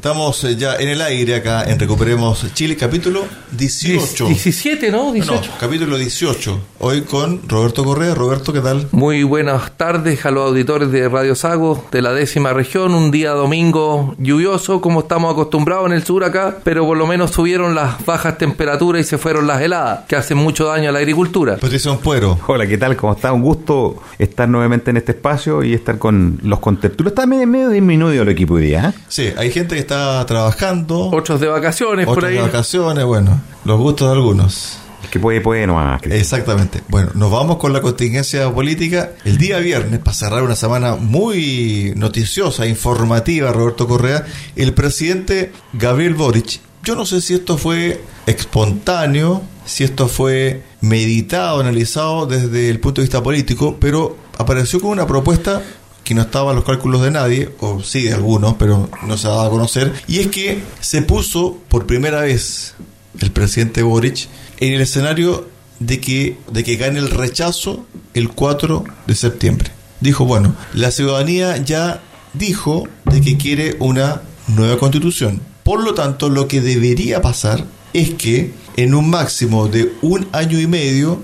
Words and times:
Estamos 0.00 0.42
eh, 0.44 0.56
ya 0.56 0.76
en 0.76 0.88
el 0.88 1.02
aire 1.02 1.34
acá 1.34 1.64
en 1.64 1.78
Recuperemos 1.78 2.46
Chile, 2.54 2.74
capítulo 2.74 3.22
18. 3.50 4.28
17, 4.28 4.90
¿no? 4.90 5.12
18. 5.12 5.50
No, 5.50 5.58
capítulo 5.58 5.98
18. 5.98 6.58
Hoy 6.78 7.02
con 7.02 7.46
Roberto 7.46 7.84
Correa. 7.84 8.14
Roberto, 8.14 8.50
¿qué 8.50 8.60
tal? 8.60 8.88
Muy 8.92 9.24
buenas 9.24 9.76
tardes 9.76 10.24
a 10.24 10.30
los 10.30 10.48
auditores 10.48 10.90
de 10.90 11.06
Radio 11.06 11.34
Sago 11.34 11.86
de 11.92 12.00
la 12.00 12.14
décima 12.14 12.54
región. 12.54 12.94
Un 12.94 13.10
día 13.10 13.32
domingo 13.32 14.14
lluvioso, 14.16 14.80
como 14.80 15.00
estamos 15.00 15.34
acostumbrados 15.34 15.84
en 15.88 15.92
el 15.92 16.02
sur 16.02 16.24
acá, 16.24 16.56
pero 16.64 16.86
por 16.86 16.96
lo 16.96 17.06
menos 17.06 17.32
subieron 17.32 17.74
las 17.74 18.02
bajas 18.06 18.38
temperaturas 18.38 19.02
y 19.02 19.04
se 19.04 19.18
fueron 19.18 19.46
las 19.46 19.60
heladas, 19.60 20.06
que 20.08 20.16
hacen 20.16 20.38
mucho 20.38 20.64
daño 20.64 20.88
a 20.88 20.92
la 20.92 21.00
agricultura. 21.00 21.58
Patricia 21.58 21.94
Puero. 21.98 22.40
Hola, 22.46 22.66
¿qué 22.66 22.78
tal? 22.78 22.96
¿Cómo 22.96 23.12
está? 23.12 23.34
Un 23.34 23.42
gusto 23.42 24.02
estar 24.18 24.48
nuevamente 24.48 24.92
en 24.92 24.96
este 24.96 25.12
espacio 25.12 25.62
y 25.62 25.74
estar 25.74 25.98
con 25.98 26.40
los 26.42 26.58
contertulios. 26.60 27.12
Está 27.12 27.26
medio, 27.26 27.46
medio 27.46 27.68
disminuido 27.68 28.22
el 28.22 28.30
equipo 28.30 28.54
hoy 28.54 28.62
día, 28.62 28.94
¿eh? 28.96 29.00
Sí, 29.06 29.30
hay 29.36 29.50
gente 29.50 29.74
que 29.74 29.89
está 29.90 30.24
trabajando. 30.24 31.10
Otros 31.10 31.40
de 31.40 31.48
vacaciones 31.48 32.06
por 32.06 32.18
otros 32.18 32.30
ahí. 32.30 32.36
de 32.36 32.42
vacaciones, 32.42 33.04
bueno, 33.04 33.40
los 33.64 33.78
gustos 33.80 34.08
de 34.08 34.14
algunos. 34.14 34.78
Que 35.10 35.18
puede, 35.18 35.40
puede 35.40 35.66
nomás. 35.66 36.00
Exactamente. 36.04 36.82
Bueno, 36.88 37.10
nos 37.14 37.32
vamos 37.32 37.56
con 37.56 37.72
la 37.72 37.80
contingencia 37.80 38.52
política. 38.54 39.10
El 39.24 39.38
día 39.38 39.58
viernes, 39.58 39.98
para 39.98 40.14
cerrar 40.14 40.44
una 40.44 40.54
semana 40.54 40.94
muy 40.94 41.92
noticiosa, 41.96 42.66
informativa, 42.66 43.50
Roberto 43.50 43.88
Correa, 43.88 44.24
el 44.54 44.72
presidente 44.74 45.50
Gabriel 45.72 46.14
Boric, 46.14 46.60
yo 46.84 46.94
no 46.94 47.04
sé 47.04 47.20
si 47.20 47.34
esto 47.34 47.58
fue 47.58 48.00
espontáneo, 48.26 49.42
si 49.64 49.82
esto 49.82 50.06
fue 50.06 50.62
meditado, 50.80 51.58
analizado 51.58 52.26
desde 52.26 52.70
el 52.70 52.78
punto 52.78 53.00
de 53.00 53.06
vista 53.06 53.22
político, 53.22 53.76
pero 53.80 54.16
apareció 54.38 54.80
con 54.80 54.90
una 54.90 55.06
propuesta 55.08 55.62
que 56.04 56.14
no 56.14 56.22
estaba 56.22 56.50
en 56.50 56.56
los 56.56 56.64
cálculos 56.64 57.02
de 57.02 57.10
nadie, 57.10 57.54
o 57.60 57.82
sí 57.82 58.04
de 58.04 58.14
algunos, 58.14 58.54
pero 58.54 58.88
no 59.06 59.16
se 59.16 59.26
ha 59.26 59.30
dado 59.30 59.46
a 59.46 59.50
conocer, 59.50 59.92
y 60.08 60.18
es 60.18 60.28
que 60.28 60.62
se 60.80 61.02
puso 61.02 61.58
por 61.68 61.86
primera 61.86 62.22
vez 62.22 62.74
el 63.20 63.30
presidente 63.30 63.82
Boric 63.82 64.28
en 64.58 64.74
el 64.74 64.80
escenario 64.80 65.48
de 65.78 66.00
que, 66.00 66.38
de 66.52 66.64
que 66.64 66.76
gane 66.76 66.98
el 66.98 67.10
rechazo 67.10 67.86
el 68.14 68.28
4 68.28 68.84
de 69.06 69.14
septiembre. 69.14 69.70
Dijo, 70.00 70.24
bueno, 70.24 70.54
la 70.74 70.90
ciudadanía 70.90 71.56
ya 71.58 72.00
dijo 72.32 72.88
de 73.04 73.20
que 73.20 73.36
quiere 73.36 73.76
una 73.80 74.22
nueva 74.48 74.78
constitución. 74.78 75.40
Por 75.62 75.82
lo 75.82 75.94
tanto, 75.94 76.28
lo 76.28 76.48
que 76.48 76.60
debería 76.60 77.20
pasar 77.20 77.64
es 77.92 78.10
que 78.10 78.52
en 78.76 78.94
un 78.94 79.10
máximo 79.10 79.68
de 79.68 79.92
un 80.02 80.28
año 80.32 80.58
y 80.58 80.66
medio 80.66 81.22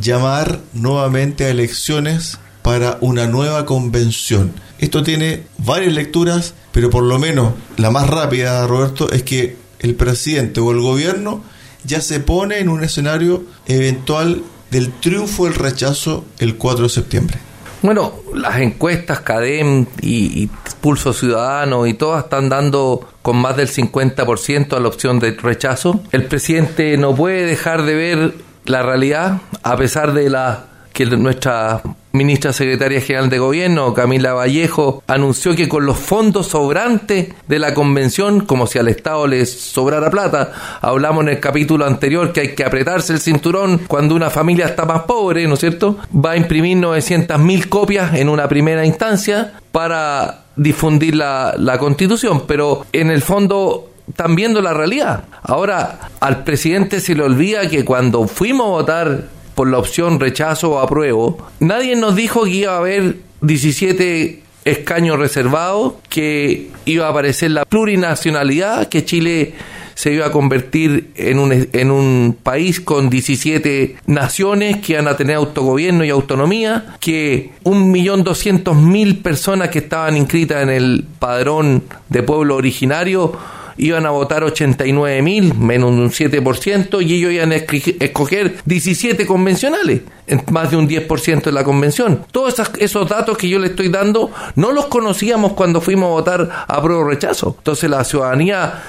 llamar 0.00 0.60
nuevamente 0.72 1.44
a 1.44 1.50
elecciones 1.50 2.38
para 2.66 2.98
una 3.00 3.28
nueva 3.28 3.64
convención. 3.64 4.52
Esto 4.80 5.04
tiene 5.04 5.44
varias 5.56 5.92
lecturas, 5.92 6.54
pero 6.72 6.90
por 6.90 7.04
lo 7.04 7.16
menos 7.16 7.52
la 7.76 7.92
más 7.92 8.10
rápida, 8.10 8.66
Roberto, 8.66 9.08
es 9.12 9.22
que 9.22 9.56
el 9.78 9.94
presidente 9.94 10.58
o 10.58 10.72
el 10.72 10.80
gobierno 10.80 11.44
ya 11.84 12.00
se 12.00 12.18
pone 12.18 12.58
en 12.58 12.68
un 12.68 12.82
escenario 12.82 13.44
eventual 13.66 14.42
del 14.72 14.90
triunfo 14.94 15.44
del 15.44 15.54
rechazo 15.54 16.24
el 16.40 16.56
4 16.56 16.82
de 16.82 16.88
septiembre. 16.88 17.38
Bueno, 17.82 18.14
las 18.34 18.58
encuestas 18.58 19.20
CADEM 19.20 19.86
y, 20.02 20.50
Pulso 20.80 21.12
Ciudadano 21.12 21.86
y 21.86 21.94
todas 21.94 22.24
están 22.24 22.48
dando 22.48 23.08
con 23.22 23.36
más 23.36 23.56
del 23.56 23.68
50% 23.68 24.72
a 24.76 24.80
la 24.80 24.88
opción 24.88 25.20
de 25.20 25.36
rechazo. 25.36 26.00
El 26.10 26.24
presidente 26.24 26.96
no 26.96 27.14
puede 27.14 27.46
dejar 27.46 27.84
de 27.84 27.94
ver 27.94 28.34
la 28.64 28.82
realidad 28.82 29.40
a 29.62 29.76
pesar 29.76 30.14
de 30.14 30.30
la 30.30 30.75
que 30.96 31.04
nuestra 31.04 31.82
ministra 32.12 32.54
secretaria 32.54 33.02
general 33.02 33.28
de 33.28 33.38
gobierno, 33.38 33.92
Camila 33.92 34.32
Vallejo, 34.32 35.02
anunció 35.06 35.54
que 35.54 35.68
con 35.68 35.84
los 35.84 35.98
fondos 35.98 36.46
sobrantes 36.46 37.34
de 37.46 37.58
la 37.58 37.74
convención, 37.74 38.46
como 38.46 38.66
si 38.66 38.78
al 38.78 38.88
Estado 38.88 39.26
les 39.26 39.52
sobrara 39.52 40.10
plata, 40.10 40.78
hablamos 40.80 41.24
en 41.24 41.28
el 41.28 41.40
capítulo 41.40 41.84
anterior 41.84 42.32
que 42.32 42.40
hay 42.40 42.54
que 42.54 42.64
apretarse 42.64 43.12
el 43.12 43.20
cinturón 43.20 43.82
cuando 43.86 44.14
una 44.14 44.30
familia 44.30 44.64
está 44.64 44.86
más 44.86 45.02
pobre, 45.02 45.46
¿no 45.46 45.52
es 45.52 45.60
cierto? 45.60 45.98
Va 46.14 46.30
a 46.30 46.36
imprimir 46.38 46.78
900 46.78 47.38
mil 47.40 47.68
copias 47.68 48.14
en 48.14 48.30
una 48.30 48.48
primera 48.48 48.86
instancia 48.86 49.52
para 49.72 50.44
difundir 50.56 51.14
la, 51.14 51.54
la 51.58 51.76
constitución, 51.76 52.44
pero 52.46 52.86
en 52.94 53.10
el 53.10 53.20
fondo 53.20 53.90
están 54.08 54.34
viendo 54.34 54.62
la 54.62 54.72
realidad. 54.72 55.24
Ahora, 55.42 56.08
al 56.20 56.42
presidente 56.42 57.00
se 57.00 57.14
le 57.14 57.22
olvida 57.22 57.68
que 57.68 57.84
cuando 57.84 58.26
fuimos 58.26 58.66
a 58.66 58.70
votar 58.70 59.35
por 59.56 59.68
la 59.68 59.78
opción 59.78 60.20
rechazo 60.20 60.72
o 60.72 60.78
apruebo, 60.78 61.38
nadie 61.58 61.96
nos 61.96 62.14
dijo 62.14 62.44
que 62.44 62.50
iba 62.50 62.74
a 62.74 62.78
haber 62.78 63.16
17 63.40 64.42
escaños 64.66 65.18
reservados, 65.18 65.94
que 66.08 66.70
iba 66.84 67.06
a 67.06 67.10
aparecer 67.10 67.52
la 67.52 67.64
plurinacionalidad, 67.64 68.88
que 68.88 69.04
Chile 69.04 69.54
se 69.94 70.12
iba 70.12 70.26
a 70.26 70.30
convertir 70.30 71.10
en 71.14 71.38
un, 71.38 71.68
en 71.72 71.90
un 71.90 72.36
país 72.42 72.80
con 72.80 73.08
17 73.08 73.96
naciones 74.06 74.76
que 74.78 74.92
iban 74.92 75.08
a 75.08 75.16
tener 75.16 75.36
autogobierno 75.36 76.04
y 76.04 76.10
autonomía, 76.10 76.96
que 77.00 77.52
1.200.000 77.64 79.22
personas 79.22 79.70
que 79.70 79.78
estaban 79.78 80.18
inscritas 80.18 80.62
en 80.62 80.68
el 80.68 81.06
padrón 81.18 81.84
de 82.10 82.22
pueblo 82.22 82.56
originario 82.56 83.32
iban 83.78 84.06
a 84.06 84.10
votar 84.10 84.42
89 84.42 85.22
mil, 85.22 85.54
menos 85.54 85.90
un 85.90 86.10
7%, 86.10 87.04
y 87.04 87.14
ellos 87.14 87.32
iban 87.32 87.52
a 87.52 87.56
escoger 87.56 88.56
17 88.64 89.26
convencionales, 89.26 90.02
más 90.50 90.70
de 90.70 90.76
un 90.76 90.88
10% 90.88 91.44
de 91.44 91.52
la 91.52 91.64
convención. 91.64 92.24
Todos 92.30 92.54
esos, 92.78 93.08
datos 93.08 93.36
que 93.36 93.48
yo 93.48 93.58
le 93.58 93.68
estoy 93.68 93.88
dando 93.88 94.30
no 94.54 94.72
los 94.72 94.86
conocíamos 94.86 95.52
cuando 95.52 95.80
fuimos 95.80 96.06
a 96.06 96.10
votar 96.10 96.64
a 96.66 96.82
prueba 96.82 97.08
rechazo. 97.08 97.54
Entonces 97.58 97.90
la 97.90 98.04
ciudadanía, 98.04 98.82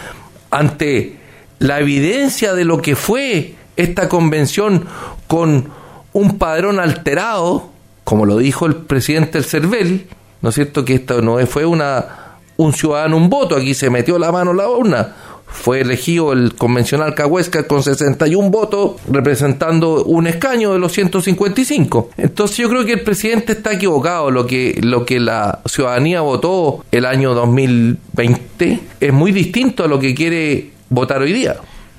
ante 0.51 1.17
la 1.59 1.79
evidencia 1.79 2.53
de 2.53 2.65
lo 2.65 2.81
que 2.81 2.95
fue 2.95 3.55
esta 3.75 4.09
convención 4.09 4.85
con 5.27 5.69
un 6.13 6.37
padrón 6.37 6.79
alterado, 6.79 7.69
como 8.03 8.25
lo 8.25 8.37
dijo 8.37 8.65
el 8.65 8.75
presidente 8.75 9.37
del 9.37 9.45
CERVEL, 9.45 10.07
¿no 10.41 10.49
es 10.49 10.55
cierto? 10.55 10.85
Que 10.85 10.95
esto 10.95 11.21
no 11.21 11.45
fue 11.45 11.65
una 11.65 12.26
un 12.57 12.73
ciudadano 12.73 13.17
un 13.17 13.29
voto, 13.29 13.55
aquí 13.55 13.73
se 13.73 13.89
metió 13.89 14.19
la 14.19 14.31
mano 14.31 14.51
en 14.51 14.57
la 14.57 14.69
urna. 14.69 15.15
Fue 15.49 15.79
elegido 15.79 16.33
el 16.33 16.55
convencional 16.55 17.15
Cahuesca 17.15 17.67
con 17.67 17.81
61 17.81 18.49
votos, 18.49 18.99
representando 19.09 20.03
un 20.03 20.27
escaño 20.27 20.73
de 20.73 20.79
los 20.79 20.91
155. 20.91 22.09
Entonces 22.17 22.57
yo 22.57 22.69
creo 22.69 22.85
que 22.85 22.93
el 22.93 23.01
presidente 23.01 23.53
está 23.53 23.71
equivocado. 23.73 24.29
Lo 24.29 24.45
que, 24.45 24.77
lo 24.83 25.05
que 25.05 25.21
la 25.21 25.61
ciudadanía 25.65 26.19
votó 26.19 26.83
el 26.91 27.05
año 27.05 27.33
2020 27.33 28.79
es 28.99 29.13
muy 29.13 29.31
distinto 29.31 29.85
a 29.85 29.87
lo 29.87 29.99
que 29.99 30.13
quiere 30.13 30.71
votar 30.89 31.21
hoy 31.21 31.31
día. 31.31 31.55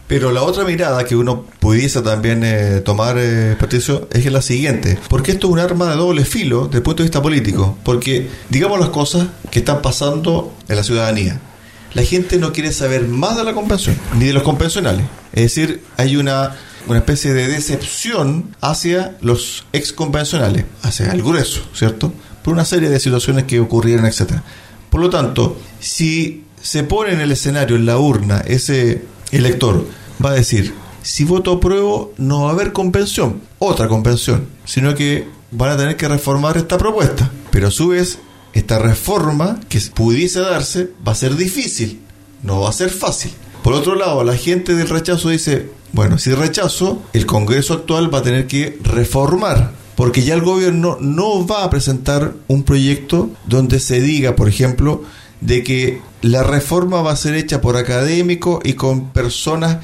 Pero 0.08 0.32
la 0.32 0.42
otra 0.42 0.64
mirada 0.64 1.04
que 1.04 1.14
uno 1.14 1.44
pudiese 1.60 2.00
también 2.00 2.42
eh, 2.42 2.80
tomar, 2.80 3.16
eh, 3.18 3.56
Patricio, 3.60 4.08
es 4.10 4.24
la 4.32 4.40
siguiente. 4.40 4.98
Porque 5.08 5.32
esto 5.32 5.48
es 5.48 5.52
un 5.52 5.58
arma 5.58 5.90
de 5.90 5.96
doble 5.96 6.24
filo 6.24 6.64
desde 6.64 6.78
el 6.78 6.82
punto 6.82 7.02
de 7.02 7.08
vista 7.08 7.20
político. 7.20 7.76
Porque, 7.84 8.28
digamos 8.48 8.80
las 8.80 8.88
cosas 8.88 9.28
que 9.50 9.58
están 9.58 9.82
pasando 9.82 10.54
en 10.66 10.76
la 10.76 10.82
ciudadanía. 10.82 11.40
La 11.92 12.02
gente 12.02 12.38
no 12.38 12.52
quiere 12.52 12.72
saber 12.72 13.06
más 13.06 13.36
de 13.36 13.44
la 13.44 13.52
convención, 13.52 13.96
ni 14.18 14.26
de 14.26 14.32
los 14.32 14.42
convencionales. 14.42 15.04
Es 15.32 15.42
decir, 15.42 15.82
hay 15.98 16.16
una, 16.16 16.56
una 16.86 16.98
especie 16.98 17.34
de 17.34 17.48
decepción 17.48 18.56
hacia 18.62 19.16
los 19.20 19.66
ex 19.74 19.92
convencionales, 19.92 20.64
hacia 20.82 21.12
el 21.12 21.22
grueso, 21.22 21.62
¿cierto? 21.74 22.12
Por 22.42 22.54
una 22.54 22.64
serie 22.64 22.88
de 22.88 22.98
situaciones 22.98 23.44
que 23.44 23.60
ocurrieron, 23.60 24.06
etcétera. 24.06 24.42
Por 24.90 25.02
lo 25.02 25.10
tanto, 25.10 25.58
si 25.80 26.44
se 26.62 26.82
pone 26.82 27.12
en 27.12 27.20
el 27.20 27.32
escenario, 27.32 27.76
en 27.76 27.86
la 27.86 27.98
urna, 27.98 28.42
ese 28.46 29.02
elector 29.30 29.86
va 30.24 30.30
a 30.30 30.34
decir, 30.34 30.74
si 31.02 31.24
voto 31.24 31.52
apruebo 31.52 32.12
no 32.18 32.42
va 32.42 32.50
a 32.50 32.52
haber 32.52 32.72
convención, 32.72 33.40
otra 33.58 33.88
convención, 33.88 34.46
sino 34.64 34.94
que 34.94 35.28
van 35.50 35.70
a 35.70 35.76
tener 35.76 35.96
que 35.96 36.08
reformar 36.08 36.56
esta 36.56 36.78
propuesta. 36.78 37.30
Pero 37.50 37.68
a 37.68 37.70
su 37.70 37.88
vez, 37.88 38.18
esta 38.52 38.78
reforma 38.78 39.60
que 39.68 39.80
pudiese 39.94 40.40
darse 40.40 40.90
va 41.06 41.12
a 41.12 41.16
ser 41.16 41.36
difícil, 41.36 42.00
no 42.42 42.60
va 42.60 42.70
a 42.70 42.72
ser 42.72 42.90
fácil. 42.90 43.32
Por 43.62 43.72
otro 43.72 43.94
lado, 43.94 44.24
la 44.24 44.36
gente 44.36 44.74
del 44.74 44.88
rechazo 44.88 45.30
dice, 45.30 45.70
bueno, 45.92 46.18
si 46.18 46.32
rechazo, 46.32 47.02
el 47.12 47.26
Congreso 47.26 47.74
actual 47.74 48.12
va 48.12 48.18
a 48.18 48.22
tener 48.22 48.46
que 48.46 48.78
reformar, 48.82 49.72
porque 49.96 50.22
ya 50.22 50.34
el 50.34 50.42
gobierno 50.42 50.96
no 51.00 51.46
va 51.46 51.64
a 51.64 51.70
presentar 51.70 52.34
un 52.46 52.62
proyecto 52.62 53.30
donde 53.46 53.80
se 53.80 54.00
diga, 54.00 54.36
por 54.36 54.48
ejemplo, 54.48 55.02
de 55.40 55.62
que 55.62 56.00
la 56.22 56.42
reforma 56.42 57.02
va 57.02 57.12
a 57.12 57.16
ser 57.16 57.34
hecha 57.34 57.60
por 57.60 57.76
académicos 57.76 58.60
y 58.64 58.74
con 58.74 59.10
personas 59.10 59.78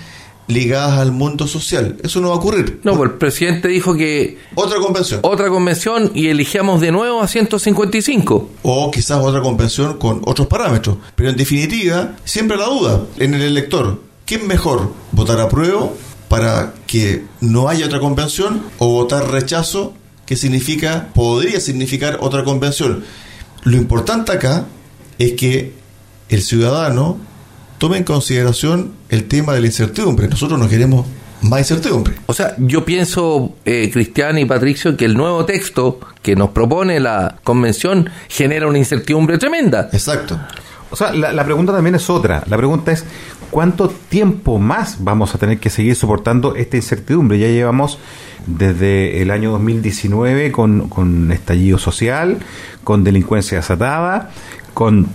ligadas 0.46 0.98
al 0.98 1.10
mundo 1.12 1.46
social. 1.46 1.96
Eso 2.02 2.20
no 2.20 2.28
va 2.28 2.34
a 2.34 2.38
ocurrir. 2.38 2.80
No, 2.84 2.96
pues 2.96 3.10
el 3.12 3.16
presidente 3.16 3.68
dijo 3.68 3.94
que 3.94 4.38
Otra 4.54 4.78
convención. 4.78 5.20
otra 5.22 5.48
convención 5.48 6.10
y 6.14 6.26
eligíamos 6.28 6.80
de 6.82 6.92
nuevo 6.92 7.22
a 7.22 7.28
155. 7.28 8.50
O 8.62 8.90
quizás 8.90 9.18
otra 9.24 9.40
convención 9.40 9.96
con 9.98 10.20
otros 10.26 10.46
parámetros. 10.48 10.98
Pero 11.14 11.30
en 11.30 11.36
definitiva, 11.36 12.16
siempre 12.24 12.56
la 12.58 12.66
duda 12.66 13.04
en 13.16 13.32
el 13.34 13.42
elector. 13.42 14.02
¿Qué 14.26 14.34
es 14.36 14.44
mejor? 14.44 14.92
¿Votar 15.12 15.40
a 15.40 15.48
prueba 15.48 15.88
para 16.28 16.74
que 16.86 17.24
no 17.40 17.68
haya 17.68 17.86
otra 17.86 18.00
convención 18.00 18.62
o 18.78 18.88
votar 18.88 19.30
rechazo 19.30 19.94
que 20.26 20.36
significa, 20.36 21.08
podría 21.14 21.60
significar 21.60 22.18
otra 22.20 22.44
convención? 22.44 23.04
Lo 23.62 23.76
importante 23.78 24.32
acá 24.32 24.66
es 25.18 25.32
que 25.34 25.72
el 26.34 26.42
ciudadano 26.42 27.18
tome 27.78 27.98
en 27.98 28.04
consideración 28.04 28.92
el 29.08 29.24
tema 29.24 29.54
de 29.54 29.60
la 29.60 29.66
incertidumbre. 29.66 30.28
Nosotros 30.28 30.58
no 30.58 30.68
queremos 30.68 31.06
más 31.42 31.60
incertidumbre. 31.60 32.14
O 32.26 32.32
sea, 32.32 32.54
yo 32.58 32.84
pienso, 32.84 33.54
eh, 33.64 33.90
Cristian 33.92 34.38
y 34.38 34.44
Patricio, 34.44 34.96
que 34.96 35.04
el 35.04 35.16
nuevo 35.16 35.44
texto 35.44 36.00
que 36.22 36.36
nos 36.36 36.50
propone 36.50 37.00
la 37.00 37.36
convención 37.44 38.10
genera 38.28 38.66
una 38.66 38.78
incertidumbre 38.78 39.38
tremenda. 39.38 39.90
Exacto. 39.92 40.38
O 40.90 40.96
sea, 40.96 41.12
la, 41.12 41.32
la 41.32 41.44
pregunta 41.44 41.72
también 41.72 41.94
es 41.96 42.08
otra. 42.08 42.44
La 42.46 42.56
pregunta 42.56 42.92
es, 42.92 43.04
¿cuánto 43.50 43.88
tiempo 43.88 44.58
más 44.58 44.96
vamos 45.00 45.34
a 45.34 45.38
tener 45.38 45.58
que 45.58 45.70
seguir 45.70 45.96
soportando 45.96 46.54
esta 46.54 46.76
incertidumbre? 46.76 47.38
Ya 47.38 47.48
llevamos 47.48 47.98
desde 48.46 49.22
el 49.22 49.30
año 49.30 49.50
2019 49.52 50.52
con, 50.52 50.88
con 50.88 51.32
estallido 51.32 51.78
social, 51.78 52.38
con 52.84 53.04
delincuencia 53.04 53.58
desatada, 53.58 54.30
con 54.72 55.08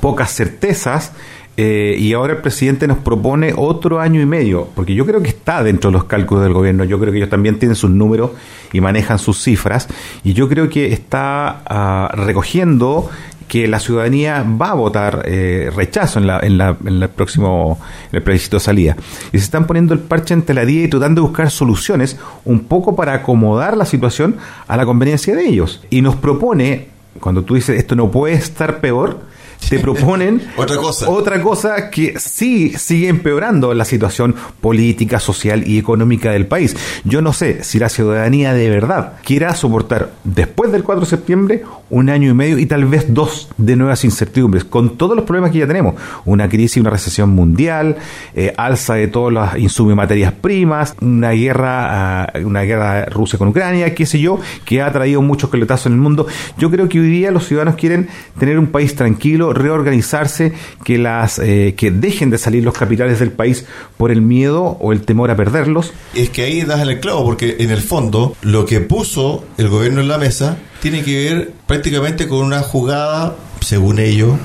pocas 0.00 0.34
certezas. 0.34 1.12
eh, 1.56 1.96
y 1.98 2.12
ahora 2.12 2.34
el 2.34 2.42
presidente 2.42 2.86
nos 2.86 2.98
propone 2.98 3.54
otro 3.56 3.98
año 3.98 4.20
y 4.20 4.26
medio, 4.26 4.68
porque 4.74 4.94
yo 4.94 5.06
creo 5.06 5.22
que 5.22 5.30
está 5.30 5.62
dentro 5.62 5.90
de 5.90 5.94
los 5.94 6.04
cálculos 6.04 6.44
del 6.44 6.52
gobierno, 6.52 6.84
yo 6.84 6.98
creo 7.00 7.12
que 7.12 7.18
ellos 7.18 7.30
también 7.30 7.58
tienen 7.58 7.76
sus 7.76 7.90
números 7.90 8.32
y 8.72 8.80
manejan 8.82 9.18
sus 9.18 9.42
cifras, 9.42 9.88
y 10.22 10.34
yo 10.34 10.48
creo 10.50 10.68
que 10.68 10.92
está 10.92 11.62
ah, 11.64 12.10
recogiendo 12.14 13.08
que 13.48 13.68
la 13.68 13.78
ciudadanía 13.78 14.44
va 14.60 14.72
a 14.72 14.74
votar 14.74 15.22
eh, 15.24 15.70
rechazo 15.74 16.18
en, 16.18 16.26
la, 16.26 16.40
en, 16.40 16.58
la, 16.58 16.76
en 16.84 17.02
el 17.02 17.08
próximo 17.08 17.78
en 18.10 18.16
el 18.16 18.22
plebiscito 18.22 18.56
de 18.56 18.60
salida. 18.60 18.96
Y 19.32 19.38
se 19.38 19.44
están 19.44 19.66
poniendo 19.68 19.94
el 19.94 20.00
parche 20.00 20.34
ante 20.34 20.52
la 20.52 20.64
día 20.64 20.82
y 20.82 20.88
tratando 20.88 21.22
de 21.22 21.28
buscar 21.28 21.50
soluciones 21.50 22.18
un 22.44 22.64
poco 22.64 22.96
para 22.96 23.14
acomodar 23.14 23.76
la 23.76 23.86
situación 23.86 24.36
a 24.66 24.76
la 24.76 24.84
conveniencia 24.84 25.36
de 25.36 25.46
ellos. 25.46 25.80
Y 25.90 26.02
nos 26.02 26.16
propone, 26.16 26.88
cuando 27.20 27.44
tú 27.44 27.54
dices 27.54 27.78
esto 27.78 27.94
no 27.94 28.10
puede 28.10 28.34
estar 28.34 28.80
peor, 28.80 29.20
te 29.68 29.78
proponen 29.78 30.42
Otra 30.56 30.76
cosa. 30.76 31.08
otra 31.08 31.42
cosa 31.42 31.90
que 31.90 32.18
sí 32.18 32.72
sigue 32.76 33.08
empeorando 33.08 33.74
la 33.74 33.84
situación 33.84 34.34
política, 34.60 35.20
social 35.20 35.66
y 35.66 35.78
económica 35.78 36.30
del 36.30 36.46
país. 36.46 36.76
Yo 37.04 37.22
no 37.22 37.32
sé 37.32 37.64
si 37.64 37.78
la 37.78 37.88
ciudadanía 37.88 38.54
de 38.54 38.70
verdad 38.70 39.14
quiera 39.24 39.54
soportar 39.54 40.12
después 40.24 40.72
del 40.72 40.82
4 40.84 41.00
de 41.00 41.06
septiembre 41.06 41.62
un 41.90 42.10
año 42.10 42.30
y 42.30 42.34
medio 42.34 42.58
y 42.58 42.66
tal 42.66 42.84
vez 42.84 43.14
dos 43.14 43.48
de 43.56 43.76
nuevas 43.76 44.04
incertidumbres, 44.04 44.64
con 44.64 44.96
todos 44.96 45.16
los 45.16 45.24
problemas 45.24 45.52
que 45.52 45.58
ya 45.58 45.66
tenemos. 45.66 45.94
Una 46.24 46.48
crisis, 46.48 46.78
una 46.78 46.90
recesión 46.90 47.30
mundial, 47.30 47.96
eh, 48.34 48.52
alza 48.56 48.94
de 48.94 49.08
todos 49.08 49.32
los 49.32 49.56
insumos 49.56 49.92
y 49.92 49.96
materias 49.96 50.32
primas, 50.32 50.94
una 51.00 51.30
guerra, 51.30 52.24
ah, 52.24 52.32
una 52.44 52.62
guerra 52.62 53.06
Rusia 53.06 53.38
con 53.38 53.48
Ucrania, 53.48 53.94
qué 53.94 54.06
sé 54.06 54.18
yo, 54.18 54.40
que 54.64 54.82
ha 54.82 54.92
traído 54.92 55.22
muchos 55.22 55.50
coletazos 55.50 55.86
en 55.86 55.92
el 55.92 55.98
mundo. 55.98 56.26
Yo 56.58 56.70
creo 56.70 56.88
que 56.88 57.00
hoy 57.00 57.08
día 57.08 57.30
los 57.30 57.46
ciudadanos 57.46 57.76
quieren 57.76 58.08
tener 58.38 58.58
un 58.58 58.68
país 58.68 58.94
tranquilo, 58.96 59.52
reorganizarse, 59.52 60.52
que 60.84 60.98
las 60.98 61.38
eh, 61.38 61.74
que 61.76 61.90
dejen 61.90 62.30
de 62.30 62.38
salir 62.38 62.64
los 62.64 62.74
capitales 62.74 63.20
del 63.20 63.30
país 63.30 63.66
por 63.96 64.10
el 64.10 64.22
miedo 64.22 64.76
o 64.80 64.92
el 64.92 65.02
temor 65.02 65.30
a 65.30 65.36
perderlos. 65.36 65.92
Es 66.14 66.30
que 66.30 66.42
ahí 66.42 66.62
das 66.62 66.80
el 66.80 67.00
clavo, 67.00 67.24
porque 67.24 67.56
en 67.60 67.70
el 67.70 67.80
fondo 67.80 68.36
lo 68.42 68.66
que 68.66 68.80
puso 68.80 69.44
el 69.58 69.68
gobierno 69.68 70.00
en 70.00 70.08
la 70.08 70.18
mesa 70.18 70.58
tiene 70.90 71.02
que 71.02 71.16
ver 71.16 71.52
prácticamente 71.66 72.28
con 72.28 72.44
una 72.44 72.60
jugada, 72.60 73.34
según 73.60 73.98
ellos, 73.98 74.38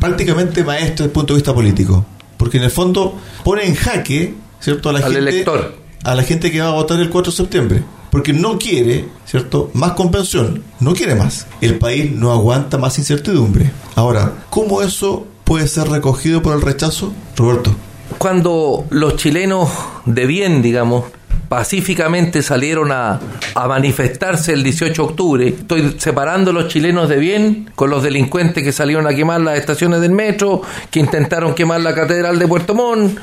prácticamente 0.00 0.64
maestra 0.64 0.90
desde 0.90 1.04
el 1.04 1.10
punto 1.12 1.32
de 1.32 1.38
vista 1.38 1.54
político. 1.54 2.04
Porque 2.36 2.56
en 2.56 2.64
el 2.64 2.72
fondo 2.72 3.14
pone 3.44 3.64
en 3.64 3.76
jaque, 3.76 4.34
¿cierto? 4.58 4.88
A 4.88 4.94
la 4.94 4.98
Al 4.98 5.12
gente, 5.12 5.18
elector. 5.20 5.76
A 6.02 6.16
la 6.16 6.24
gente 6.24 6.50
que 6.50 6.60
va 6.60 6.66
a 6.66 6.72
votar 6.72 6.98
el 6.98 7.08
4 7.08 7.30
de 7.30 7.36
septiembre. 7.36 7.84
Porque 8.10 8.32
no 8.32 8.58
quiere, 8.58 9.04
¿cierto? 9.26 9.70
Más 9.74 9.92
convención. 9.92 10.64
No 10.80 10.92
quiere 10.92 11.14
más. 11.14 11.46
El 11.60 11.78
país 11.78 12.10
no 12.10 12.32
aguanta 12.32 12.78
más 12.78 12.98
incertidumbre. 12.98 13.70
Ahora, 13.94 14.32
¿cómo 14.50 14.82
eso 14.82 15.24
puede 15.44 15.68
ser 15.68 15.88
recogido 15.88 16.42
por 16.42 16.56
el 16.56 16.62
rechazo? 16.62 17.12
Roberto. 17.36 17.72
Cuando 18.18 18.86
los 18.90 19.14
chilenos 19.14 19.70
de 20.04 20.26
bien, 20.26 20.62
digamos, 20.62 21.04
pacíficamente 21.48 22.42
salieron 22.42 22.92
a, 22.92 23.20
a 23.54 23.68
manifestarse 23.68 24.52
el 24.52 24.62
18 24.62 25.02
de 25.02 25.08
octubre, 25.08 25.48
estoy 25.48 25.96
separando 25.98 26.52
los 26.52 26.68
chilenos 26.68 27.08
de 27.08 27.16
bien 27.16 27.70
con 27.74 27.90
los 27.90 28.02
delincuentes 28.02 28.62
que 28.62 28.72
salieron 28.72 29.06
a 29.06 29.14
quemar 29.14 29.40
las 29.40 29.58
estaciones 29.58 30.00
del 30.00 30.12
metro, 30.12 30.62
que 30.90 31.00
intentaron 31.00 31.54
quemar 31.54 31.80
la 31.80 31.94
catedral 31.94 32.38
de 32.38 32.48
Puerto 32.48 32.74
Montt, 32.74 33.18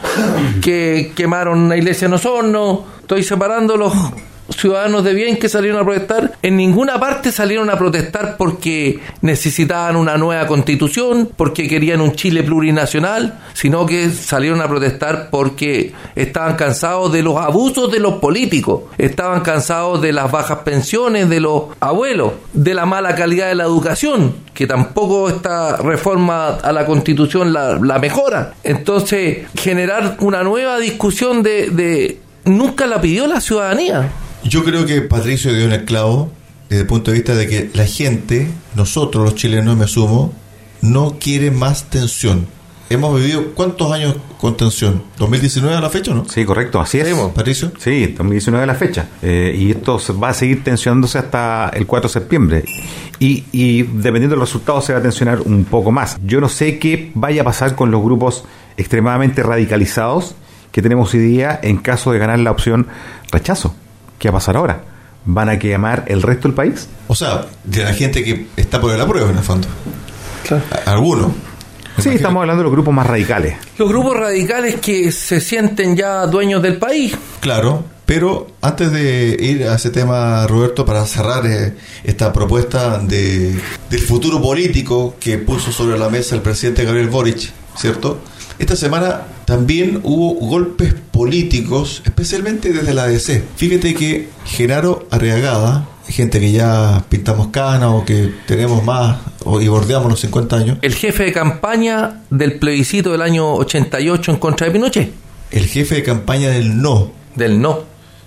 que 0.62 1.12
quemaron 1.16 1.70
la 1.70 1.78
iglesia 1.78 2.06
en 2.06 2.14
Osorno, 2.14 2.86
estoy 3.02 3.24
separando 3.24 3.78
los 3.78 3.94
ciudadanos 4.50 5.04
de 5.04 5.13
bien 5.13 5.38
que 5.38 5.50
salieron 5.50 5.81
a 5.81 5.86
protestar, 5.86 6.34
en 6.42 6.57
ninguna 6.57 7.00
parte 7.00 7.31
salieron 7.31 7.69
a 7.69 7.78
protestar 7.78 8.36
porque 8.38 9.00
necesitaban 9.22 9.95
una 9.95 10.18
nueva 10.18 10.48
constitución, 10.48 11.30
porque 11.36 11.68
querían 11.68 12.01
un 12.01 12.13
Chile 12.13 12.44
plurinacional, 12.44 13.40
sino 13.54 13.86
que 13.86 14.10
salieron 14.12 14.62
a 14.62 14.68
protestar 14.68 15.30
porque 15.30 15.94
estaban 16.16 16.56
cansados 16.56 17.12
de 17.12 17.24
los 17.24 17.38
abusos 17.38 17.92
de 17.92 18.00
los 18.00 18.16
políticos, 18.16 18.84
estaban 18.98 19.42
cansados 19.42 20.01
de 20.01 20.13
las 20.13 20.31
bajas 20.31 20.60
pensiones 20.60 21.30
de 21.30 21.39
los 21.39 21.63
abuelos, 21.80 22.34
de 22.54 22.74
la 22.74 22.86
mala 22.86 23.16
calidad 23.16 23.48
de 23.48 23.56
la 23.56 23.63
educación, 23.63 24.36
que 24.54 24.68
tampoco 24.68 25.30
esta 25.30 25.78
reforma 25.78 26.50
a 26.50 26.72
la 26.72 26.86
constitución 26.86 27.54
la, 27.54 27.80
la 27.81 28.00
mejora. 28.00 28.54
Entonces, 28.63 29.48
generar 29.56 30.18
una 30.19 30.44
nueva 30.44 30.78
discusión 30.80 31.44
de, 31.44 31.69
de 31.69 32.19
nunca 32.46 32.86
la 32.86 33.01
pidió 33.01 33.28
la 33.28 33.42
ciudadanía. 33.42 34.10
Yo 34.45 34.63
creo 34.63 34.86
que 34.86 35.01
Patricio 35.01 35.54
dio 35.54 35.66
en 35.66 35.72
el 35.72 35.86
clavo 35.86 36.31
desde 36.69 36.81
el 36.81 36.88
punto 36.88 37.12
de 37.12 37.18
vista 37.18 37.36
de 37.36 37.48
que 37.48 37.69
la 37.74 37.86
gente, 37.86 38.50
nosotros 38.75 39.24
los 39.24 39.36
chilenos, 39.36 39.78
me 39.78 39.86
asumo, 39.86 40.34
no 40.81 41.18
quiere 41.19 41.51
más 41.51 41.90
tensión. 41.90 42.48
Hemos 42.90 43.19
vivido 43.19 43.53
cuántos 43.53 43.91
años 43.91 44.15
con 44.38 44.58
tensión? 44.58 45.01
¿2019 45.18 45.70
a 45.70 45.79
la 45.79 45.89
fecha, 45.89 46.13
no? 46.13 46.25
Sí, 46.27 46.44
correcto, 46.44 46.82
así 46.82 47.00
es. 47.00 47.15
Patricio. 47.34 47.72
Sí, 47.79 48.08
2019 48.08 48.63
es 48.63 48.68
la 48.68 48.75
fecha. 48.75 49.08
Eh, 49.22 49.56
y 49.58 49.72
esto 49.72 50.00
va 50.22 50.29
a 50.29 50.34
seguir 50.34 50.63
tensionándose 50.63 51.18
hasta 51.18 51.70
el 51.74 51.88
4 51.88 52.10
de 52.10 52.13
septiembre. 52.13 52.65
Y, 53.20 53.46
y 53.51 53.84
dependiendo 53.84 54.36
del 54.36 54.41
resultado 54.41 54.82
se 54.82 54.94
va 54.94 55.00
a 55.00 55.01
tensionar 55.01 55.41
un 55.41 55.63
poco 55.63 55.91
más. 55.91 56.18
Yo 56.25 56.41
no 56.41 56.50
sé 56.50 56.77
qué 56.77 57.12
vaya 57.15 57.44
a 57.44 57.46
pasar 57.46 57.75
con 57.75 57.89
los 57.89 58.03
grupos 58.03 58.44
extremadamente 58.75 59.44
radicalizados 59.44 60.36
que 60.72 60.82
tenemos 60.82 61.13
hoy 61.13 61.22
día 61.22 61.60
en 61.63 61.77
caso 61.77 62.12
de 62.12 62.20
ganar 62.20 62.39
la 62.39 62.51
opción 62.51 62.88
rechazo. 63.32 63.75
¿Qué 64.24 64.30
va 64.30 64.38
a 64.38 64.39
pasar 64.39 64.56
ahora? 64.56 64.82
¿Van 65.25 65.50
a 65.50 65.60
quemar 65.60 66.06
el 66.08 66.22
resto 66.22 66.48
del 66.48 66.56
país? 66.56 66.88
O 67.10 67.13
sea, 67.15 67.46
de 67.65 67.84
la 67.84 67.92
gente 67.94 68.24
que 68.24 68.48
está 68.56 68.80
por 68.80 68.98
la 68.98 69.06
prueba, 69.06 69.30
en 69.30 69.38
el 69.38 69.44
fondo. 69.44 69.68
A- 70.86 70.92
Algunos. 70.92 71.27
Sí, 71.27 71.34
Imagino- 71.98 72.15
estamos 72.15 72.39
hablando 72.39 72.60
de 72.62 72.63
los 72.63 72.72
grupos 72.72 72.94
más 72.94 73.06
radicales. 73.06 73.56
Los 73.77 73.89
grupos 73.89 74.15
radicales 74.15 74.75
que 74.80 75.12
se 75.12 75.42
sienten 75.42 75.98
ya 75.98 76.25
dueños 76.25 76.62
del 76.63 76.77
país. 76.77 77.18
Claro, 77.42 77.84
pero 78.06 78.48
antes 78.62 78.94
de 78.94 79.36
ir 79.42 79.68
a 79.68 79.75
ese 79.75 79.89
tema, 79.89 80.48
Roberto, 80.48 80.86
para 80.86 81.06
cerrar 81.06 81.46
eh, 81.46 81.75
esta 82.06 82.32
propuesta 82.32 83.00
de, 83.00 83.60
del 83.89 84.00
futuro 84.00 84.42
político 84.42 85.15
que 85.20 85.38
puso 85.38 85.74
sobre 85.74 86.00
la 86.00 86.08
mesa 86.08 86.34
el 86.36 86.42
presidente 86.42 86.86
Gabriel 86.86 87.10
Boric, 87.10 87.51
¿cierto? 87.75 88.22
Esta 88.60 88.75
semana 88.75 89.22
también 89.45 90.00
hubo 90.03 90.36
golpes 90.36 90.93
políticos, 91.12 92.01
especialmente 92.05 92.72
desde 92.72 92.93
la 92.93 93.07
DC. 93.07 93.43
Fíjate 93.55 93.93
que 93.93 94.29
Genaro 94.45 95.07
Arriagada, 95.12 95.88
gente 96.07 96.39
que 96.39 96.51
ya 96.51 97.03
pintamos 97.10 97.48
canas 97.48 97.89
o 97.93 98.05
que 98.05 98.31
tenemos 98.48 98.83
más 98.83 99.17
o, 99.45 99.60
y 99.62 99.67
bordeamos 99.67 100.10
los 100.10 100.19
50 100.22 100.55
años, 100.55 100.77
El 100.81 100.93
jefe 100.95 101.24
de 101.24 101.31
campaña 101.33 102.22
del 102.29 102.60
plebiscito 102.60 103.12
del 103.12 103.22
año 103.22 103.53
88 103.55 104.31
en 104.31 104.38
contra 104.38 104.67
de 104.67 104.74
Pinochet. 104.74 105.12
el 105.51 105.65
jefe 105.65 105.95
de 105.95 106.03
campaña 106.03 106.50
del 106.50 106.81
no, 106.81 107.12
Del 107.36 107.60
no. 107.62 107.79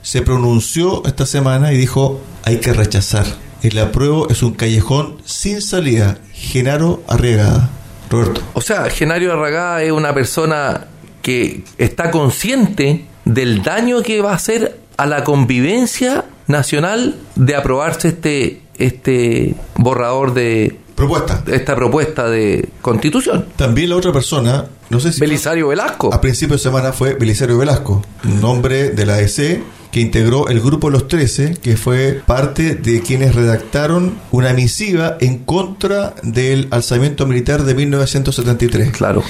se 0.02 0.22
pronunció 0.22 1.04
esta 1.06 1.26
semana 1.26 1.72
y 1.72 1.76
dijo 1.76 2.20
hay 2.44 2.56
que 2.58 2.72
rechazar. 2.72 3.26
El 3.62 3.78
apruebo 3.78 4.28
es 4.28 4.42
un 4.42 4.52
callejón 4.52 5.16
sin 5.24 5.60
salida. 5.62 6.18
Genaro 6.32 7.02
Arriagada. 7.08 7.70
O 8.54 8.60
sea, 8.60 8.88
Genario 8.90 9.32
Arragada 9.32 9.82
es 9.82 9.92
una 9.92 10.14
persona 10.14 10.86
que 11.22 11.64
está 11.78 12.10
consciente 12.10 13.04
del 13.24 13.62
daño 13.62 14.02
que 14.02 14.20
va 14.22 14.32
a 14.32 14.36
hacer 14.36 14.78
a 14.96 15.06
la 15.06 15.24
convivencia 15.24 16.24
nacional 16.46 17.16
de 17.34 17.56
aprobarse 17.56 18.08
este, 18.08 18.62
este 18.78 19.54
borrador 19.74 20.34
de 20.34 20.76
propuesta. 20.96 21.44
esta 21.46 21.76
propuesta 21.76 22.28
de 22.28 22.68
constitución. 22.82 23.46
También 23.54 23.90
la 23.90 23.96
otra 23.96 24.12
persona, 24.12 24.66
no 24.90 24.98
sé 24.98 25.12
si... 25.12 25.20
Belisario 25.20 25.68
Velasco. 25.68 26.12
A 26.12 26.20
principios 26.20 26.60
de 26.62 26.70
semana 26.70 26.92
fue 26.92 27.14
Belisario 27.14 27.58
Velasco, 27.58 28.02
nombre 28.40 28.90
de 28.90 29.06
la 29.06 29.20
EC 29.20 29.62
que 29.92 30.00
integró 30.00 30.48
el 30.48 30.60
grupo 30.60 30.90
Los 30.90 31.06
13, 31.08 31.54
que 31.62 31.78
fue 31.78 32.20
parte 32.26 32.74
de 32.74 33.00
quienes 33.00 33.34
redactaron 33.34 34.18
una 34.30 34.52
misiva 34.52 35.16
en 35.20 35.38
contra 35.38 36.14
del 36.22 36.68
alzamiento 36.70 37.26
militar 37.26 37.62
de 37.62 37.74
1973. 37.74 38.90
Claro. 38.90 39.22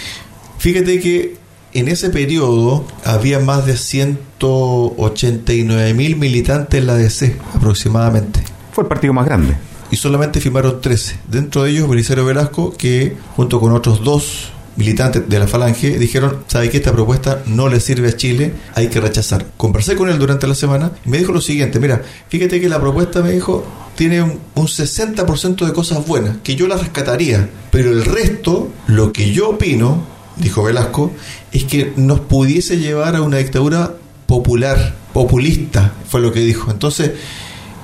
Fíjate 0.59 0.99
que 0.99 1.37
en 1.73 1.87
ese 1.89 2.11
periodo 2.11 2.85
había 3.05 3.39
más 3.39 3.65
de 3.67 3.77
189 3.77 5.95
mil 5.95 6.17
militantes 6.17 6.81
en 6.81 6.87
la 6.87 6.95
DC, 6.95 7.37
aproximadamente. 7.55 8.43
Fue 8.73 8.83
el 8.83 8.89
partido 8.89 9.13
más 9.13 9.27
grande. 9.27 9.55
Y 9.91 9.97
solamente 9.97 10.41
firmaron 10.41 10.81
13. 10.81 11.21
Dentro 11.29 11.63
de 11.63 11.71
ellos, 11.71 11.89
Belisario 11.89 12.25
Velasco, 12.25 12.75
que 12.77 13.17
junto 13.37 13.61
con 13.61 13.73
otros 13.73 14.03
dos 14.03 14.51
militantes 14.77 15.29
de 15.29 15.39
la 15.39 15.47
Falange 15.47 15.99
dijeron, 15.99 16.45
¿sabe 16.47 16.71
que 16.71 16.77
esta 16.77 16.93
propuesta 16.93 17.43
no 17.47 17.69
le 17.69 17.81
sirve 17.81 18.09
a 18.09 18.17
Chile? 18.17 18.53
Hay 18.75 18.89
que 18.89 19.01
rechazar. 19.01 19.47
Conversé 19.57 19.97
con 19.97 20.09
él 20.09 20.19
durante 20.19 20.47
la 20.47 20.55
semana 20.55 20.93
y 21.05 21.09
me 21.09 21.19
dijo 21.19 21.33
lo 21.33 21.41
siguiente, 21.41 21.81
mira, 21.81 22.03
fíjate 22.29 22.61
que 22.61 22.69
la 22.69 22.81
propuesta, 22.81 23.23
me 23.23 23.33
dijo, 23.33 23.65
tiene 23.95 24.23
un, 24.23 24.39
un 24.55 24.67
60% 24.67 25.67
de 25.67 25.73
cosas 25.73 26.07
buenas, 26.07 26.37
que 26.43 26.57
yo 26.57 26.69
la 26.69 26.77
rescataría, 26.77 27.49
pero 27.71 27.91
el 27.91 28.05
resto, 28.05 28.71
lo 28.87 29.13
que 29.13 29.33
yo 29.33 29.51
opino, 29.51 30.05
dijo 30.37 30.63
Velasco, 30.63 31.13
es 31.53 31.65
que 31.65 31.93
nos 31.97 32.21
pudiese 32.21 32.79
llevar 32.79 33.17
a 33.17 33.23
una 33.23 33.39
dictadura 33.39 33.95
popular, 34.27 34.95
populista, 35.13 35.95
fue 36.09 36.21
lo 36.21 36.33
que 36.33 36.41
dijo. 36.41 36.71
Entonces, 36.71 37.13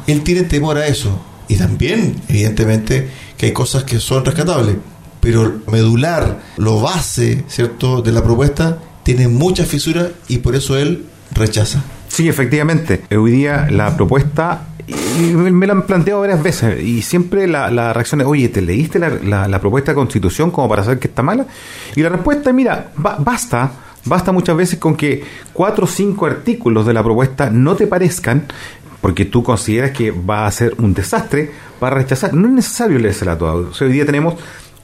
él 0.07 0.23
tiene 0.23 0.43
temor 0.43 0.77
a 0.77 0.87
eso. 0.87 1.19
Y 1.49 1.57
también, 1.57 2.21
evidentemente, 2.29 3.09
que 3.37 3.47
hay 3.47 3.53
cosas 3.53 3.85
que 3.85 3.99
son 3.99 4.25
rescatables 4.25 4.77
pero 5.23 5.61
medular, 5.71 6.41
lo 6.57 6.81
base, 6.81 7.45
¿cierto?, 7.47 8.03
de 8.03 8.11
la 8.11 8.25
propuesta, 8.25 8.79
tiene 9.05 9.29
muchas 9.29 9.69
fisuras 9.69 10.09
y 10.27 10.39
por 10.39 10.57
eso 10.57 10.77
él 10.77 11.07
rechaza. 11.31 11.85
Sí, 12.09 12.29
efectivamente. 12.29 13.05
Hoy 13.17 13.31
día 13.31 13.69
la 13.71 13.95
propuesta, 13.95 14.67
y 14.89 15.23
me 15.33 15.67
lo 15.69 15.75
han 15.75 15.87
planteado 15.87 16.23
varias 16.23 16.43
veces, 16.43 16.83
y 16.83 17.03
siempre 17.03 17.47
la, 17.47 17.71
la 17.71 17.93
reacción 17.93 18.21
es, 18.21 18.27
oye, 18.27 18.49
¿te 18.49 18.63
leíste 18.63 18.99
la, 18.99 19.11
la, 19.11 19.47
la, 19.47 19.61
propuesta 19.61 19.93
de 19.93 19.95
constitución 19.95 20.51
como 20.51 20.69
para 20.69 20.83
saber 20.83 20.99
que 20.99 21.07
está 21.07 21.23
mala? 21.23 21.47
Y 21.95 22.03
la 22.03 22.09
respuesta 22.09 22.51
es, 22.51 22.57
mira, 22.57 22.91
ba 22.97 23.17
basta, 23.21 23.71
basta 24.05 24.33
muchas 24.33 24.57
veces 24.57 24.81
con 24.81 24.97
que 24.97 25.23
cuatro 25.53 25.85
o 25.85 25.89
cinco 25.89 26.27
artículos 26.27 26.85
de 26.85 26.95
la 26.95 27.03
propuesta 27.05 27.49
no 27.49 27.77
te 27.77 27.87
parezcan, 27.87 28.47
porque 29.03 29.27
tú 29.27 29.43
consideras 29.43 29.91
que 29.91 30.13
va 30.13 30.47
a 30.47 30.51
ser 30.51 30.75
un 30.79 30.95
desastre 30.95 31.51
para 31.79 31.97
rechazar. 31.97 32.33
No 32.33 32.49
es 32.49 32.55
necesario 32.55 32.99
leérsela 32.99 33.37
toda. 33.37 33.55
O 33.55 33.75
sea, 33.75 33.87
hoy 33.87 33.93
día 33.93 34.07
tenemos 34.07 34.37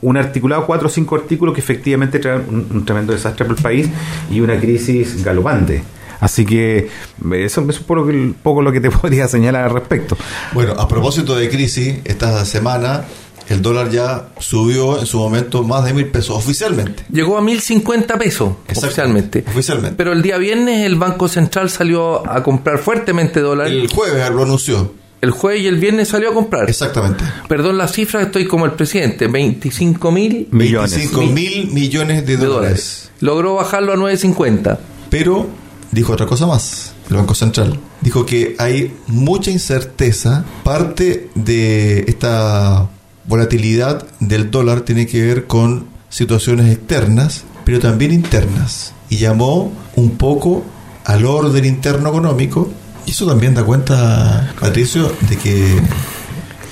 un 0.02 0.16
articulado, 0.16 0.66
cuatro 0.66 0.88
o 0.88 0.90
cinco 0.90 1.16
artículos 1.16 1.54
que 1.54 1.60
efectivamente 1.60 2.18
traen 2.18 2.44
un, 2.48 2.66
un 2.70 2.84
tremendo 2.84 3.12
desastre 3.14 3.46
para 3.46 3.56
el 3.56 3.62
país 3.62 3.88
y 4.30 4.40
una 4.40 4.58
crisis 4.58 5.24
galopante. 5.24 5.82
Así 6.20 6.44
que 6.44 6.88
eso, 7.32 7.60
eso 7.60 7.70
es 7.70 7.78
poco, 7.78 8.08
poco 8.42 8.62
lo 8.62 8.72
que 8.72 8.80
te 8.80 8.90
podría 8.90 9.28
señalar 9.28 9.64
al 9.64 9.70
respecto. 9.70 10.16
Bueno, 10.52 10.72
a 10.72 10.88
propósito 10.88 11.36
de 11.36 11.48
crisis, 11.48 11.98
esta 12.04 12.44
semana 12.44 13.04
el 13.48 13.62
dólar 13.62 13.90
ya 13.90 14.28
subió 14.38 14.98
en 14.98 15.06
su 15.06 15.18
momento 15.18 15.62
más 15.62 15.84
de 15.84 15.94
mil 15.94 16.06
pesos 16.06 16.36
oficialmente. 16.36 17.04
Llegó 17.10 17.38
a 17.38 17.40
mil 17.40 17.60
cincuenta 17.60 18.18
pesos 18.18 18.52
oficialmente. 18.70 19.44
Oficialmente. 19.48 19.96
Pero 19.96 20.12
el 20.12 20.22
día 20.22 20.36
viernes 20.38 20.84
el 20.84 20.96
Banco 20.96 21.28
Central 21.28 21.70
salió 21.70 22.28
a 22.28 22.42
comprar 22.42 22.78
fuertemente 22.78 23.40
dólares. 23.40 23.72
El 23.72 23.88
jueves 23.88 24.30
lo 24.30 24.42
anunció. 24.42 24.92
El 25.20 25.32
jueves 25.32 25.62
y 25.62 25.66
el 25.66 25.78
viernes 25.78 26.08
salió 26.08 26.30
a 26.30 26.34
comprar. 26.34 26.68
Exactamente. 26.68 27.24
Perdón 27.48 27.76
la 27.76 27.88
cifra, 27.88 28.22
estoy 28.22 28.46
como 28.46 28.66
el 28.66 28.72
presidente. 28.72 29.26
25 29.26 30.12
mil 30.12 30.48
millones. 30.52 30.92
25 30.92 31.32
mil 31.32 31.70
millones 31.72 32.24
de, 32.24 32.36
de 32.36 32.46
dólares. 32.46 32.50
dólares. 32.50 33.10
Logró 33.20 33.54
bajarlo 33.56 33.92
a 33.92 33.96
9.50. 33.96 34.78
Pero 35.10 35.48
dijo 35.90 36.12
otra 36.12 36.26
cosa 36.26 36.46
más, 36.46 36.92
el 37.10 37.16
Banco 37.16 37.34
Central. 37.34 37.80
Dijo 38.00 38.24
que 38.24 38.54
hay 38.58 38.94
mucha 39.08 39.50
incerteza. 39.50 40.44
Parte 40.62 41.30
de 41.34 42.04
esta 42.06 42.88
volatilidad 43.28 44.06
del 44.20 44.50
dólar 44.50 44.80
tiene 44.80 45.06
que 45.06 45.22
ver 45.22 45.46
con 45.46 45.86
situaciones 46.08 46.72
externas, 46.72 47.44
pero 47.64 47.78
también 47.78 48.12
internas. 48.12 48.94
Y 49.10 49.18
llamó 49.18 49.72
un 49.94 50.16
poco 50.16 50.64
al 51.04 51.24
orden 51.24 51.64
interno 51.64 52.08
económico 52.08 52.70
y 53.06 53.12
eso 53.12 53.26
también 53.26 53.54
da 53.54 53.64
cuenta, 53.64 54.52
Patricio, 54.60 55.12
de 55.28 55.36
que 55.36 55.80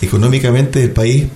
económicamente 0.03 0.83
el 0.83 0.91
país 0.91 1.29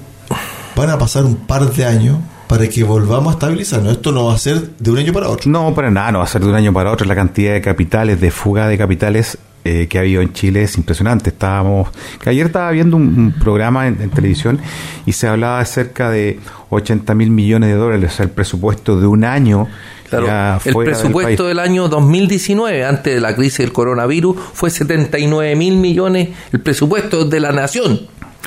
van 0.77 0.91
a 0.91 0.99
pasar 0.99 1.25
un 1.25 1.37
par 1.37 1.73
de 1.73 1.87
años 1.87 2.19
para 2.47 2.69
que 2.69 2.83
volvamos 2.83 3.33
a 3.33 3.37
estabilizarnos. 3.37 3.93
Esto 3.93 4.13
no 4.13 4.27
va 4.27 4.35
a 4.35 4.39
ser 4.39 4.77
de 4.77 4.91
un 4.91 4.99
año 4.99 5.13
para 5.13 5.29
otro. 5.29 5.51
No, 5.51 5.75
para 5.75 5.91
nada, 5.91 6.13
no 6.13 6.19
va 6.19 6.25
a 6.25 6.29
ser 6.29 6.43
de 6.43 6.49
un 6.49 6.55
año 6.55 6.73
para 6.73 6.91
otro. 6.91 7.07
La 7.07 7.15
cantidad 7.15 7.53
de 7.53 7.61
capitales, 7.61 8.21
de 8.21 8.31
fuga 8.31 8.67
de 8.67 8.77
capitales 8.77 9.39
eh, 9.65 9.87
que 9.89 9.99
ha 9.99 10.01
habido 10.01 10.23
en 10.23 10.33
Chile 10.33 10.63
es 10.63 10.77
impresionante. 10.77 11.31
Estábamos, 11.31 11.89
que 12.21 12.31
ayer 12.31 12.47
estaba 12.47 12.71
viendo 12.71 12.97
un, 12.97 13.19
un 13.19 13.33
programa 13.33 13.87
en, 13.89 14.01
en, 14.01 14.11
televisión 14.11 14.59
y 15.07 15.13
se 15.13 15.29
hablaba 15.29 15.59
de 15.59 15.67
cerca 15.67 16.11
de 16.11 16.41
80 16.71 17.15
mil 17.15 17.31
millones 17.31 17.71
de 17.71 17.77
dólares, 17.77 18.13
o 18.13 18.17
sea, 18.17 18.25
el 18.25 18.31
presupuesto 18.31 19.01
de 19.01 19.07
un 19.07 19.25
año. 19.25 19.69
Claro, 20.09 20.61
el 20.65 20.75
presupuesto 20.75 21.47
del, 21.47 21.57
del, 21.57 21.65
año 21.65 21.89
2019, 21.89 22.85
antes 22.85 23.15
de 23.15 23.21
la 23.21 23.37
crisis 23.37 23.59
del 23.59 23.73
coronavirus, 23.73 24.37
fue 24.55 24.69
79 24.71 25.55
mil 25.55 25.77
millones 25.77 26.31
el 26.53 26.61
presupuesto 26.61 27.27
de 27.27 27.39
la 27.39 27.53
nación. 27.53 28.01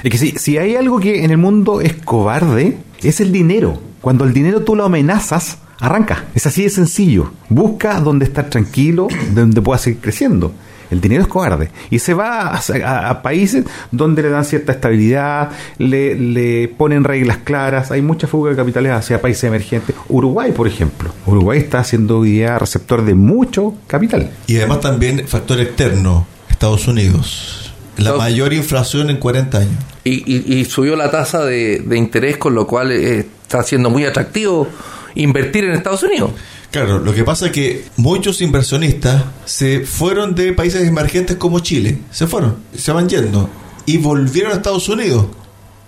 Es 0.03 0.12
que 0.12 0.17
si, 0.17 0.32
si 0.32 0.58
hay 0.58 0.75
algo 0.75 1.00
que 1.00 1.24
en 1.24 1.32
el 1.32 1.38
mundo 1.38 1.79
es 1.79 1.93
cobarde, 1.93 2.77
es 3.01 3.22
el 3.22 3.32
dinero. 3.32 3.79
Cuando 4.01 4.25
el 4.25 4.34
dinero 4.34 4.63
tú 4.63 4.75
lo 4.75 4.84
amenazas, 4.84 5.60
arranca. 5.79 6.25
Es 6.36 6.46
así 6.46 6.63
de 6.63 6.70
sencillo. 6.70 7.32
Busca 7.48 8.00
donde 8.01 8.25
estar 8.25 8.50
tranquilo, 8.50 9.08
donde 9.34 9.62
pueda 9.62 9.77
seguir 9.77 10.01
creciendo. 10.01 10.51
El 10.93 11.01
dinero 11.01 11.23
es 11.23 11.27
cobarde. 11.27 11.69
Y 11.89 12.00
se 12.00 12.13
va 12.13 12.50
a, 12.50 12.62
a, 12.85 13.09
a, 13.09 13.21
países 13.21 13.65
donde 13.91 14.21
le 14.21 14.29
dan 14.29 14.45
cierta 14.45 14.71
estabilidad, 14.71 15.50
le, 15.79 16.15
le, 16.15 16.67
ponen 16.67 17.03
reglas 17.03 17.38
claras. 17.43 17.91
Hay 17.91 18.01
mucha 18.01 18.27
fuga 18.27 18.51
de 18.51 18.55
capitales 18.55 18.91
hacia 18.91 19.19
países 19.21 19.45
emergentes. 19.45 19.95
Uruguay, 20.07 20.51
por 20.51 20.67
ejemplo. 20.67 21.12
Uruguay 21.25 21.59
está 21.59 21.83
siendo 21.83 22.19
hoy 22.19 22.31
día 22.31 22.59
receptor 22.59 23.03
de 23.03 23.15
mucho 23.15 23.73
capital. 23.88 24.29
Y 24.47 24.57
además 24.57 24.81
también 24.81 25.27
factor 25.27 25.59
externo, 25.59 26.27
Estados 26.50 26.88
Unidos. 26.88 27.73
La 27.97 28.13
mayor 28.13 28.53
inflación 28.53 29.09
en 29.09 29.17
40 29.17 29.57
años. 29.57 29.83
Y, 30.03 30.23
y, 30.25 30.59
y 30.59 30.65
subió 30.65 30.95
la 30.95 31.09
tasa 31.09 31.43
de, 31.43 31.79
de, 31.79 31.97
interés, 31.97 32.38
con 32.38 32.53
lo 32.53 32.67
cual 32.67 32.91
eh, 32.91 33.25
está 33.43 33.63
siendo 33.63 33.89
muy 33.89 34.05
atractivo 34.05 34.67
invertir 35.15 35.63
en 35.65 35.74
Estados 35.74 36.03
Unidos. 36.03 36.32
Claro, 36.72 37.00
lo 37.00 37.13
que 37.13 37.24
pasa 37.24 37.48
es 37.48 37.51
que 37.51 37.86
muchos 37.98 38.41
inversionistas 38.41 39.24
se 39.46 39.82
fueron 39.82 40.34
de 40.34 40.53
países 40.53 40.88
emergentes 40.88 41.38
como 41.38 41.60
Chile, 41.60 42.00
se 42.12 42.25
fueron, 42.27 42.58
se 42.75 42.91
van 42.91 43.08
yendo 43.08 43.50
y 43.86 43.98
volvieron 43.98 44.51
a 44.51 44.55
Estados 44.55 44.89
Unidos 44.89 45.27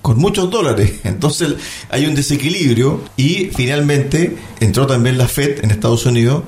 con 0.02 0.20
muchos 0.20 0.52
dólares. 0.52 0.94
Entonces 1.04 1.56
hay 1.90 2.06
un 2.06 2.14
desequilibrio 2.14 3.02
y 3.18 3.50
finalmente 3.56 4.38
entró 4.60 4.86
también 4.86 5.18
la 5.18 5.28
Fed 5.28 5.64
en 5.64 5.72
Estados 5.72 6.06
Unidos, 6.06 6.44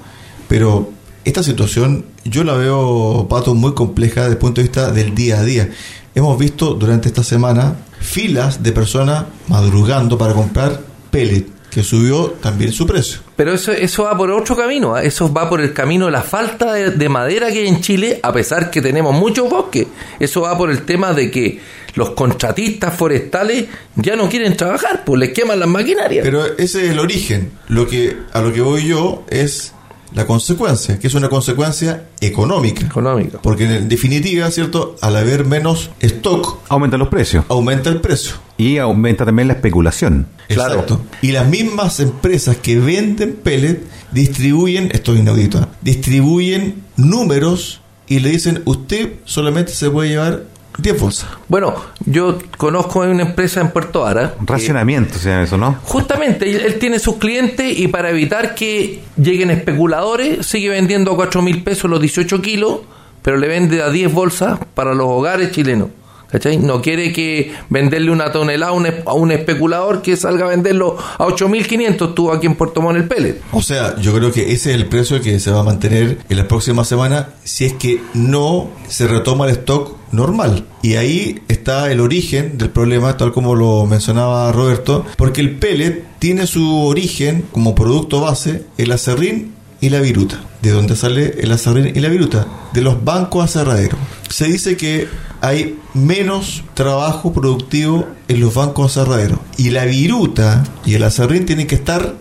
pero 0.48 0.92
esta 1.26 1.42
situación 1.42 2.06
yo 2.24 2.44
la 2.44 2.54
veo, 2.54 3.28
Pato, 3.28 3.56
muy 3.56 3.74
compleja 3.74 4.22
desde 4.22 4.34
el 4.34 4.38
punto 4.38 4.62
de 4.62 4.68
vista 4.68 4.92
del 4.92 5.16
día 5.16 5.40
a 5.40 5.44
día. 5.44 5.70
Hemos 6.14 6.38
visto 6.38 6.76
durante 6.76 7.08
esta 7.08 7.24
semana 7.24 7.76
filas 8.00 8.62
de 8.62 8.72
personas 8.72 9.26
madrugando 9.48 10.18
para 10.18 10.34
comprar 10.34 10.82
pellet 11.10 11.57
que 11.70 11.84
subió 11.84 12.32
también 12.42 12.72
su 12.72 12.88
precio. 12.88 13.20
Pero 13.36 13.54
eso, 13.54 13.72
eso 13.72 14.04
va 14.04 14.18
por 14.18 14.32
otro 14.32 14.56
camino, 14.56 14.98
¿eh? 14.98 15.08
eso 15.08 15.32
va 15.32 15.50
por 15.50 15.62
el 15.62 15.74
camino 15.74 16.06
de 16.06 16.12
la 16.12 16.24
falta 16.24 16.74
de, 16.74 16.92
de, 16.92 17.10
madera 17.10 17.52
que 17.52 17.60
hay 17.60 17.68
en 17.68 17.82
Chile, 17.82 18.20
a 18.24 18.34
pesar 18.34 18.72
que 18.72 18.82
tenemos 18.82 19.14
muchos 19.14 19.50
bosques. 19.50 19.88
Eso 20.20 20.42
va 20.42 20.58
por 20.58 20.72
el 20.72 20.84
tema 20.84 21.14
de 21.14 21.30
que 21.30 21.60
los 21.96 22.12
contratistas 22.12 22.96
forestales 22.96 23.66
ya 23.96 24.16
no 24.16 24.30
quieren 24.30 24.56
trabajar, 24.56 25.04
pues 25.04 25.20
les 25.20 25.34
queman 25.34 25.60
las 25.60 25.68
maquinarias. 25.68 26.24
Pero 26.24 26.46
ese 26.58 26.86
es 26.86 26.92
el 26.92 27.00
origen. 27.00 27.52
Lo 27.68 27.88
que 27.88 28.16
a 28.34 28.42
lo 28.42 28.54
que 28.54 28.62
voy 28.62 28.88
yo 28.88 29.26
es 29.30 29.74
la 30.14 30.26
consecuencia, 30.26 31.00
que 31.00 31.08
es 31.08 31.14
una 31.16 31.30
consecuencia 31.30 32.06
económica. 32.22 32.86
Económica. 32.86 33.40
Porque 33.42 33.66
en 33.66 33.90
definitiva, 33.90 34.50
¿cierto? 34.52 34.96
Al 35.02 35.16
haber 35.16 35.46
menos 35.46 35.90
stock, 36.00 36.60
aumenta 36.70 36.98
los 36.98 37.10
precios. 37.10 37.46
Aumenta 37.50 37.90
el 37.90 38.00
precio. 38.00 38.36
Y 38.58 38.78
aumenta 38.78 39.26
también 39.26 39.48
la 39.48 39.54
especulación. 39.54 40.28
Exacto. 40.50 40.86
Claro. 40.86 41.02
Y 41.22 41.32
las 41.32 41.48
mismas 41.48 42.00
empresas 42.00 42.58
que 42.58 42.80
venden 42.80 43.34
pellet 43.36 43.82
distribuyen, 44.12 44.90
esto 44.92 45.14
es 45.14 45.20
inaudito, 45.20 45.68
distribuyen 45.82 46.84
números 46.96 47.82
y 48.08 48.20
le 48.20 48.30
dicen, 48.30 48.62
usted 48.66 49.14
solamente 49.26 49.72
se 49.74 49.90
puede 49.90 50.10
llevar 50.10 50.44
10 50.78 51.00
bolsas. 51.00 51.30
Bueno, 51.48 51.76
yo 52.06 52.38
conozco 52.58 53.00
una 53.02 53.24
empresa 53.24 53.62
en 53.62 53.72
Puerto 53.72 54.06
Ara. 54.06 54.36
Racionamiento, 54.42 55.14
que, 55.14 55.18
o 55.18 55.22
sea, 55.22 55.42
eso, 55.42 55.58
¿no? 55.58 55.78
Justamente, 55.84 56.50
él, 56.50 56.62
él, 56.62 56.80
tiene 56.80 57.00
sus 57.00 57.16
clientes 57.16 57.78
y 57.78 57.88
para 57.88 58.12
evitar 58.12 58.54
que 58.56 59.02
lleguen 59.18 59.50
especuladores, 59.50 60.46
sigue 60.46 60.70
vendiendo 60.70 61.12
a 61.12 61.16
4 61.16 61.42
mil 61.42 61.64
pesos 61.64 61.90
los 61.90 62.00
18 62.00 62.42
kilos, 62.42 62.80
pero 63.22 63.38
le 63.38 63.48
vende 63.48 63.82
a 63.82 63.90
10 63.90 64.14
bolsas 64.14 64.60
para 64.74 64.94
los 64.94 65.08
hogares 65.08 65.52
chilenos. 65.52 65.90
¿Cachai? 66.32 66.58
No 66.58 66.82
quiere 66.82 67.14
que 67.14 67.54
venderle 67.70 68.12
una 68.12 68.32
tonelada 68.32 68.72
a 68.72 68.76
un, 68.76 68.86
a 68.86 69.14
un 69.14 69.32
especulador 69.32 70.02
que 70.02 70.18
salga 70.18 70.46
a 70.46 70.50
venderlo 70.50 70.98
a 70.98 71.26
8.500, 71.26 72.14
tú 72.14 72.32
aquí 72.32 72.48
en 72.48 72.56
Puerto 72.56 72.82
Montt 72.82 72.98
el 72.98 73.08
pellet. 73.08 73.42
O 73.52 73.62
sea, 73.62 73.96
yo 74.00 74.14
creo 74.14 74.32
que 74.32 74.52
ese 74.52 74.72
es 74.72 74.76
el 74.76 74.88
precio 74.88 75.22
que 75.22 75.40
se 75.40 75.52
va 75.52 75.62
a 75.62 75.64
mantener 75.64 76.18
en 76.28 76.38
las 76.38 76.48
próximas 76.48 76.88
semanas 76.88 77.28
si 77.44 77.66
es 77.66 77.74
que 77.74 78.02
no 78.14 78.70
se 78.88 79.08
retoma 79.08 79.46
el 79.46 79.52
stock 79.52 79.96
normal. 80.12 80.66
Y 80.82 80.96
ahí 80.96 81.42
está 81.48 81.92
el 81.92 82.00
origen 82.00 82.58
del 82.58 82.70
problema, 82.70 83.18
tal 83.18 83.32
como 83.32 83.56
lo 83.56 83.86
mencionaba 83.86 84.52
Roberto, 84.52 85.06
porque 85.18 85.42
el 85.42 85.58
pellet 85.58 86.04
tiene 86.20 86.48
su 86.48 86.86
origen 86.86 87.46
como 87.52 87.76
producto 87.76 88.22
base 88.22 88.66
el 88.78 88.92
acerrín 88.92 89.57
y 89.82 89.90
la 89.90 90.00
viruta. 90.00 90.42
¿De 90.62 90.72
dónde 90.72 90.96
sale 90.96 91.36
el 91.40 91.52
acerrín 91.52 91.92
y 91.96 92.00
la 92.00 92.10
viruta? 92.10 92.48
De 92.74 92.82
los 92.82 93.04
bancos 93.04 93.46
aserraderos. 93.46 94.00
Se 94.30 94.46
dice 94.46 94.78
que 94.78 95.08
hay 95.42 95.80
menos 95.94 96.64
trabajo 96.74 97.32
productivo 97.32 98.08
en 98.28 98.40
los 98.40 98.54
bancos 98.54 98.98
aserraderos. 98.98 99.40
Y 99.58 99.70
la 99.70 99.86
viruta 99.86 100.64
y 100.86 100.96
el 100.96 101.04
acerrín 101.04 101.46
tienen 101.46 101.68
que 101.68 101.76
estar 101.76 102.16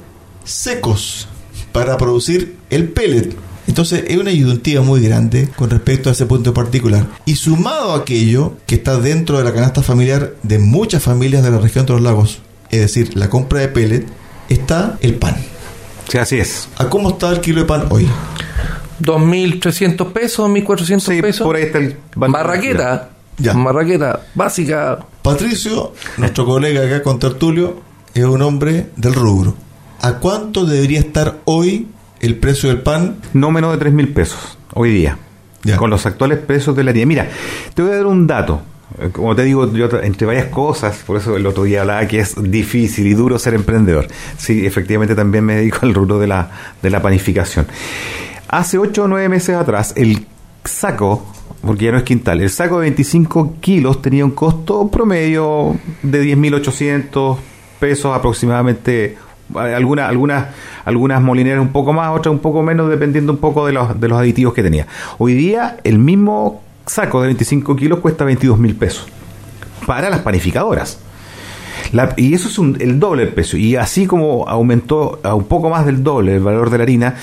secos 0.44 1.28
para 1.72 1.96
producir 1.96 2.56
el 2.70 2.88
pellet. 2.88 3.36
Entonces 3.66 4.04
es 4.06 4.16
una 4.16 4.30
ayudantiva 4.30 4.82
muy 4.82 5.00
grande 5.00 5.48
con 5.56 5.70
respecto 5.70 6.08
a 6.08 6.12
ese 6.12 6.26
punto 6.26 6.54
particular. 6.54 7.06
Y 7.24 7.36
sumado 7.36 7.92
a 7.92 7.98
aquello 7.98 8.56
que 8.66 8.76
está 8.76 8.98
dentro 8.98 9.38
de 9.38 9.44
la 9.44 9.52
canasta 9.52 9.82
familiar 9.82 10.34
de 10.42 10.58
muchas 10.58 11.02
familias 11.02 11.42
de 11.42 11.50
la 11.50 11.58
región 11.58 11.84
de 11.86 11.94
los 11.94 12.02
lagos, 12.02 12.38
es 12.70 12.80
decir, 12.80 13.16
la 13.16 13.28
compra 13.28 13.60
de 13.60 13.68
pellet, 13.68 14.06
está 14.48 14.98
el 15.00 15.14
pan. 15.14 15.36
Sí, 16.08 16.18
así 16.18 16.38
es. 16.38 16.68
¿A 16.76 16.88
cómo 16.88 17.10
está 17.10 17.30
el 17.32 17.40
kilo 17.40 17.60
de 17.62 17.66
pan 17.66 17.86
hoy? 17.90 18.08
2.300 19.02 20.12
pesos, 20.12 20.48
1.400 20.48 21.00
Sí, 21.00 21.20
pesos. 21.22 21.44
por 21.46 21.56
ahí 21.56 21.64
está 21.64 21.78
el... 21.78 21.96
Marraqueta. 22.16 23.10
Ya. 23.38 23.52
Marraqueta 23.52 24.20
básica. 24.34 24.98
Patricio, 25.22 25.92
nuestro 26.16 26.46
colega 26.46 26.86
acá 26.86 27.02
con 27.02 27.18
Tertulio, 27.18 27.80
es 28.14 28.24
un 28.24 28.40
hombre 28.42 28.90
del 28.96 29.14
rubro. 29.14 29.54
¿A 30.00 30.14
cuánto 30.14 30.64
debería 30.64 31.00
estar 31.00 31.38
hoy 31.44 31.88
el 32.20 32.36
precio 32.36 32.68
del 32.70 32.80
pan? 32.80 33.16
No 33.34 33.50
menos 33.50 33.72
de 33.72 33.78
3 33.78 33.92
mil 33.92 34.08
pesos 34.12 34.56
hoy 34.74 34.90
día. 34.92 35.18
Ya. 35.64 35.76
Con 35.76 35.90
los 35.90 36.06
actuales 36.06 36.38
precios 36.38 36.76
de 36.76 36.84
la 36.84 36.90
harina. 36.90 37.06
Mira, 37.06 37.28
te 37.74 37.82
voy 37.82 37.92
a 37.92 37.96
dar 37.96 38.06
un 38.06 38.26
dato. 38.26 38.62
Eh, 38.98 39.10
Como 39.12 39.34
te 39.34 39.42
digo, 39.44 39.72
yo 39.72 39.88
entre 40.02 40.26
varias 40.26 40.46
cosas, 40.46 41.02
por 41.06 41.16
eso 41.16 41.36
el 41.36 41.46
otro 41.46 41.64
día 41.64 41.80
hablaba 41.82 42.06
que 42.06 42.20
es 42.20 42.34
difícil 42.50 43.06
y 43.06 43.14
duro 43.14 43.38
ser 43.38 43.54
emprendedor. 43.54 44.06
Sí, 44.38 44.64
efectivamente 44.66 45.14
también 45.14 45.44
me 45.44 45.56
dedico 45.56 45.78
al 45.82 45.94
rubro 45.94 46.18
de 46.18 46.26
la, 46.26 46.50
de 46.82 46.90
la 46.90 47.02
panificación. 47.02 47.66
Hace 48.48 48.78
8 48.78 49.04
o 49.04 49.08
9 49.08 49.28
meses 49.28 49.56
atrás, 49.56 49.92
el 49.96 50.26
saco, 50.64 51.26
porque 51.62 51.86
ya 51.86 51.92
no 51.92 51.98
es 51.98 52.04
quintal, 52.04 52.40
el 52.40 52.50
saco 52.50 52.76
de 52.76 52.82
25 52.82 53.54
kilos 53.60 54.00
tenía 54.02 54.24
un 54.24 54.30
costo 54.30 54.88
promedio 54.88 55.76
de 56.02 56.22
10.800 56.36 57.36
pesos 57.80 58.14
aproximadamente. 58.16 59.18
Algunas, 59.54 60.08
algunas, 60.08 60.46
algunas 60.84 61.22
molineras 61.22 61.60
un 61.60 61.68
poco 61.68 61.92
más, 61.92 62.10
otras 62.16 62.32
un 62.32 62.40
poco 62.40 62.62
menos, 62.62 62.88
dependiendo 62.88 63.32
un 63.32 63.38
poco 63.38 63.64
de 63.66 63.72
los, 63.72 64.00
de 64.00 64.08
los 64.08 64.18
aditivos 64.18 64.54
que 64.54 64.62
tenía. 64.62 64.86
Hoy 65.18 65.34
día, 65.34 65.76
el 65.84 65.98
mismo 65.98 66.62
saco 66.86 67.20
de 67.20 67.26
25 67.28 67.76
kilos 67.76 67.98
cuesta 68.00 68.24
22 68.24 68.58
mil 68.58 68.74
pesos 68.76 69.06
para 69.86 70.08
las 70.10 70.20
panificadoras. 70.20 71.00
Y 72.16 72.34
eso 72.34 72.48
es 72.48 72.58
un- 72.58 72.76
el 72.80 72.98
doble 72.98 73.24
del 73.24 73.32
precio. 73.34 73.58
Y 73.58 73.76
así 73.76 74.06
como 74.06 74.48
aumentó 74.48 75.20
a 75.22 75.34
un 75.34 75.44
poco 75.44 75.70
más 75.70 75.86
del 75.86 76.02
doble 76.02 76.34
el 76.34 76.42
valor 76.42 76.68
de 76.70 76.78
la 76.78 76.82
harina, 76.82 77.14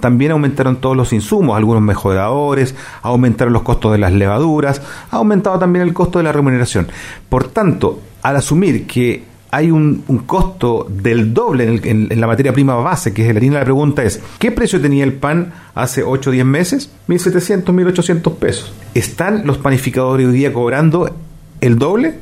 también 0.00 0.32
aumentaron 0.32 0.76
todos 0.76 0.96
los 0.96 1.12
insumos, 1.12 1.56
algunos 1.56 1.82
mejoradores, 1.82 2.74
aumentaron 3.02 3.52
los 3.54 3.62
costos 3.62 3.92
de 3.92 3.98
las 3.98 4.12
levaduras, 4.12 4.82
ha 5.10 5.16
aumentado 5.16 5.58
también 5.58 5.82
el 5.86 5.94
costo 5.94 6.18
de 6.18 6.24
la 6.24 6.32
remuneración. 6.32 6.88
Por 7.28 7.48
tanto, 7.48 8.00
al 8.22 8.36
asumir 8.36 8.86
que 8.86 9.24
hay 9.54 9.70
un, 9.70 10.02
un 10.08 10.18
costo 10.18 10.86
del 10.90 11.32
doble 11.34 11.64
en, 11.64 11.70
el- 11.70 11.86
en- 11.86 12.08
en 12.12 12.20
la 12.20 12.26
materia 12.26 12.52
prima 12.52 12.74
base, 12.76 13.12
que 13.12 13.22
es 13.26 13.32
la 13.32 13.38
harina, 13.38 13.58
la 13.58 13.64
pregunta 13.64 14.02
es, 14.02 14.20
¿qué 14.38 14.50
precio 14.50 14.80
tenía 14.80 15.04
el 15.04 15.12
pan 15.12 15.52
hace 15.74 16.02
8 16.02 16.30
o 16.30 16.32
10 16.32 16.44
meses? 16.44 16.90
1.700, 17.08 17.64
1.800 17.64 18.34
pesos. 18.36 18.72
¿Están 18.94 19.46
los 19.46 19.58
panificadores 19.58 20.26
hoy 20.26 20.32
día 20.32 20.52
cobrando 20.52 21.14
el 21.60 21.78
doble? 21.78 22.14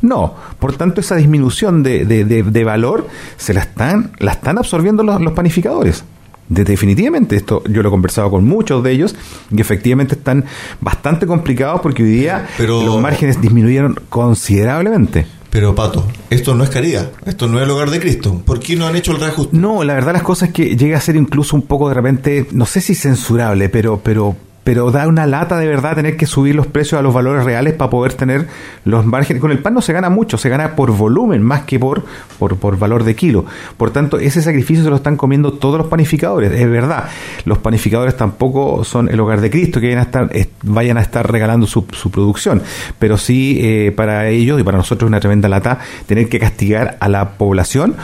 No, 0.00 0.34
por 0.60 0.76
tanto 0.76 1.00
esa 1.00 1.16
disminución 1.16 1.82
de, 1.82 2.04
de- 2.04 2.24
de- 2.24 2.42
de 2.44 2.64
valor 2.64 3.08
se 3.36 3.52
la 3.52 3.60
están, 3.60 4.12
la 4.18 4.32
están 4.32 4.56
absorbiendo 4.58 5.02
los, 5.02 5.20
los 5.20 5.32
panificadores. 5.32 6.04
De- 6.48 6.64
definitivamente, 6.64 7.36
esto 7.36 7.62
yo 7.68 7.82
lo 7.82 7.88
he 7.88 7.90
conversado 7.90 8.30
con 8.30 8.44
muchos 8.44 8.82
de 8.82 8.92
ellos 8.92 9.14
y 9.50 9.60
efectivamente 9.60 10.14
están 10.14 10.44
bastante 10.80 11.26
complicados 11.26 11.80
porque 11.82 12.02
hoy 12.04 12.10
día 12.10 12.46
Pero- 12.56 12.82
los 12.86 13.00
márgenes 13.00 13.40
disminuyeron 13.40 13.98
considerablemente. 14.08 15.26
Pero 15.50 15.74
Pato, 15.74 16.06
esto 16.28 16.54
no 16.54 16.62
es 16.62 16.70
caridad, 16.70 17.10
esto 17.24 17.48
no 17.48 17.58
es 17.58 17.64
el 17.64 17.70
hogar 17.70 17.90
de 17.90 18.00
Cristo. 18.00 18.42
¿Por 18.44 18.60
qué 18.60 18.76
no 18.76 18.86
han 18.86 18.96
hecho 18.96 19.12
el 19.12 19.20
reajuste? 19.20 19.56
No, 19.56 19.82
la 19.82 19.94
verdad 19.94 20.12
las 20.12 20.22
cosas 20.22 20.50
es 20.50 20.54
que 20.54 20.76
llega 20.76 20.98
a 20.98 21.00
ser 21.00 21.16
incluso 21.16 21.56
un 21.56 21.62
poco 21.62 21.88
de 21.88 21.94
repente, 21.94 22.46
no 22.52 22.66
sé 22.66 22.80
si 22.80 22.94
censurable, 22.94 23.68
pero, 23.68 24.00
pero, 24.02 24.36
pero 24.68 24.90
da 24.90 25.08
una 25.08 25.24
lata 25.24 25.56
de 25.56 25.66
verdad 25.66 25.94
tener 25.94 26.18
que 26.18 26.26
subir 26.26 26.54
los 26.54 26.66
precios 26.66 26.98
a 26.98 27.02
los 27.02 27.14
valores 27.14 27.42
reales 27.42 27.72
para 27.72 27.88
poder 27.88 28.12
tener 28.12 28.48
los 28.84 29.06
márgenes. 29.06 29.40
Con 29.40 29.50
el 29.50 29.60
pan 29.60 29.72
no 29.72 29.80
se 29.80 29.94
gana 29.94 30.10
mucho, 30.10 30.36
se 30.36 30.50
gana 30.50 30.76
por 30.76 30.90
volumen 30.94 31.42
más 31.42 31.62
que 31.62 31.78
por, 31.78 32.04
por, 32.38 32.58
por 32.58 32.78
valor 32.78 33.02
de 33.04 33.16
kilo. 33.16 33.46
Por 33.78 33.92
tanto, 33.92 34.18
ese 34.18 34.42
sacrificio 34.42 34.84
se 34.84 34.90
lo 34.90 34.96
están 34.96 35.16
comiendo 35.16 35.54
todos 35.54 35.78
los 35.78 35.86
panificadores, 35.86 36.52
es 36.52 36.68
verdad. 36.68 37.04
Los 37.46 37.56
panificadores 37.56 38.14
tampoco 38.18 38.84
son 38.84 39.08
el 39.08 39.18
hogar 39.20 39.40
de 39.40 39.48
Cristo, 39.50 39.80
que 39.80 39.86
vayan 39.86 40.00
a 40.00 40.02
estar, 40.02 40.28
es- 40.36 40.48
vayan 40.64 40.98
a 40.98 41.00
estar 41.00 41.32
regalando 41.32 41.66
su, 41.66 41.86
su 41.92 42.10
producción, 42.10 42.60
pero 42.98 43.16
sí 43.16 43.58
eh, 43.62 43.90
para 43.96 44.28
ellos 44.28 44.60
y 44.60 44.64
para 44.64 44.76
nosotros 44.76 45.06
es 45.06 45.12
una 45.12 45.20
tremenda 45.20 45.48
lata 45.48 45.78
tener 46.04 46.28
que 46.28 46.38
castigar 46.38 46.98
a 47.00 47.08
la 47.08 47.30
población 47.38 47.96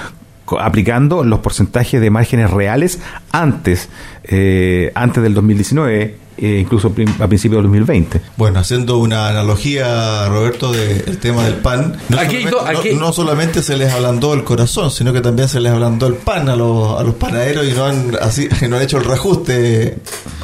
aplicando 0.59 1.25
los 1.25 1.41
porcentajes 1.41 2.01
de 2.01 2.11
márgenes 2.11 2.51
reales 2.51 3.01
antes 3.33 3.89
eh, 4.25 4.93
antes 4.95 5.23
del 5.23 5.33
2019 5.35 6.24
eh, 6.37 6.59
incluso 6.61 6.89
a 6.89 7.27
principios 7.29 7.59
del 7.63 7.71
2020 7.71 8.21
Bueno, 8.37 8.59
haciendo 8.61 8.99
una 8.99 9.29
analogía, 9.29 10.29
Roberto, 10.29 10.73
del 10.73 11.19
tema 11.19 11.45
del 11.45 11.55
pan, 11.55 11.97
no, 12.09 12.19
Aquí 12.19 12.43
solamente, 12.43 12.79
aquí- 12.79 12.95
no- 12.95 13.01
no 13.07 13.13
solamente 13.13 13.63
se 13.63 13.77
les 13.77 13.93
ablandó 13.93 14.35
el 14.35 14.45
corazón, 14.45 14.91
sino 14.91 15.13
que 15.13 15.21
también 15.21 15.49
se 15.49 15.61
les 15.61 15.73
ablandó 15.73 16.07
el 16.07 16.15
pan 16.15 16.49
a 16.49 16.57
los, 16.57 16.99
a 16.99 17.03
los 17.05 17.15
panaderos 17.15 17.67
y 17.67 17.73
no 17.73 17.85
han, 17.87 18.17
así, 18.21 18.49
y 18.63 18.67
no 18.69 18.77
han 18.77 18.83
hecho 18.83 18.99
el 18.99 19.05
reajuste. 19.05 19.99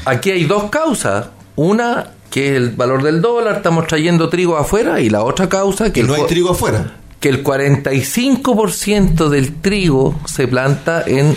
Aquí 0.04 0.30
hay 0.30 0.44
dos 0.44 0.70
causas. 0.70 1.26
Una, 1.56 2.12
que 2.30 2.50
es 2.50 2.56
el 2.56 2.70
valor 2.70 3.02
del 3.02 3.20
dólar, 3.20 3.56
estamos 3.56 3.86
trayendo 3.86 4.28
trigo 4.28 4.56
afuera, 4.56 5.00
y 5.00 5.10
la 5.10 5.22
otra 5.24 5.48
causa, 5.48 5.86
que 5.86 5.92
Que 5.92 6.00
el, 6.02 6.06
no 6.06 6.14
hay 6.14 6.22
trigo 6.26 6.50
afuera. 6.50 6.92
que 7.18 7.28
el 7.28 7.42
45% 7.42 9.28
del 9.28 9.54
trigo 9.60 10.14
se 10.26 10.48
planta 10.48 11.02
en 11.06 11.36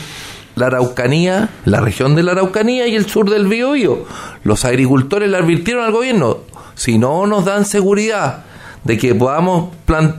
la 0.56 0.68
Araucanía, 0.68 1.50
la 1.66 1.80
región 1.82 2.16
de 2.16 2.24
la 2.24 2.34
Araucanía 2.34 2.88
y 2.88 2.96
el 2.96 3.06
sur 3.08 3.30
del 3.30 3.48
Biobío. 3.48 4.06
Los 4.44 4.66
agricultores 4.66 5.30
le 5.30 5.38
advirtieron 5.38 5.84
al 5.84 5.92
gobierno, 5.92 6.39
si 6.76 6.98
no 6.98 7.26
nos 7.28 7.46
dan 7.46 7.66
seguridad 7.66 8.44
de 8.84 8.98
que 8.98 9.16
podamos 9.16 9.70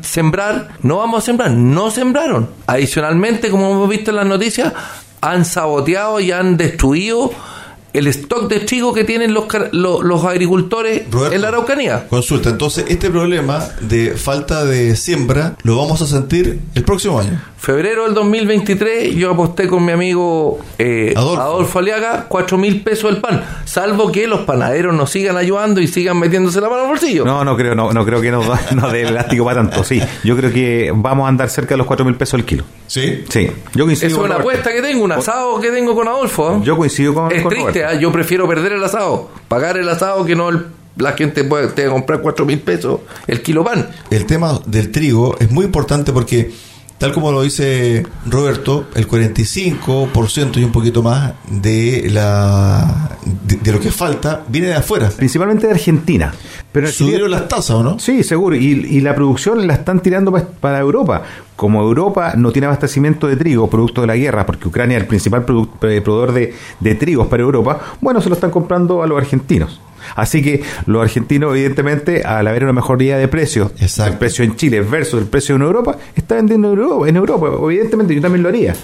sembrar, 0.03 0.70
no 0.83 0.97
vamos 0.99 1.23
a 1.23 1.27
sembrar, 1.27 1.51
no 1.51 1.90
sembraron. 1.90 2.49
Adicionalmente, 2.66 3.51
como 3.51 3.70
hemos 3.70 3.88
visto 3.88 4.11
en 4.11 4.16
las 4.16 4.27
noticias, 4.27 4.73
han 5.20 5.44
saboteado 5.44 6.20
y 6.20 6.33
han 6.33 6.57
destruido 6.57 7.31
el 7.92 8.07
stock 8.09 8.49
de 8.49 8.61
trigo 8.61 8.92
que 8.92 9.05
tienen 9.05 9.33
los, 9.33 9.44
car- 9.44 9.68
lo- 9.73 10.03
los 10.03 10.25
agricultores 10.25 11.03
Roberto. 11.11 11.35
en 11.35 11.42
la 11.42 11.49
Araucanía. 11.49 12.09
Consulta, 12.09 12.51
entonces 12.51 12.87
este 12.88 13.09
problema 13.09 13.64
de 13.83 14.16
falta 14.16 14.64
de 14.64 14.97
siembra 14.97 15.55
lo 15.62 15.77
vamos 15.77 16.03
a 16.03 16.07
sentir 16.07 16.61
el 16.75 16.83
próximo 16.83 17.20
año. 17.20 17.40
Febrero 17.64 18.05
del 18.05 18.12
2023 18.12 19.14
yo 19.14 19.31
aposté 19.31 19.66
con 19.68 19.83
mi 19.85 19.92
amigo 19.92 20.59
eh, 20.79 21.14
Adolfo. 21.16 21.40
Adolfo. 21.42 21.79
Aliaga 21.79 22.27
4 22.29 22.59
mil 22.59 22.83
pesos 22.83 23.11
el 23.11 23.22
pan, 23.22 23.42
salvo 23.64 24.12
que 24.12 24.27
los 24.27 24.40
panaderos 24.40 24.94
nos 24.94 25.09
sigan 25.11 25.38
ayudando 25.38 25.81
y 25.81 25.87
sigan 25.88 26.18
metiéndose 26.18 26.61
la 26.61 26.68
mano 26.68 26.83
al 26.83 26.88
bolsillo. 26.88 27.24
no 27.24 27.42
no 27.42 27.57
creo 27.57 27.74
no, 27.74 27.90
no 27.92 28.05
creo 28.05 28.20
que 28.20 28.31
nos, 28.31 28.46
nos 28.74 28.92
dé 28.92 29.03
elástico 29.03 29.46
para 29.46 29.62
tanto 29.62 29.83
sí 29.83 29.98
yo 30.24 30.37
creo 30.37 30.53
que 30.53 30.92
vamos 30.94 31.24
a 31.24 31.29
andar 31.29 31.48
cerca 31.48 31.70
de 31.70 31.79
los 31.79 31.87
4 31.87 32.05
mil 32.05 32.16
pesos 32.16 32.35
el 32.38 32.44
kilo 32.44 32.64
¿Sí? 32.87 33.24
sí 33.31 33.50
yo 33.74 33.87
coincido 33.87 34.07
Esa 34.09 34.14
es 34.14 34.14
con 34.14 34.27
una 34.27 34.37
apuesta 34.37 34.70
que 34.70 34.83
tengo, 34.83 35.03
un 35.05 35.12
asado 35.12 35.59
que 35.59 35.70
tengo 35.70 35.94
con 35.94 36.07
Adolfo. 36.07 36.57
¿eh? 36.57 36.61
yo 36.64 36.77
coincido 36.77 37.14
con, 37.14 37.33
es 37.33 37.42
con 37.42 37.50
triste. 37.50 37.81
¿eh? 37.81 37.98
yo 37.98 38.12
prefiero 38.12 38.46
perder 38.46 38.72
el 38.74 38.85
asado, 38.85 39.31
pagar 39.48 39.79
el 39.79 39.88
asado 39.88 40.24
que 40.27 40.37
no 40.37 40.50
el- 40.50 40.66
la 40.96 41.12
gente 41.12 41.42
puede 41.44 41.68
tenga 41.68 41.88
que 41.88 41.92
comprar 41.94 42.20
4 42.20 42.44
mil 42.46 42.61
pesos 42.61 43.00
el 43.27 43.42
kilo 43.42 43.64
pan. 43.64 43.88
El 44.11 44.27
tema 44.27 44.61
del 44.66 44.92
trigo 44.92 45.35
es 45.40 45.50
muy 45.50 45.64
importante 45.64 46.12
porque, 46.12 46.53
tal 47.05 47.12
como 47.12 47.31
lo 47.33 47.43
dice 47.43 48.07
Roberto, 48.25 48.87
el 48.95 49.07
45% 49.07 50.57
y 50.59 50.64
un 50.64 50.73
poquito 50.73 51.03
más 51.03 51.35
de, 51.51 52.09
la, 52.11 53.11
de, 53.47 53.57
de 53.57 53.73
lo 53.73 53.79
que 53.79 53.90
falta 53.90 54.43
viene 54.49 54.69
de 54.69 54.75
afuera. 54.75 55.11
principalmente 55.11 55.67
de 55.67 55.75
Argentina 55.75 56.33
pero 56.73 56.88
Subieron 56.88 57.31
las 57.31 57.47
tasas, 57.47 57.71
¿o 57.77 57.83
no? 57.85 57.99
Sí, 58.01 58.25
seguro. 58.25 58.57
Y, 58.57 58.62
y 58.67 59.01
la 59.01 59.14
producción 59.14 59.64
la 59.67 59.75
están 59.75 60.01
tirando 60.01 60.33
pa- 60.33 60.43
para 60.61 60.81
Europa. 60.81 61.23
Como 61.55 61.81
Europa 61.83 62.33
no 62.37 62.51
tiene 62.51 62.67
abastecimiento 62.67 63.29
de 63.29 63.37
trigo, 63.37 63.71
producto 63.71 64.01
de 64.01 64.09
la 64.09 64.17
guerra, 64.17 64.45
porque 64.45 64.67
Ucrania 64.67 64.97
es 64.97 65.03
el 65.05 65.07
principal 65.09 65.47
produ- 65.47 65.69
eh, 65.83 66.01
proveedor 66.01 66.33
de, 66.33 66.53
de 66.81 66.95
trigos 66.97 67.29
para 67.29 67.45
Europa, 67.45 67.79
bueno, 68.01 68.21
se 68.21 68.29
lo 68.29 68.35
están 68.35 68.51
comprando 68.51 69.05
a 69.05 69.07
los 69.07 69.17
argentinos. 69.19 69.81
Así 70.17 70.43
que 70.43 70.62
los 70.87 71.03
argentinos, 71.03 71.53
evidentemente, 71.53 72.23
al 72.23 72.47
haber 72.47 72.64
una 72.64 72.73
mejoría 72.73 73.17
de 73.17 73.29
precios, 73.29 73.73
Exacto. 73.81 74.12
el 74.12 74.19
precio 74.19 74.45
en 74.45 74.57
Chile 74.57 74.81
versus 74.81 75.21
el 75.21 75.27
precio 75.27 75.57
en 75.57 75.62
Europa, 75.62 75.97
está 76.14 76.37
vendiendo 76.37 76.73
en 76.73 76.79
Europa, 76.79 77.09
en 77.09 77.17
Europa. 77.17 77.49
Evidentemente, 77.62 78.14
yo 78.14 78.21
también 78.21 78.43
lo 78.43 78.49
haría. 78.49 78.75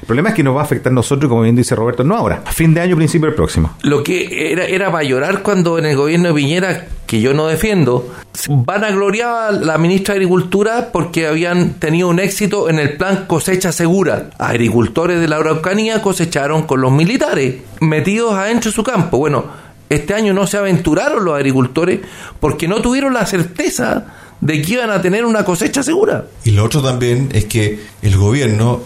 El 0.00 0.06
problema 0.06 0.28
es 0.28 0.34
que 0.34 0.42
nos 0.42 0.54
va 0.54 0.60
a 0.60 0.64
afectar 0.64 0.92
a 0.92 0.94
nosotros, 0.94 1.28
como 1.28 1.42
bien 1.42 1.56
dice 1.56 1.74
Roberto, 1.74 2.04
no 2.04 2.14
ahora, 2.16 2.42
a 2.44 2.52
fin 2.52 2.74
de 2.74 2.80
año, 2.80 2.96
principio 2.96 3.26
del 3.26 3.34
próximo. 3.34 3.76
Lo 3.82 4.02
que 4.02 4.52
era, 4.52 4.66
era 4.66 4.92
para 4.92 5.04
llorar 5.04 5.42
cuando 5.42 5.78
en 5.78 5.86
el 5.86 5.96
gobierno 5.96 6.28
de 6.28 6.34
Piñera, 6.34 6.86
que 7.06 7.20
yo 7.20 7.32
no 7.32 7.46
defiendo, 7.46 8.12
van 8.48 8.84
a 8.84 8.90
gloriar 8.90 9.28
a 9.28 9.52
la 9.52 9.78
ministra 9.78 10.14
de 10.14 10.18
Agricultura 10.18 10.90
porque 10.92 11.26
habían 11.26 11.74
tenido 11.74 12.08
un 12.08 12.18
éxito 12.20 12.68
en 12.68 12.78
el 12.78 12.96
plan 12.96 13.24
cosecha 13.26 13.72
segura. 13.72 14.30
Agricultores 14.38 15.18
de 15.18 15.28
la 15.28 15.36
Araucanía 15.36 16.02
cosecharon 16.02 16.64
con 16.64 16.82
los 16.82 16.92
militares, 16.92 17.56
metidos 17.80 18.34
adentro 18.34 18.70
de 18.70 18.74
su 18.74 18.84
campo. 18.84 19.18
Bueno, 19.18 19.46
este 19.88 20.14
año 20.14 20.32
no 20.32 20.46
se 20.46 20.56
aventuraron 20.56 21.24
los 21.24 21.34
agricultores 21.34 22.00
porque 22.40 22.68
no 22.68 22.80
tuvieron 22.82 23.14
la 23.14 23.26
certeza 23.26 24.06
de 24.40 24.62
que 24.62 24.74
iban 24.74 24.90
a 24.90 25.00
tener 25.00 25.24
una 25.24 25.44
cosecha 25.44 25.82
segura. 25.82 26.26
Y 26.44 26.50
lo 26.50 26.64
otro 26.64 26.82
también 26.82 27.28
es 27.32 27.46
que 27.46 27.80
el 28.02 28.16
gobierno, 28.16 28.82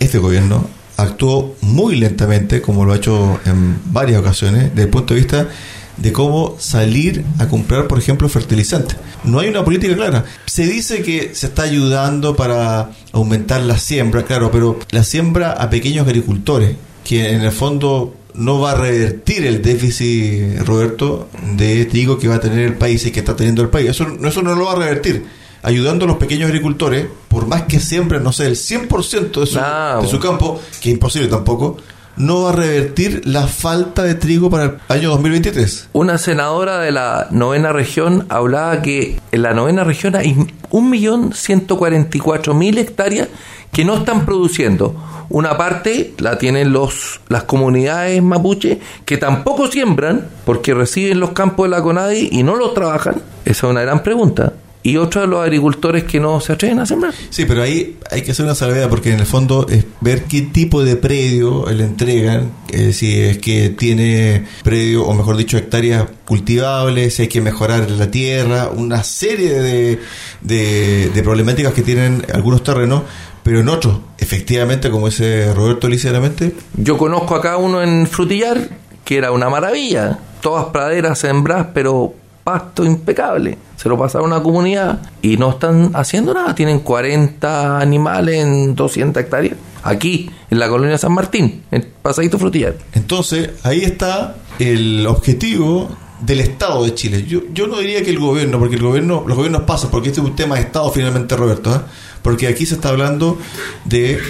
este 0.00 0.18
gobierno, 0.18 0.68
actuó 0.96 1.56
muy 1.62 1.96
lentamente, 1.96 2.60
como 2.60 2.84
lo 2.84 2.92
ha 2.92 2.96
hecho 2.96 3.40
en 3.46 3.78
varias 3.86 4.20
ocasiones, 4.20 4.70
desde 4.70 4.82
el 4.82 4.88
punto 4.88 5.14
de 5.14 5.20
vista 5.20 5.48
de 5.96 6.12
cómo 6.12 6.56
salir 6.58 7.24
a 7.38 7.46
comprar, 7.46 7.86
por 7.86 7.98
ejemplo, 7.98 8.28
fertilizantes. 8.28 8.96
No 9.24 9.38
hay 9.38 9.48
una 9.48 9.64
política 9.64 9.94
clara. 9.94 10.24
Se 10.46 10.66
dice 10.66 11.02
que 11.02 11.34
se 11.34 11.46
está 11.46 11.62
ayudando 11.62 12.36
para 12.36 12.90
aumentar 13.12 13.60
la 13.62 13.78
siembra, 13.78 14.24
claro, 14.24 14.50
pero 14.50 14.78
la 14.90 15.04
siembra 15.04 15.52
a 15.52 15.68
pequeños 15.68 16.06
agricultores, 16.06 16.76
que 17.04 17.30
en 17.30 17.42
el 17.42 17.52
fondo 17.52 18.14
no 18.34 18.60
va 18.60 18.72
a 18.72 18.74
revertir 18.74 19.46
el 19.46 19.62
déficit, 19.62 20.60
Roberto, 20.66 21.28
de 21.56 21.84
trigo 21.86 22.18
que 22.18 22.28
va 22.28 22.36
a 22.36 22.40
tener 22.40 22.60
el 22.60 22.74
país 22.74 23.04
y 23.06 23.10
que 23.10 23.20
está 23.20 23.36
teniendo 23.36 23.62
el 23.62 23.68
país. 23.68 23.90
Eso, 23.90 24.06
eso 24.24 24.42
no 24.42 24.54
lo 24.54 24.66
va 24.66 24.72
a 24.72 24.76
revertir. 24.76 25.24
Ayudando 25.62 26.06
a 26.06 26.08
los 26.08 26.16
pequeños 26.16 26.46
agricultores, 26.48 27.06
por 27.28 27.46
más 27.46 27.62
que 27.62 27.80
siembren, 27.80 28.22
no 28.22 28.32
sé, 28.32 28.46
el 28.46 28.56
100% 28.56 29.40
de 29.40 29.46
su, 29.46 29.58
No. 29.58 30.02
de 30.02 30.08
su 30.08 30.18
campo, 30.18 30.60
que 30.80 30.88
es 30.88 30.94
imposible 30.94 31.28
tampoco, 31.28 31.76
no 32.16 32.42
va 32.42 32.50
a 32.50 32.52
revertir 32.52 33.22
la 33.24 33.46
falta 33.46 34.02
de 34.02 34.14
trigo 34.14 34.50
para 34.50 34.64
el 34.64 34.72
año 34.88 35.10
2023. 35.10 35.88
Una 35.92 36.18
senadora 36.18 36.78
de 36.78 36.92
la 36.92 37.28
novena 37.30 37.72
región 37.72 38.26
hablaba 38.30 38.82
que 38.82 39.18
en 39.32 39.42
la 39.42 39.54
novena 39.54 39.84
región 39.84 40.16
hay 40.16 40.34
1.144.000 40.70 42.78
hectáreas 42.78 43.28
que 43.72 43.84
no 43.84 43.98
están 43.98 44.24
produciendo. 44.24 44.94
Una 45.28 45.56
parte 45.56 46.14
la 46.18 46.38
tienen 46.38 46.72
los, 46.72 47.20
las 47.28 47.44
comunidades 47.44 48.20
mapuche 48.20 48.80
que 49.04 49.16
tampoco 49.16 49.68
siembran 49.68 50.26
porque 50.44 50.74
reciben 50.74 51.20
los 51.20 51.30
campos 51.30 51.66
de 51.66 51.70
la 51.70 51.82
CONADI 51.82 52.30
y 52.32 52.42
no 52.42 52.56
los 52.56 52.74
trabajan. 52.74 53.22
Esa 53.44 53.66
es 53.66 53.70
una 53.70 53.82
gran 53.82 54.02
pregunta. 54.02 54.54
Y 54.82 54.96
otra 54.96 55.20
de 55.20 55.26
los 55.26 55.44
agricultores 55.44 56.04
que 56.04 56.18
no 56.18 56.40
se 56.40 56.54
atreven 56.54 56.78
a 56.78 56.86
sembrar. 56.86 57.12
Sí, 57.28 57.44
pero 57.44 57.62
ahí 57.62 57.98
hay 58.10 58.22
que 58.22 58.30
hacer 58.30 58.46
una 58.46 58.54
salvedad 58.54 58.88
porque 58.88 59.12
en 59.12 59.20
el 59.20 59.26
fondo 59.26 59.66
es 59.68 59.84
ver 60.00 60.24
qué 60.24 60.40
tipo 60.40 60.82
de 60.82 60.96
predio 60.96 61.66
le 61.70 61.84
entregan, 61.84 62.50
si 62.92 63.20
es 63.20 63.38
que 63.38 63.68
tiene 63.68 64.46
predio, 64.64 65.04
o 65.04 65.12
mejor 65.12 65.36
dicho, 65.36 65.58
hectáreas 65.58 66.06
cultivables, 66.24 67.14
si 67.14 67.22
hay 67.22 67.28
que 67.28 67.42
mejorar 67.42 67.90
la 67.90 68.10
tierra, 68.10 68.70
una 68.74 69.04
serie 69.04 69.52
de, 69.60 70.00
de 70.40 71.22
problemáticas 71.22 71.74
que 71.74 71.82
tienen 71.82 72.24
algunos 72.32 72.64
terrenos, 72.64 73.02
pero 73.42 73.60
en 73.60 73.68
otros, 73.68 73.98
efectivamente, 74.18 74.90
como 74.90 75.06
dice 75.06 75.52
Roberto 75.54 75.88
ligeramente, 75.88 76.54
Yo 76.76 76.98
conozco 76.98 77.34
acá 77.34 77.56
uno 77.56 77.82
en 77.82 78.06
Frutillar 78.06 78.80
que 79.10 79.16
era 79.16 79.32
una 79.32 79.50
maravilla. 79.50 80.20
Todas 80.40 80.66
praderas 80.66 81.18
sembradas, 81.18 81.66
pero 81.74 82.14
pasto 82.44 82.84
impecable. 82.84 83.58
Se 83.76 83.88
lo 83.88 83.98
pasaron 83.98 84.32
a 84.32 84.36
una 84.36 84.42
comunidad 84.44 85.00
y 85.20 85.36
no 85.36 85.50
están 85.50 85.90
haciendo 85.94 86.32
nada. 86.32 86.54
Tienen 86.54 86.78
40 86.78 87.80
animales 87.80 88.36
en 88.36 88.76
200 88.76 89.20
hectáreas. 89.20 89.56
Aquí, 89.82 90.30
en 90.48 90.58
la 90.60 90.68
colonia 90.68 90.96
San 90.96 91.12
Martín, 91.12 91.64
en 91.72 91.88
Pasadito 92.02 92.38
Frutillar. 92.38 92.76
Entonces, 92.92 93.50
ahí 93.64 93.80
está 93.80 94.36
el 94.60 95.04
objetivo 95.08 95.88
del 96.20 96.40
Estado 96.40 96.84
de 96.84 96.94
Chile. 96.94 97.24
Yo, 97.26 97.40
yo 97.52 97.66
no 97.66 97.78
diría 97.78 98.04
que 98.04 98.10
el 98.10 98.18
gobierno, 98.20 98.60
porque 98.60 98.76
el 98.76 98.82
gobierno, 98.82 99.24
los 99.26 99.36
gobiernos 99.36 99.62
pasan, 99.62 99.90
porque 99.90 100.10
este 100.10 100.20
es 100.20 100.26
un 100.26 100.36
tema 100.36 100.56
de 100.56 100.60
Estado 100.60 100.90
finalmente, 100.92 101.34
Roberto, 101.34 101.70
¿ah? 101.70 101.86
Porque 102.22 102.46
aquí 102.46 102.66
se 102.66 102.74
está 102.74 102.90
hablando 102.90 103.38
de 103.84 104.20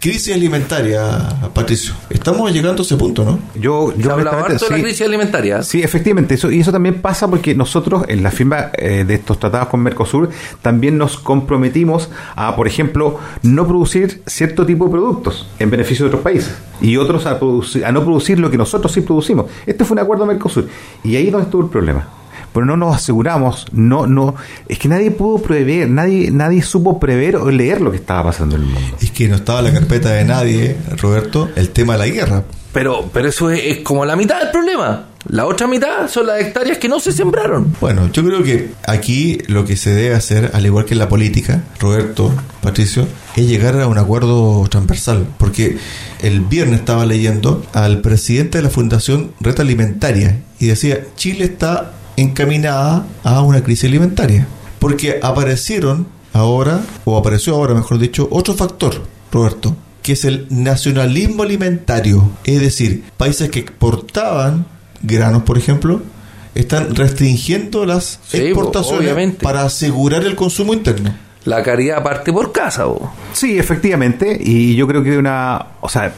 crisis 0.00 0.34
alimentaria, 0.34 1.50
Patricio. 1.52 1.94
Estamos 2.10 2.52
llegando 2.52 2.82
a 2.82 2.84
ese 2.84 2.96
punto, 2.96 3.24
¿no? 3.24 3.40
Yo, 3.60 3.92
yo 3.96 4.10
ha 4.10 4.14
hablado 4.14 4.36
honestamente, 4.36 4.52
harto 4.54 4.64
de 4.66 4.70
la 4.70 4.76
sí. 4.76 4.82
crisis 4.82 5.06
alimentaria. 5.06 5.62
Sí, 5.62 5.82
efectivamente, 5.82 6.34
eso, 6.34 6.50
y 6.50 6.60
eso 6.60 6.70
también 6.70 7.00
pasa 7.02 7.28
porque 7.28 7.54
nosotros 7.54 8.04
en 8.08 8.22
la 8.22 8.30
firma 8.30 8.70
eh, 8.74 9.04
de 9.04 9.14
estos 9.14 9.40
tratados 9.40 9.68
con 9.68 9.80
Mercosur 9.80 10.30
también 10.62 10.96
nos 10.98 11.16
comprometimos 11.18 12.10
a, 12.36 12.54
por 12.54 12.68
ejemplo, 12.68 13.18
no 13.42 13.66
producir 13.66 14.22
cierto 14.26 14.64
tipo 14.64 14.84
de 14.84 14.92
productos 14.92 15.48
en 15.58 15.70
beneficio 15.70 16.04
de 16.04 16.10
otros 16.10 16.22
países 16.22 16.54
y 16.80 16.96
otros 16.98 17.26
a, 17.26 17.38
producir, 17.38 17.84
a 17.84 17.90
no 17.90 18.04
producir 18.04 18.38
lo 18.38 18.50
que 18.50 18.58
nosotros 18.58 18.92
sí 18.92 19.00
producimos. 19.00 19.46
Este 19.66 19.84
fue 19.84 19.96
un 19.96 20.00
acuerdo 20.00 20.24
Mercosur 20.26 20.68
y 21.02 21.16
ahí 21.16 21.26
es 21.26 21.32
donde 21.32 21.46
estuvo 21.46 21.62
el 21.62 21.70
problema. 21.70 22.15
Pero 22.56 22.64
no 22.64 22.78
nos 22.78 22.96
aseguramos, 22.96 23.66
no, 23.72 24.06
no, 24.06 24.34
es 24.66 24.78
que 24.78 24.88
nadie 24.88 25.10
pudo 25.10 25.42
prever, 25.42 25.90
nadie, 25.90 26.30
nadie 26.30 26.62
supo 26.62 26.98
prever 26.98 27.36
o 27.36 27.50
leer 27.50 27.82
lo 27.82 27.90
que 27.90 27.98
estaba 27.98 28.30
pasando 28.30 28.56
en 28.56 28.62
el 28.62 28.68
mundo. 28.68 28.96
Es 28.98 29.10
que 29.10 29.28
no 29.28 29.36
estaba 29.36 29.58
en 29.58 29.66
la 29.66 29.72
carpeta 29.74 30.08
de 30.12 30.24
nadie, 30.24 30.74
Roberto, 30.96 31.50
el 31.54 31.68
tema 31.68 31.92
de 31.92 31.98
la 31.98 32.06
guerra. 32.06 32.44
Pero, 32.72 33.10
pero 33.12 33.28
eso 33.28 33.50
es, 33.50 33.60
es 33.62 33.78
como 33.80 34.06
la 34.06 34.16
mitad 34.16 34.40
del 34.40 34.50
problema. 34.52 35.04
La 35.28 35.44
otra 35.44 35.66
mitad 35.66 36.08
son 36.08 36.28
las 36.28 36.40
hectáreas 36.40 36.78
que 36.78 36.88
no 36.88 36.98
se 36.98 37.12
sembraron. 37.12 37.76
Bueno, 37.78 38.10
yo 38.10 38.24
creo 38.24 38.42
que 38.42 38.70
aquí 38.86 39.36
lo 39.48 39.66
que 39.66 39.76
se 39.76 39.90
debe 39.90 40.14
hacer, 40.14 40.52
al 40.54 40.64
igual 40.64 40.86
que 40.86 40.94
en 40.94 41.00
la 41.00 41.10
política, 41.10 41.62
Roberto, 41.78 42.32
Patricio, 42.62 43.06
es 43.34 43.46
llegar 43.46 43.78
a 43.78 43.86
un 43.86 43.98
acuerdo 43.98 44.66
transversal. 44.70 45.26
Porque 45.36 45.76
el 46.22 46.40
viernes 46.40 46.80
estaba 46.80 47.04
leyendo 47.04 47.66
al 47.74 48.00
presidente 48.00 48.58
de 48.58 48.64
la 48.64 48.70
Fundación 48.70 49.32
Red 49.40 49.60
Alimentaria 49.60 50.38
y 50.58 50.68
decía, 50.68 51.00
Chile 51.16 51.44
está 51.44 51.92
encaminada 52.16 53.06
a 53.24 53.42
una 53.42 53.62
crisis 53.62 53.84
alimentaria. 53.88 54.46
Porque 54.78 55.18
aparecieron 55.22 56.06
ahora, 56.32 56.80
o 57.04 57.16
apareció 57.16 57.54
ahora, 57.54 57.74
mejor 57.74 57.98
dicho, 57.98 58.28
otro 58.30 58.54
factor, 58.54 59.02
Roberto, 59.32 59.76
que 60.02 60.12
es 60.12 60.24
el 60.24 60.46
nacionalismo 60.50 61.42
alimentario. 61.42 62.30
Es 62.44 62.60
decir, 62.60 63.04
países 63.16 63.50
que 63.50 63.60
exportaban 63.60 64.66
granos, 65.02 65.42
por 65.42 65.58
ejemplo, 65.58 66.02
están 66.54 66.94
restringiendo 66.94 67.84
las 67.86 68.18
Sí, 68.28 68.38
exportaciones 68.38 69.00
obviamente. 69.02 69.42
para 69.42 69.62
asegurar 69.64 70.24
el 70.24 70.36
consumo 70.36 70.72
interno. 70.74 71.14
La 71.46 71.62
caridad 71.62 72.02
parte 72.02 72.32
por 72.32 72.50
casa. 72.50 72.84
bo. 72.86 73.12
Sí, 73.32 73.56
efectivamente, 73.56 74.36
y 74.38 74.74
yo 74.74 74.88
creo 74.88 75.04
que 75.04 75.16
una, 75.16 75.66
o 75.80 75.88
sea, 75.88 76.12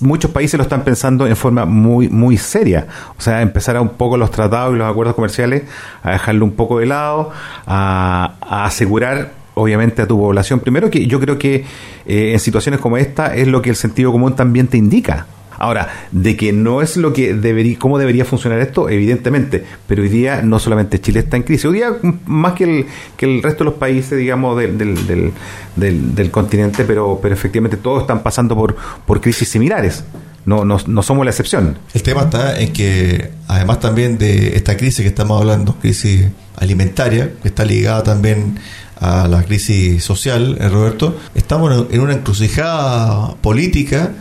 muchos 0.00 0.30
países 0.30 0.56
lo 0.56 0.62
están 0.62 0.82
pensando 0.82 1.26
en 1.26 1.36
forma 1.36 1.66
muy, 1.66 2.08
muy 2.08 2.38
seria. 2.38 2.86
O 3.18 3.20
sea, 3.20 3.42
empezar 3.42 3.76
a 3.76 3.82
un 3.82 3.90
poco 3.90 4.16
los 4.16 4.30
tratados 4.30 4.74
y 4.74 4.78
los 4.78 4.90
acuerdos 4.90 5.14
comerciales, 5.14 5.64
a 6.02 6.12
dejarlo 6.12 6.46
un 6.46 6.52
poco 6.52 6.78
de 6.78 6.86
lado, 6.86 7.30
a, 7.66 8.36
a 8.40 8.64
asegurar, 8.64 9.32
obviamente, 9.52 10.00
a 10.00 10.06
tu 10.06 10.18
población. 10.18 10.60
Primero 10.60 10.90
que 10.90 11.06
yo 11.06 11.20
creo 11.20 11.38
que 11.38 11.66
eh, 12.06 12.32
en 12.32 12.40
situaciones 12.40 12.80
como 12.80 12.96
esta 12.96 13.34
es 13.36 13.46
lo 13.48 13.60
que 13.60 13.68
el 13.68 13.76
sentido 13.76 14.10
común 14.10 14.36
también 14.36 14.68
te 14.68 14.78
indica. 14.78 15.26
Ahora, 15.58 15.88
de 16.12 16.36
que 16.36 16.52
no 16.52 16.82
es 16.82 16.96
lo 16.96 17.12
que 17.12 17.34
debería, 17.34 17.78
debería 17.98 18.24
funcionar 18.24 18.60
esto, 18.60 18.88
evidentemente, 18.88 19.64
pero 19.86 20.02
hoy 20.02 20.08
día 20.08 20.42
no 20.42 20.58
solamente 20.58 21.00
Chile 21.00 21.20
está 21.20 21.36
en 21.36 21.42
crisis, 21.44 21.64
hoy 21.66 21.74
día 21.74 21.92
más 22.26 22.52
que 22.54 22.64
el, 22.64 22.86
que 23.16 23.26
el 23.26 23.42
resto 23.42 23.64
de 23.64 23.70
los 23.70 23.78
países, 23.78 24.18
digamos, 24.18 24.58
del, 24.58 24.76
del, 24.78 25.06
del, 25.06 25.32
del- 25.76 26.14
del 26.14 26.30
continente, 26.30 26.84
pero, 26.84 27.20
efectivamente 27.32 27.76
todos 27.76 28.02
están 28.02 28.22
pasando 28.22 28.54
por, 28.54 28.76
por 29.06 29.20
crisis 29.20 29.48
similares. 29.48 30.04
No, 30.44 30.64
no, 30.64 30.78
no 30.86 31.02
somos 31.02 31.24
la 31.24 31.30
excepción. 31.32 31.76
El 31.92 32.02
tema 32.04 32.22
está 32.22 32.60
en 32.60 32.72
que, 32.72 33.30
además 33.48 33.80
también 33.80 34.16
de 34.16 34.54
esta 34.56 34.76
crisis 34.76 35.00
que 35.02 35.08
estamos 35.08 35.40
hablando, 35.40 35.74
crisis 35.80 36.26
alimentaria, 36.56 37.32
que 37.42 37.48
está 37.48 37.64
ligada 37.64 38.04
también 38.04 38.56
a 39.00 39.26
la 39.26 39.42
crisis 39.42 40.04
social, 40.04 40.56
eh, 40.60 40.68
Roberto, 40.68 41.18
estamos 41.34 41.86
en 41.90 42.00
una 42.00 42.12
encrucijada 42.14 43.34
política 43.40 44.12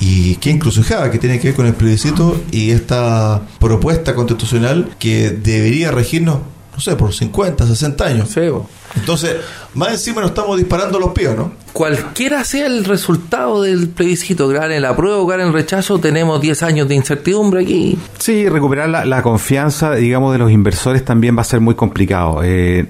y 0.00 0.36
qué 0.36 0.50
encrucijada 0.50 1.10
que 1.10 1.18
tiene 1.18 1.38
que 1.38 1.48
ver 1.48 1.56
con 1.56 1.66
el 1.66 1.74
plebiscito 1.74 2.40
y 2.50 2.70
esta 2.70 3.42
propuesta 3.60 4.14
constitucional 4.14 4.94
que 4.98 5.30
debería 5.30 5.90
regirnos, 5.90 6.38
no 6.72 6.80
sé, 6.80 6.96
por 6.96 7.12
50, 7.14 7.66
60 7.66 8.04
años. 8.04 8.34
Bo. 8.34 8.66
Entonces, 8.96 9.36
más 9.74 9.92
encima 9.92 10.22
nos 10.22 10.30
estamos 10.30 10.56
disparando 10.56 10.98
los 10.98 11.10
pies, 11.10 11.36
¿no? 11.36 11.52
Cualquiera 11.74 12.42
sea 12.44 12.66
el 12.66 12.84
resultado 12.84 13.62
del 13.62 13.88
plebiscito, 13.90 14.48
gane 14.48 14.78
el 14.78 14.84
apruebo 14.86 15.22
o 15.22 15.26
gane 15.26 15.44
el 15.44 15.52
rechazo, 15.52 15.98
tenemos 15.98 16.40
10 16.40 16.62
años 16.62 16.88
de 16.88 16.94
incertidumbre 16.94 17.62
aquí. 17.62 17.98
Sí, 18.18 18.48
recuperar 18.48 18.88
la, 18.88 19.04
la 19.04 19.22
confianza, 19.22 19.94
digamos, 19.94 20.32
de 20.32 20.38
los 20.38 20.50
inversores 20.50 21.04
también 21.04 21.36
va 21.36 21.42
a 21.42 21.44
ser 21.44 21.60
muy 21.60 21.74
complicado. 21.74 22.40
Eh, 22.42 22.86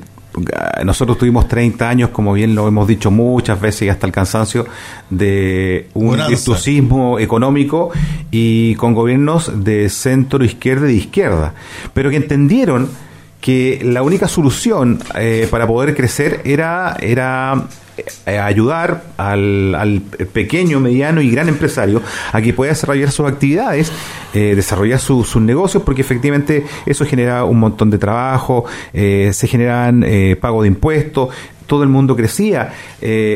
nosotros 0.85 1.19
tuvimos 1.19 1.49
30 1.49 1.89
años, 1.89 2.11
como 2.11 2.33
bien 2.33 2.55
lo 2.55 2.69
hemos 2.69 2.87
dicho 2.87 3.11
muchas 3.11 3.61
veces 3.61 3.83
y 3.83 3.89
hasta 3.89 4.07
el 4.07 4.13
cansancio, 4.13 4.67
de 5.09 5.89
un 5.95 6.17
virtuosismo 6.29 7.19
económico 7.19 7.91
y 8.31 8.75
con 8.77 8.95
gobiernos 8.95 9.65
de 9.65 9.89
centro 9.89 10.45
izquierda 10.45 10.89
y 10.89 10.93
de 10.93 10.99
izquierda, 10.99 11.55
pero 11.95 12.11
que 12.11 12.17
entendieron 12.17 12.89
que 13.41 13.81
la 13.83 14.03
única 14.03 14.29
solución 14.29 14.99
eh, 15.15 15.49
para 15.51 15.67
poder 15.67 15.97
crecer 15.97 16.43
era, 16.45 16.97
era 17.01 17.69
ayudar 18.27 19.05
al, 19.17 20.03
pequeño, 20.33 20.81
mediano 20.81 21.21
y 21.21 21.31
gran 21.31 21.49
empresario 21.49 22.03
a 22.33 22.41
que 22.41 22.53
pueda 22.53 22.73
desarrollar 22.73 23.11
sus 23.11 23.27
actividades, 23.27 23.93
eh, 24.35 24.55
desarrollar 24.55 24.99
sus 24.99 25.37
negocios, 25.37 25.83
porque 25.83 26.03
efectivamente 26.03 26.65
eso 26.87 27.05
genera 27.05 27.45
un 27.45 27.59
montón 27.59 27.91
de 27.91 27.99
trabajo, 27.99 28.65
eh, 28.93 29.31
se 29.33 29.47
generan 29.47 30.05
pago 30.41 30.63
de 30.63 30.69
impuestos, 30.69 31.29
todo 31.67 31.85
el 31.85 31.89
mundo 31.89 32.17
crecía. 32.17 32.73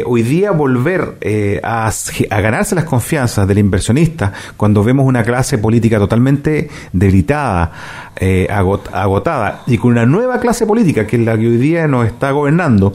hoy 0.07 0.23
día 0.23 0.51
volver 0.51 1.19
a, 1.63 1.89
a, 1.89 2.41
ganarse 2.41 2.75
las 2.75 2.85
confianzas 2.85 3.47
del 3.47 3.59
inversionista 3.59 4.33
cuando 4.57 4.83
vemos 4.83 5.07
una 5.07 5.23
clase 5.23 5.59
política 5.59 5.99
totalmente 5.99 6.69
debilitada, 6.93 7.71
agotada 8.93 9.63
y 9.67 9.79
con 9.79 9.93
una 9.93 10.07
nueva 10.07 10.41
clase 10.41 10.67
política 10.67 11.07
que 11.07 11.17
es 11.17 11.23
la 11.23 11.39
que 11.39 11.47
hoy 11.47 11.59
día 11.59 11.87
nos 11.87 12.07
está 12.07 12.33
gobernando, 12.33 12.95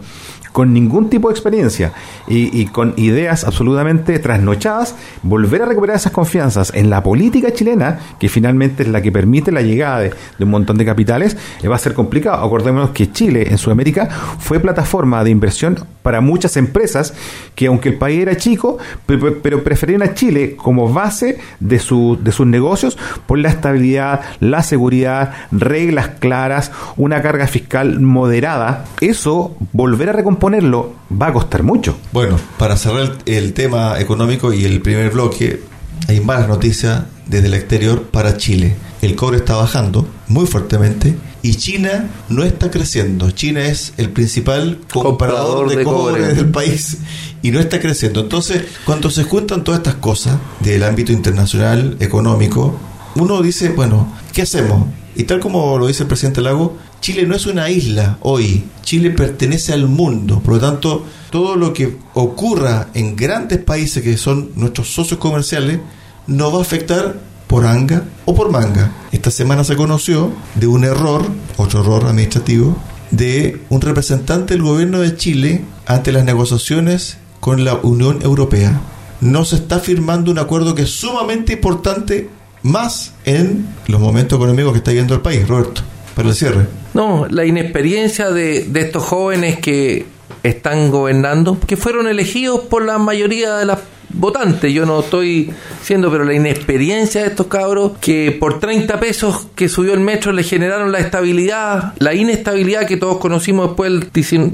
con 0.52 0.74
ningún 0.74 1.10
tipo 1.10 1.30
de 1.30 1.34
experiencia 1.34 1.94
y, 2.28 2.66
con 2.68 2.94
ideas 2.98 3.44
absolutamente 3.44 4.20
trasnochadas, 4.20 4.96
volver 5.24 5.62
a 5.62 5.66
recuperar 5.66 5.96
esas 5.96 6.12
confianzas 6.12 6.72
en 6.76 6.90
la 6.90 7.04
política 7.04 7.52
chilena, 7.54 8.00
que 8.20 8.30
finalmente 8.30 8.84
es 8.84 8.90
la 8.90 9.02
que 9.02 9.12
permite 9.12 9.52
la 9.52 9.62
llegada 9.62 10.00
de, 10.00 10.14
un 10.40 10.50
montón 10.50 10.78
de 10.78 10.86
capitales, 10.86 11.38
eh, 11.62 11.68
va 11.68 11.76
a 11.76 11.80
ser 11.80 11.94
complicado. 11.94 12.46
Acordémonos 12.46 12.92
que 12.92 13.12
Chile 13.12 13.48
en 13.50 13.58
Sudamérica 13.58 14.08
fue 14.40 14.60
plataforma 14.60 15.24
de 15.24 15.30
inversión 15.30 15.80
para 16.10 16.22
muchas 16.22 16.58
empresas 16.58 17.14
que 17.54 17.68
aunque 17.68 17.90
el 17.90 18.00
país 18.00 18.24
era 18.24 18.36
chico, 18.36 18.80
pero, 19.06 19.64
preferían 19.64 20.02
a 20.02 20.16
Chile 20.16 20.56
como 20.56 20.92
base 20.92 21.38
de, 21.60 21.78
de 21.78 22.32
sus 22.32 22.48
negocios 22.48 22.98
por 23.28 23.38
la 23.38 23.50
estabilidad, 23.50 24.22
la 24.40 24.64
seguridad, 24.64 25.34
reglas 25.52 26.10
claras, 26.18 26.72
una 26.98 27.22
carga 27.22 27.46
fiscal 27.46 28.00
moderada. 28.00 28.86
Eso, 29.02 29.56
volver 29.72 30.10
a 30.10 30.14
recomponer 30.14 30.40
ponerlo 30.40 30.94
va 31.12 31.28
a 31.28 31.34
costar 31.34 31.62
mucho. 31.62 32.00
Bueno, 32.12 32.40
para 32.58 32.76
cerrar 32.76 33.12
el, 33.28 33.54
tema 33.54 34.00
económico 34.00 34.52
y 34.52 34.66
el 34.66 34.82
primer 34.82 35.12
bloque, 35.12 35.62
hay 36.08 36.22
malas 36.22 36.48
noticias 36.48 37.04
desde 37.28 37.46
el 37.46 37.54
exterior 37.54 38.02
para 38.02 38.36
Chile. 38.36 38.76
El 39.04 39.16
cobre 39.16 39.38
está 39.38 39.56
bajando 39.56 40.08
muy 40.28 40.48
fuertemente 40.48 41.16
y 41.42 41.56
China 41.56 42.10
no 42.30 42.44
está 42.44 42.70
creciendo. 42.70 43.32
China 43.32 43.66
es 43.66 43.94
el 43.98 44.10
principal 44.10 44.80
comprador, 44.92 45.70
de, 45.70 45.84
cobre, 45.84 46.34
del 46.34 46.50
país 46.50 46.98
y 47.42 47.52
no 47.52 47.60
está 47.60 47.80
creciendo. 47.80 48.22
Entonces, 48.22 48.64
cuando 48.86 49.10
se 49.10 49.24
juntan 49.24 49.64
todas 49.64 49.80
estas 49.80 49.96
cosas 49.96 50.38
del 50.60 50.84
ámbito 50.84 51.12
internacional, 51.12 51.98
económico, 52.00 52.78
uno 53.16 53.42
dice, 53.42 53.70
bueno, 53.70 54.14
¿qué 54.34 54.44
hacemos? 54.44 54.88
Y 55.16 55.24
tal 55.24 55.40
como 55.40 55.78
lo 55.78 55.88
dice 55.88 56.04
el 56.04 56.08
presidente 56.08 56.42
Lago, 56.42 56.78
Chile 57.02 57.26
no 57.26 57.36
es 57.36 57.46
una 57.46 57.70
isla 57.70 58.18
hoy, 58.22 58.66
Chile 58.84 59.10
pertenece 59.12 59.74
al 59.74 59.88
mundo, 59.88 60.42
por 60.42 60.56
lo 60.56 60.60
tanto, 60.60 61.06
todo 61.30 61.56
lo 61.56 61.74
que 61.74 61.98
ocurra 62.14 62.90
en 62.94 63.16
grandes 63.16 63.60
países 63.60 64.04
que 64.04 64.18
son 64.18 64.52
nuestros 64.56 64.90
socios 64.90 65.20
comerciales 65.20 65.80
no 66.28 66.52
va 66.52 66.60
a 66.60 66.62
afectar 66.62 67.20
por 67.50 67.66
anga 67.66 68.04
o 68.26 68.36
por 68.36 68.52
manga. 68.52 68.92
Esta 69.12 69.32
semana 69.32 69.64
se 69.64 69.76
conoció 69.76 70.32
de 70.54 70.68
un 70.68 70.84
error, 70.86 71.26
otro 71.58 71.82
error 71.82 72.06
administrativo, 72.06 72.78
de 73.10 73.60
un 73.70 73.82
representante 73.82 74.54
del 74.54 74.62
gobierno 74.62 75.00
de 75.00 75.18
Chile 75.18 75.64
ante 75.88 76.12
las 76.12 76.24
negociaciones 76.24 77.18
con 77.40 77.66
la 77.66 77.74
Unión 77.74 78.20
Europea. 78.22 78.80
No 79.20 79.46
se 79.46 79.56
está 79.56 79.80
firmando 79.80 80.30
un 80.30 80.38
acuerdo 80.38 80.76
que 80.76 80.84
es 80.84 80.92
sumamente 80.92 81.54
importante 81.54 82.30
más 82.62 83.14
en 83.26 83.68
los 83.88 84.00
momentos 84.00 84.38
económicos 84.38 84.74
que 84.74 84.78
está 84.78 84.92
viviendo 84.92 85.16
el 85.16 85.22
país, 85.22 85.48
Roberto, 85.48 85.82
para 86.16 86.30
el 86.30 86.36
cierre. 86.36 86.68
No, 86.94 87.26
la 87.32 87.46
inexperiencia 87.46 88.30
de, 88.30 88.66
de 88.66 88.82
estos 88.82 89.04
jóvenes 89.04 89.58
que 89.58 90.06
están 90.44 90.92
gobernando, 90.92 91.58
que 91.66 91.78
fueron 91.78 92.08
elegidos 92.08 92.62
por 92.62 92.86
la 92.86 93.00
mayoría 93.00 93.56
de 93.56 93.66
las 93.66 93.80
votantes. 94.20 94.74
Yo 94.74 94.86
no 94.86 95.00
estoy 95.00 95.52
siendo, 95.82 96.12
pero 96.12 96.24
la 96.24 96.34
inexperiencia 96.34 97.22
de 97.22 97.28
estos 97.28 97.48
cabros 97.48 97.94
que 98.00 98.36
por 98.40 98.60
30 98.60 99.00
pesos 99.00 99.48
que 99.56 99.70
subió 99.70 99.94
el 99.94 100.00
metro 100.00 100.32
le 100.32 100.44
generaron 100.44 100.92
la 100.92 101.00
estabilidad, 101.00 101.94
la 102.00 102.14
inestabilidad 102.14 102.86
que 102.86 102.98
todos 102.98 103.18
conocimos 103.18 103.70
después 103.70 103.92
del 103.92 104.10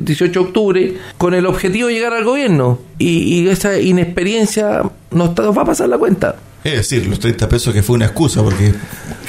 18 0.06 0.32
de 0.32 0.46
octubre, 0.46 0.94
con 1.18 1.34
el 1.34 1.46
objetivo 1.46 1.88
de 1.88 1.96
llegar 1.96 2.14
al 2.14 2.24
gobierno. 2.24 2.80
Y, 2.98 3.42
y 3.42 3.48
esa 3.50 3.80
inexperiencia 3.80 4.84
nos, 5.12 5.38
nos 5.38 5.58
va 5.58 5.62
a 5.64 5.66
pasar 5.66 5.90
la 5.90 5.98
cuenta. 5.98 6.36
Es 6.66 6.74
decir, 6.74 7.06
los 7.06 7.20
30 7.20 7.48
pesos 7.48 7.72
que 7.76 7.84
fue 7.84 7.96
una 7.96 8.06
excusa, 8.06 8.42
porque 8.42 8.74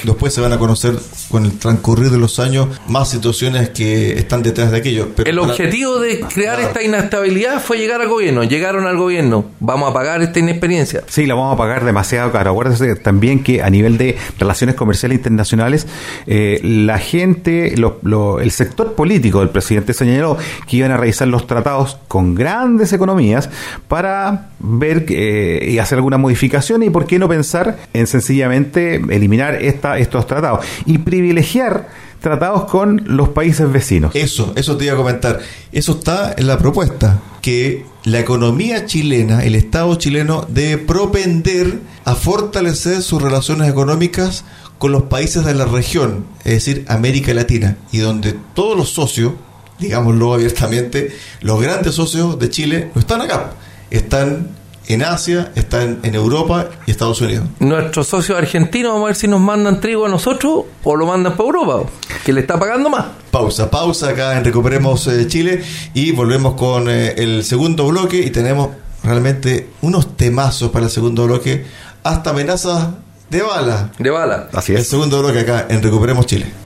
después 0.05 0.33
se 0.33 0.41
van 0.41 0.55
a 0.55 0.59
conocer 0.59 0.95
con 1.31 1.45
el 1.45 1.59
transcurrir 1.59 2.09
de 2.09 2.17
los 2.17 2.39
años 2.39 2.69
más 2.89 3.11
situaciones 3.11 3.69
que 3.69 4.13
están 4.19 4.43
detrás 4.43 4.71
de 4.71 4.79
aquello. 4.79 5.11
el 5.23 5.39
objetivo 5.39 5.99
de 5.99 6.21
crear 6.21 6.59
esta 6.61 6.83
inestabilidad 6.83 7.61
fue 7.61 7.77
llegar 7.77 8.01
al 8.01 8.09
gobierno. 8.09 8.43
Llegaron 8.45 8.87
al 8.87 8.97
gobierno. 8.97 9.45
Vamos 9.61 9.91
a 9.91 9.93
pagar 9.93 10.23
esta 10.23 10.39
inexperiencia. 10.39 11.05
Sí, 11.09 11.27
la 11.27 11.35
vamos 11.35 11.53
a 11.53 11.59
pagar 11.59 11.85
demasiado 11.85 12.33
caro. 12.33 12.53
Acuérdense 12.53 12.97
también 12.97 13.43
que 13.43 13.63
a 13.63 13.69
nivel 13.69 13.99
de 13.99 14.17
relaciones 14.39 14.75
comerciales 14.75 15.19
internacionales, 15.19 15.87
eh, 16.27 16.59
la 16.63 16.99
gente, 16.99 17.75
el 17.75 18.51
sector 18.51 18.95
político 18.95 19.41
del 19.41 19.51
presidente 19.51 19.93
señaló 19.93 20.39
que 20.67 20.79
iban 20.79 20.91
a 20.91 20.97
revisar 20.97 21.29
los 21.29 21.47
tratados 21.47 21.99
con 22.09 22.35
grandes 22.35 22.95
economías 22.95 23.51
para 23.89 24.49
ver 24.59 25.05
eh, 25.11 25.69
y 25.71 25.79
hacer 25.81 25.97
alguna 25.97 26.17
modificación 26.17 26.83
y 26.83 26.89
por 26.89 27.07
qué 27.07 27.19
no 27.19 27.26
pensar 27.29 27.79
en 27.93 28.07
sencillamente 28.07 28.97
eliminar 28.97 29.63
esta, 29.63 29.99
estos 29.99 30.27
tratados 30.27 30.65
y 30.85 30.99
privilegiar 30.99 31.89
tratados 32.21 32.65
con 32.65 33.03
los 33.07 33.29
países 33.29 33.71
vecinos. 33.71 34.15
Eso, 34.15 34.53
eso 34.57 34.77
te 34.77 34.87
iba 34.87 34.95
a 34.95 34.97
comentar. 34.97 35.41
Eso 35.73 35.93
está 35.93 36.35
en 36.37 36.47
la 36.47 36.59
propuesta, 36.59 37.21
que 37.41 37.85
la 38.05 38.19
economía 38.19 38.87
chilena, 38.87 39.45
el 39.45 39.55
Estado 39.55 39.95
chileno, 39.97 40.47
debe 40.49 40.79
propender 40.79 41.81
a 42.05 42.15
fortalecer 42.15 43.03
sus 43.03 43.23
relaciones 43.23 43.69
económicas 43.69 44.45
con 44.79 44.93
los 44.93 45.05
países 45.05 45.45
de 45.45 45.55
la 45.55 45.65
región, 45.65 46.27
es 46.45 46.53
decir, 46.65 46.85
América 46.89 47.33
Latina, 47.33 47.77
y 47.93 47.99
donde 47.99 48.35
todos 48.55 48.77
los 48.77 48.91
socios, 48.91 49.33
digámoslo 49.79 50.35
abiertamente, 50.35 51.17
los 51.41 51.61
grandes 51.61 51.95
socios 51.95 52.39
de 52.39 52.51
Chile 52.51 52.91
no 52.95 53.01
están 53.01 53.23
acá, 53.23 53.53
están 53.91 54.51
en 54.89 55.03
Asia, 55.03 55.53
está 55.55 55.83
en, 55.83 56.15
Europa 56.15 56.69
y 56.87 56.91
Estados 56.91 57.21
Unidos. 57.21 57.47
Nuestros 57.59 58.07
socios 58.07 58.39
argentinos, 58.39 58.93
vamos 58.93 59.07
a 59.07 59.09
ver 59.09 59.17
si 59.17 59.29
nos 59.29 59.41
mandan 59.41 59.81
trigo 59.81 60.07
a 60.07 60.09
nosotros 60.09 60.65
o 60.85 60.97
lo 60.97 61.07
mandan 61.07 61.37
para 61.37 61.45
Europa, 61.45 61.91
que 62.25 62.33
le 62.33 62.41
está 62.41 62.59
pagando 62.59 62.89
más. 62.89 63.07
Pausa, 63.31 63.71
pausa 63.71 64.11
acá 64.11 64.37
en 64.39 64.45
Recuperemos 64.45 65.07
eh, 65.09 65.27
Chile 65.27 65.63
y 65.95 66.13
volvemos 66.13 66.55
con 66.55 66.89
eh, 66.89 67.15
el 67.17 67.45
segundo 67.45 67.87
bloque 67.89 68.19
y 68.19 68.31
tenemos 68.31 68.71
realmente 69.03 69.71
unos 69.83 70.17
temazos 70.17 70.71
para 70.71 70.87
el 70.87 70.91
segundo 70.91 71.27
bloque, 71.27 71.65
hasta 72.03 72.31
amenazas 72.31 72.89
de 73.31 73.43
bala. 73.43 73.91
De 73.99 74.11
bala. 74.11 74.49
Así 74.53 74.73
es. 74.73 74.81
El 74.81 74.85
segundo 74.85 75.21
bloque 75.21 75.41
acá 75.41 75.67
en 75.69 75.83
Recuperemos 75.83 76.27
Chile. 76.27 76.66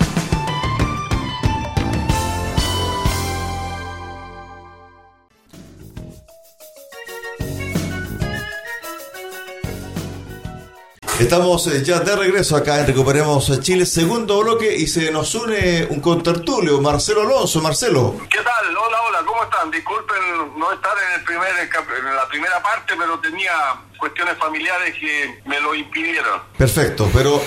Estamos 11.21 11.67
eh, 11.67 11.83
ya 11.83 11.99
de 11.99 12.15
regreso 12.15 12.55
acá 12.55 12.79
en 12.79 12.87
Recuperemos 12.87 13.61
Chile, 13.61 13.85
segundo 13.85 14.39
bloque, 14.41 14.75
y 14.75 14.87
se 14.87 15.11
nos 15.11 15.35
une 15.35 15.85
un 15.91 15.99
contertulio, 15.99 16.81
Marcelo 16.81 17.21
Alonso. 17.21 17.61
Marcelo. 17.61 18.15
¿Qué 18.27 18.39
tal? 18.39 18.75
Hola, 18.75 18.97
hola, 19.07 19.19
¿cómo 19.23 19.43
están? 19.43 19.69
Disculpen 19.69 20.17
no 20.57 20.73
estar 20.73 20.93
en, 20.97 21.19
el 21.19 21.23
primer, 21.23 21.51
en 21.59 22.15
la 22.15 22.27
primera 22.27 22.63
parte, 22.63 22.95
pero 22.97 23.19
tenía 23.19 23.51
cuestiones 23.99 24.35
familiares 24.39 24.95
que 24.99 25.39
me 25.45 25.61
lo 25.61 25.75
impidieron. 25.75 26.41
Perfecto, 26.57 27.07
pero 27.13 27.39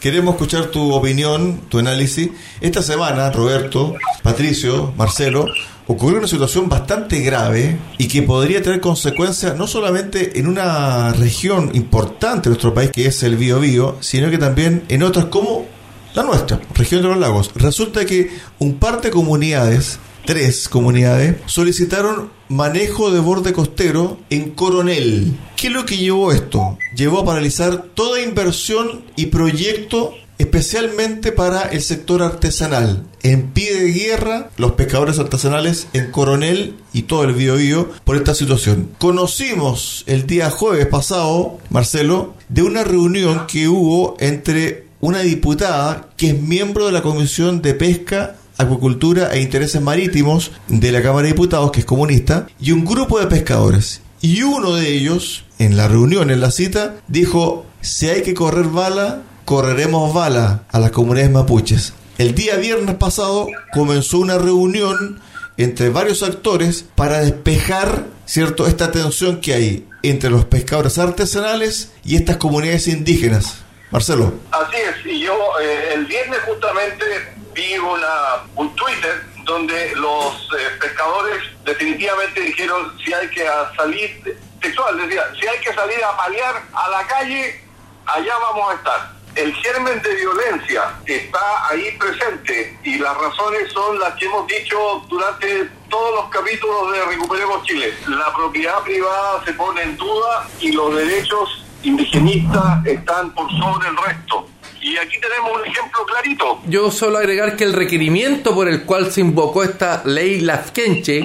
queremos 0.00 0.34
escuchar 0.34 0.66
tu 0.66 0.92
opinión, 0.92 1.68
tu 1.68 1.78
análisis. 1.78 2.30
Esta 2.60 2.82
semana, 2.82 3.30
Roberto, 3.30 3.94
Patricio, 4.24 4.92
Marcelo, 4.96 5.46
ocurrió 5.90 6.18
una 6.18 6.28
situación 6.28 6.68
bastante 6.68 7.18
grave 7.18 7.76
y 7.98 8.06
que 8.06 8.22
podría 8.22 8.62
tener 8.62 8.80
consecuencias 8.80 9.56
no 9.56 9.66
solamente 9.66 10.38
en 10.38 10.46
una 10.46 11.12
región 11.12 11.72
importante 11.74 12.48
de 12.48 12.50
nuestro 12.50 12.72
país, 12.72 12.90
que 12.92 13.06
es 13.06 13.24
el 13.24 13.36
Biobío, 13.36 13.96
sino 13.98 14.30
que 14.30 14.38
también 14.38 14.84
en 14.88 15.02
otras 15.02 15.24
como 15.26 15.66
la 16.14 16.22
nuestra, 16.22 16.60
región 16.74 17.02
de 17.02 17.08
los 17.08 17.18
lagos. 17.18 17.50
Resulta 17.56 18.04
que 18.04 18.30
un 18.60 18.74
par 18.74 19.00
de 19.00 19.10
comunidades 19.10 19.98
tres 20.24 20.68
comunidades 20.68 21.36
solicitaron 21.46 22.30
manejo 22.48 23.10
de 23.10 23.18
borde 23.18 23.52
costero 23.52 24.18
en 24.30 24.50
Coronel. 24.50 25.36
¿Qué 25.56 25.68
es 25.68 25.72
lo 25.72 25.86
que 25.86 25.96
llevó 25.96 26.30
esto? 26.30 26.78
Llevó 26.94 27.20
a 27.20 27.24
paralizar 27.24 27.82
toda 27.94 28.22
inversión 28.22 29.02
y 29.16 29.26
proyecto 29.26 30.14
especialmente 30.40 31.32
para 31.32 31.64
el 31.64 31.82
sector 31.82 32.22
artesanal. 32.22 33.04
En 33.22 33.48
pie 33.48 33.74
de 33.74 33.92
guerra 33.92 34.48
los 34.56 34.72
pescadores 34.72 35.18
artesanales 35.18 35.86
en 35.92 36.10
Coronel 36.10 36.76
y 36.94 37.02
todo 37.02 37.24
el 37.24 37.34
Biobío 37.34 37.90
por 38.04 38.16
esta 38.16 38.34
situación. 38.34 38.88
Conocimos 38.96 40.02
el 40.06 40.26
día 40.26 40.50
jueves 40.50 40.86
pasado, 40.86 41.58
Marcelo, 41.68 42.32
de 42.48 42.62
una 42.62 42.84
reunión 42.84 43.46
que 43.48 43.68
hubo 43.68 44.16
entre 44.18 44.86
una 45.00 45.20
diputada 45.20 46.08
que 46.16 46.30
es 46.30 46.40
miembro 46.40 46.86
de 46.86 46.92
la 46.92 47.02
Comisión 47.02 47.60
de 47.60 47.74
Pesca 47.74 48.36
Acuicultura 48.56 49.34
e 49.34 49.42
Intereses 49.42 49.82
Marítimos 49.82 50.52
de 50.68 50.90
la 50.90 51.02
Cámara 51.02 51.24
de 51.24 51.34
Diputados, 51.34 51.70
que 51.70 51.80
es 51.80 51.86
comunista, 51.86 52.46
y 52.58 52.72
un 52.72 52.86
grupo 52.86 53.20
de 53.20 53.26
pescadores. 53.26 54.00
Y 54.22 54.42
uno 54.42 54.74
de 54.74 54.88
ellos, 54.88 55.44
en 55.58 55.76
la 55.76 55.86
reunión, 55.86 56.30
en 56.30 56.40
la 56.40 56.50
cita, 56.50 56.96
dijo, 57.08 57.66
si 57.82 58.08
hay 58.08 58.22
que 58.22 58.34
correr 58.34 58.66
bala, 58.66 59.22
correremos 59.50 60.14
bala 60.14 60.62
a 60.70 60.78
las 60.78 60.92
comunidades 60.92 61.32
mapuches. 61.32 61.92
El 62.18 62.36
día 62.36 62.54
viernes 62.54 62.94
pasado 62.94 63.48
comenzó 63.72 64.18
una 64.18 64.38
reunión 64.38 65.20
entre 65.56 65.88
varios 65.88 66.22
actores 66.22 66.84
para 66.94 67.18
despejar, 67.18 68.04
¿cierto?, 68.26 68.68
esta 68.68 68.92
tensión 68.92 69.40
que 69.40 69.54
hay 69.54 69.88
entre 70.04 70.30
los 70.30 70.44
pescadores 70.44 70.98
artesanales 70.98 71.92
y 72.04 72.14
estas 72.14 72.36
comunidades 72.36 72.86
indígenas. 72.86 73.64
Marcelo. 73.90 74.34
Así 74.52 74.76
es, 74.76 75.04
y 75.04 75.18
yo 75.18 75.36
eh, 75.60 75.94
el 75.94 76.06
viernes 76.06 76.38
justamente 76.46 77.04
vi 77.52 77.76
una, 77.76 78.44
un 78.54 78.72
Twitter 78.76 79.20
donde 79.46 79.96
los 79.96 80.32
eh, 80.32 80.78
pescadores 80.80 81.42
definitivamente 81.64 82.40
dijeron 82.40 82.92
si 83.04 83.12
hay 83.12 83.28
que 83.30 83.44
salir, 83.76 84.38
textual, 84.60 84.96
decía, 84.96 85.24
si 85.40 85.44
hay 85.44 85.58
que 85.58 85.74
salir 85.74 86.04
a 86.04 86.16
paliar 86.16 86.54
a 86.72 86.88
la 86.88 87.04
calle, 87.08 87.60
allá 88.06 88.34
vamos 88.38 88.70
a 88.70 88.74
estar. 88.76 89.19
El 89.36 89.54
germen 89.54 90.02
de 90.02 90.14
violencia 90.16 90.94
está 91.06 91.68
ahí 91.68 91.96
presente 91.98 92.76
y 92.82 92.98
las 92.98 93.16
razones 93.16 93.72
son 93.72 93.98
las 93.98 94.14
que 94.14 94.26
hemos 94.26 94.46
dicho 94.48 94.76
durante 95.08 95.68
todos 95.88 96.14
los 96.16 96.30
capítulos 96.30 96.92
de 96.92 97.04
Recuperemos 97.06 97.64
Chile. 97.64 97.94
La 98.08 98.34
propiedad 98.34 98.82
privada 98.82 99.44
se 99.44 99.52
pone 99.52 99.82
en 99.82 99.96
duda 99.96 100.48
y 100.60 100.72
los 100.72 100.96
derechos 100.96 101.64
indigenistas 101.82 102.84
están 102.84 103.32
por 103.34 103.48
sobre 103.50 103.88
el 103.88 103.96
resto. 103.96 104.48
Y 104.80 104.96
aquí 104.96 105.20
tenemos 105.20 105.60
un 105.60 105.66
ejemplo 105.66 106.04
clarito. 106.06 106.60
Yo 106.66 106.90
solo 106.90 107.18
agregar 107.18 107.56
que 107.56 107.64
el 107.64 107.72
requerimiento 107.72 108.54
por 108.54 108.68
el 108.68 108.84
cual 108.84 109.12
se 109.12 109.20
invocó 109.20 109.62
esta 109.62 110.02
ley 110.04 110.40
Lafkenche 110.40 111.24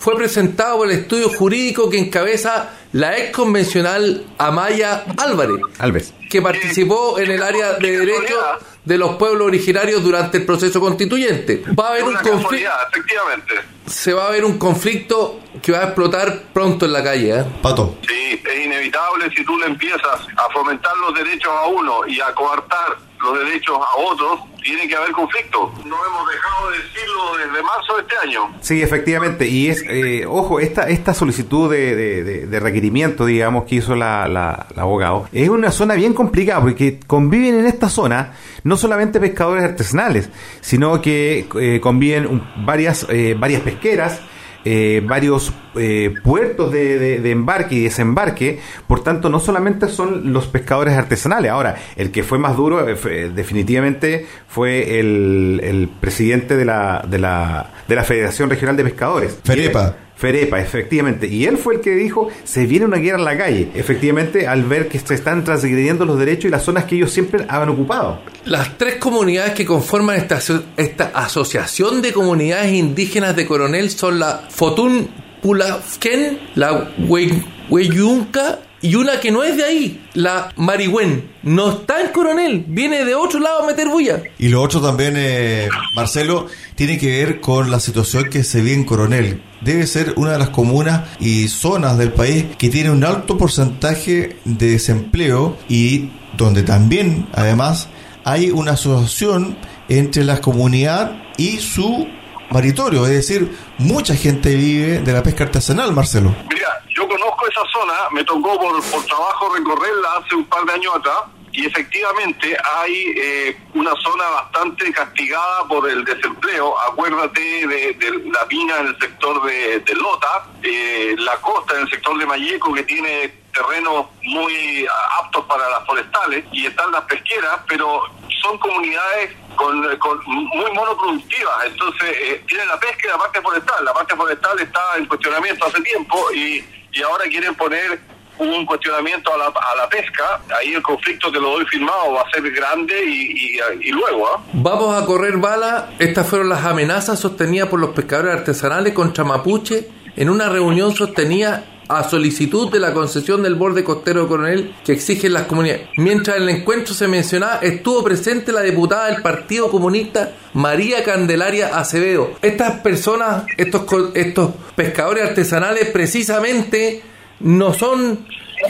fue 0.00 0.16
presentado 0.16 0.78
por 0.78 0.90
el 0.90 0.98
estudio 0.98 1.28
jurídico 1.28 1.90
que 1.90 1.98
encabeza 1.98 2.70
la 2.92 3.18
ex 3.18 3.36
convencional 3.36 4.24
Amaya 4.38 5.04
Álvarez, 5.18 5.60
Alves. 5.78 6.14
que 6.30 6.40
participó 6.40 7.18
en 7.18 7.30
el 7.30 7.42
área 7.42 7.74
de 7.74 7.98
derecho 7.98 8.34
de 8.82 8.96
los 8.96 9.16
pueblos 9.16 9.46
originarios 9.46 10.02
durante 10.02 10.38
el 10.38 10.46
proceso 10.46 10.80
constituyente. 10.80 11.62
Va 11.78 11.88
a 11.88 11.90
haber 11.90 12.04
un 12.04 12.14
conflicto, 12.14 12.70
efectivamente. 12.90 13.54
se 13.86 14.14
va 14.14 14.28
a 14.28 14.30
ver 14.30 14.46
un 14.46 14.56
conflicto 14.58 15.38
que 15.60 15.70
va 15.70 15.80
a 15.80 15.84
explotar 15.84 16.44
pronto 16.54 16.86
en 16.86 16.94
la 16.94 17.04
calle. 17.04 17.38
¿eh? 17.38 17.44
Pato. 17.60 17.98
Sí, 18.08 18.42
es 18.42 18.64
inevitable 18.64 19.28
si 19.36 19.44
tú 19.44 19.58
le 19.58 19.66
empiezas 19.66 20.02
a 20.34 20.50
fomentar 20.50 20.96
los 20.96 21.14
derechos 21.14 21.52
a 21.52 21.66
uno 21.66 22.06
y 22.08 22.18
a 22.22 22.32
coartar 22.34 22.96
los 23.22 23.38
derechos 23.38 23.76
a 23.78 23.98
otros, 24.00 24.40
tiene 24.62 24.88
que 24.88 24.96
haber 24.96 25.12
conflicto. 25.12 25.72
No 25.84 25.96
hemos 26.06 26.28
dejado 26.30 26.70
de 26.70 26.78
decirlo 26.78 27.36
desde 27.36 27.62
marzo 27.62 27.96
de 27.96 28.02
este 28.02 28.16
año. 28.26 28.54
Sí, 28.60 28.82
efectivamente. 28.82 29.46
Y 29.48 29.68
es, 29.68 29.84
eh, 29.88 30.24
ojo, 30.26 30.60
esta, 30.60 30.88
esta 30.88 31.12
solicitud 31.14 31.70
de, 31.70 31.94
de- 31.96 32.60
requerimiento, 32.60 33.24
digamos, 33.26 33.64
que 33.64 33.76
hizo 33.76 33.94
la, 33.96 34.28
la, 34.28 34.66
la 34.74 34.82
abogado, 34.82 35.28
es 35.32 35.48
una 35.48 35.70
zona 35.70 35.94
bien 35.94 36.12
complicada 36.14 36.60
porque 36.60 37.00
conviven 37.06 37.58
en 37.58 37.66
esta 37.66 37.88
zona 37.88 38.34
no 38.64 38.76
solamente 38.76 39.18
pescadores 39.20 39.64
artesanales, 39.64 40.28
sino 40.60 41.00
que 41.00 41.46
eh, 41.58 41.80
conviven 41.80 42.42
varias, 42.64 43.06
eh, 43.08 43.34
varias 43.38 43.62
pesqueras, 43.62 44.20
eh, 44.64 45.02
varios 45.04 45.52
eh, 45.76 46.12
puertos 46.22 46.70
de, 46.72 46.98
de- 46.98 47.20
de 47.20 47.30
embarque 47.30 47.74
y 47.76 47.82
desembarque, 47.84 48.58
por 48.86 49.02
tanto 49.02 49.28
no 49.30 49.40
solamente 49.40 49.88
son 49.88 50.32
los 50.32 50.46
pescadores 50.48 50.94
artesanales, 50.94 51.50
ahora 51.50 51.76
el 51.96 52.10
que 52.10 52.22
fue 52.22 52.38
más 52.38 52.56
duro 52.56 52.86
eh, 52.88 52.96
fue- 52.96 53.30
definitivamente 53.30 54.26
fue 54.48 55.00
el, 55.00 55.60
el 55.64 55.88
presidente 56.00 56.56
de 56.56 56.64
la, 56.64 57.04
de, 57.08 57.18
la, 57.18 57.70
de 57.88 57.94
la 57.94 58.04
Federación 58.04 58.50
Regional 58.50 58.76
de 58.76 58.84
Pescadores. 58.84 59.38
Ferepa. 59.44 59.96
Ferepa, 60.20 60.60
efectivamente. 60.60 61.26
Y 61.26 61.46
él 61.46 61.56
fue 61.56 61.76
el 61.76 61.80
que 61.80 61.94
dijo, 61.94 62.28
se 62.44 62.66
viene 62.66 62.84
una 62.84 62.98
guerra 62.98 63.18
en 63.18 63.24
la 63.24 63.38
calle. 63.38 63.68
Efectivamente, 63.74 64.46
al 64.46 64.64
ver 64.64 64.86
que 64.88 64.98
se 64.98 65.14
están 65.14 65.44
transgrediendo 65.44 66.04
los 66.04 66.18
derechos 66.18 66.44
y 66.44 66.50
las 66.50 66.62
zonas 66.62 66.84
que 66.84 66.96
ellos 66.96 67.10
siempre 67.10 67.46
han 67.48 67.68
ocupado. 67.70 68.20
Las 68.44 68.76
tres 68.76 68.96
comunidades 68.96 69.54
que 69.54 69.64
conforman 69.64 70.16
esta, 70.16 70.38
esta 70.76 71.10
asociación 71.14 72.02
de 72.02 72.12
comunidades 72.12 72.72
indígenas 72.72 73.34
de 73.34 73.46
Coronel 73.46 73.90
son 73.90 74.18
la 74.18 74.42
Fotún 74.50 75.08
Pulafken, 75.40 76.38
la 76.54 76.94
Hue- 76.98 77.42
Hueyunca 77.70 78.58
y 78.82 78.94
una 78.94 79.20
que 79.20 79.30
no 79.30 79.42
es 79.42 79.56
de 79.56 79.64
ahí, 79.64 80.00
la 80.14 80.52
Marigüen. 80.56 81.30
No 81.42 81.70
está 81.70 82.00
en 82.00 82.12
Coronel, 82.12 82.64
viene 82.66 83.04
de 83.04 83.14
otro 83.14 83.40
lado 83.40 83.62
a 83.62 83.66
meter 83.66 83.88
bulla. 83.88 84.22
Y 84.38 84.48
lo 84.48 84.62
otro 84.62 84.80
también, 84.80 85.14
eh, 85.16 85.68
Marcelo, 85.94 86.46
tiene 86.74 86.98
que 86.98 87.08
ver 87.08 87.40
con 87.40 87.70
la 87.70 87.80
situación 87.80 88.30
que 88.30 88.42
se 88.42 88.60
vive 88.60 88.74
en 88.74 88.84
Coronel. 88.84 89.42
Debe 89.60 89.86
ser 89.86 90.14
una 90.16 90.32
de 90.32 90.38
las 90.38 90.48
comunas 90.50 91.08
y 91.20 91.48
zonas 91.48 91.98
del 91.98 92.12
país 92.12 92.46
que 92.56 92.70
tiene 92.70 92.90
un 92.90 93.04
alto 93.04 93.36
porcentaje 93.36 94.36
de 94.44 94.70
desempleo 94.70 95.58
y 95.68 96.10
donde 96.36 96.62
también, 96.62 97.26
además, 97.32 97.88
hay 98.24 98.50
una 98.50 98.72
asociación 98.72 99.56
entre 99.88 100.24
la 100.24 100.40
comunidad 100.40 101.22
y 101.36 101.58
su 101.58 102.06
maritorio. 102.50 103.04
Es 103.04 103.12
decir, 103.12 103.56
mucha 103.78 104.14
gente 104.14 104.54
vive 104.54 105.00
de 105.00 105.12
la 105.12 105.22
pesca 105.22 105.44
artesanal, 105.44 105.92
Marcelo. 105.92 106.34
Mira, 106.48 106.82
yo 106.94 107.08
conozco 107.08 107.46
esa 107.48 107.62
zona, 107.72 107.94
me 108.12 108.24
tocó 108.24 108.58
por, 108.58 108.82
trabajo 109.04 109.54
recorrerla 109.54 110.08
hace 110.18 110.34
un 110.34 110.44
par 110.44 110.64
de 110.64 110.72
años 110.72 110.94
atrás 110.96 111.18
y 111.52 111.66
efectivamente 111.66 112.56
hay 112.76 113.12
eh, 113.16 113.60
una 113.74 113.92
zona 113.96 114.24
bastante 114.28 114.92
castigada 114.92 115.66
por 115.68 115.88
el 115.88 116.04
desempleo. 116.04 116.78
Acuérdate 116.90 117.40
de, 117.40 117.92
de 117.94 118.10
la 118.30 118.46
mina 118.48 118.78
en 118.80 118.86
el 118.88 118.98
sector 118.98 119.42
de, 119.44 119.94
Lota, 119.94 120.46
eh, 120.62 121.14
la 121.18 121.36
costa 121.40 121.74
en 121.74 121.82
el 121.82 121.90
sector 121.90 122.18
de 122.18 122.26
Mayeco 122.26 122.72
que 122.72 122.84
tiene 122.84 123.40
terrenos 123.52 124.06
muy 124.22 124.86
aptos 125.20 125.44
para 125.46 125.68
las 125.70 125.84
forestales 125.84 126.44
y 126.52 126.66
están 126.66 126.92
las 126.92 127.02
pesqueras, 127.02 127.60
pero 127.66 128.02
son 128.42 128.58
comunidades 128.58 129.34
con, 129.56 129.82
con 129.98 130.20
muy 130.24 130.70
monoproductivas, 130.72 131.66
entonces 131.66 132.08
eh, 132.22 132.44
tienen 132.46 132.68
la 132.68 132.78
pesca 132.78 132.98
y 133.04 133.08
la 133.08 133.18
parte 133.18 133.40
forestal. 133.40 133.84
La 133.84 133.92
parte 133.92 134.16
forestal 134.16 134.58
está 134.60 134.80
en 134.96 135.06
cuestionamiento 135.06 135.66
hace 135.66 135.80
tiempo 135.82 136.16
y, 136.34 136.64
y 136.92 137.02
ahora 137.02 137.24
quieren 137.24 137.54
poner 137.54 138.00
un 138.38 138.64
cuestionamiento 138.64 139.32
a 139.34 139.36
la, 139.36 139.46
a 139.46 139.76
la 139.76 139.88
pesca. 139.88 140.40
Ahí 140.58 140.72
el 140.72 140.82
conflicto, 140.82 141.30
te 141.30 141.38
lo 141.38 141.50
doy 141.50 141.66
firmado, 141.66 142.12
va 142.14 142.22
a 142.22 142.30
ser 142.30 142.50
grande 142.50 143.04
y, 143.04 143.58
y, 143.82 143.90
luego, 143.90 144.28
¿ah? 144.28 144.42
Vamos 144.54 145.00
a 145.00 145.04
correr 145.04 145.36
bala. 145.36 145.90
Estas 145.98 146.26
fueron 146.26 146.48
las 146.48 146.64
amenazas 146.64 147.20
sostenidas 147.20 147.68
por 147.68 147.80
los 147.80 147.90
pescadores 147.90 148.32
artesanales 148.34 148.94
contra 148.94 149.24
Mapuche 149.24 149.88
en 150.16 150.30
una 150.30 150.48
reunión 150.48 150.94
sostenida 150.94 151.64
a 151.90 152.08
solicitud 152.08 152.70
de 152.70 152.78
la 152.78 152.92
concesión 152.92 153.42
del 153.42 153.56
borde 153.56 153.82
costero 153.82 154.22
de 154.22 154.28
Coronel 154.28 154.74
que 154.84 154.92
exigen 154.92 155.32
las 155.32 155.44
comunidades. 155.44 155.88
Mientras 155.96 156.36
en 156.36 156.44
el 156.44 156.48
encuentro 156.50 156.94
se 156.94 157.08
mencionaba, 157.08 157.56
estuvo 157.62 158.04
presente 158.04 158.52
la 158.52 158.62
diputada 158.62 159.06
del 159.06 159.22
Partido 159.22 159.70
Comunista 159.70 160.32
María 160.54 161.02
Candelaria 161.02 161.76
Acevedo. 161.78 162.32
Estas 162.42 162.80
personas, 162.80 163.44
estos, 163.56 163.82
estos 164.14 164.50
pescadores 164.76 165.28
artesanales, 165.28 165.88
precisamente 165.90 167.02
no 167.40 167.74
son 167.74 168.26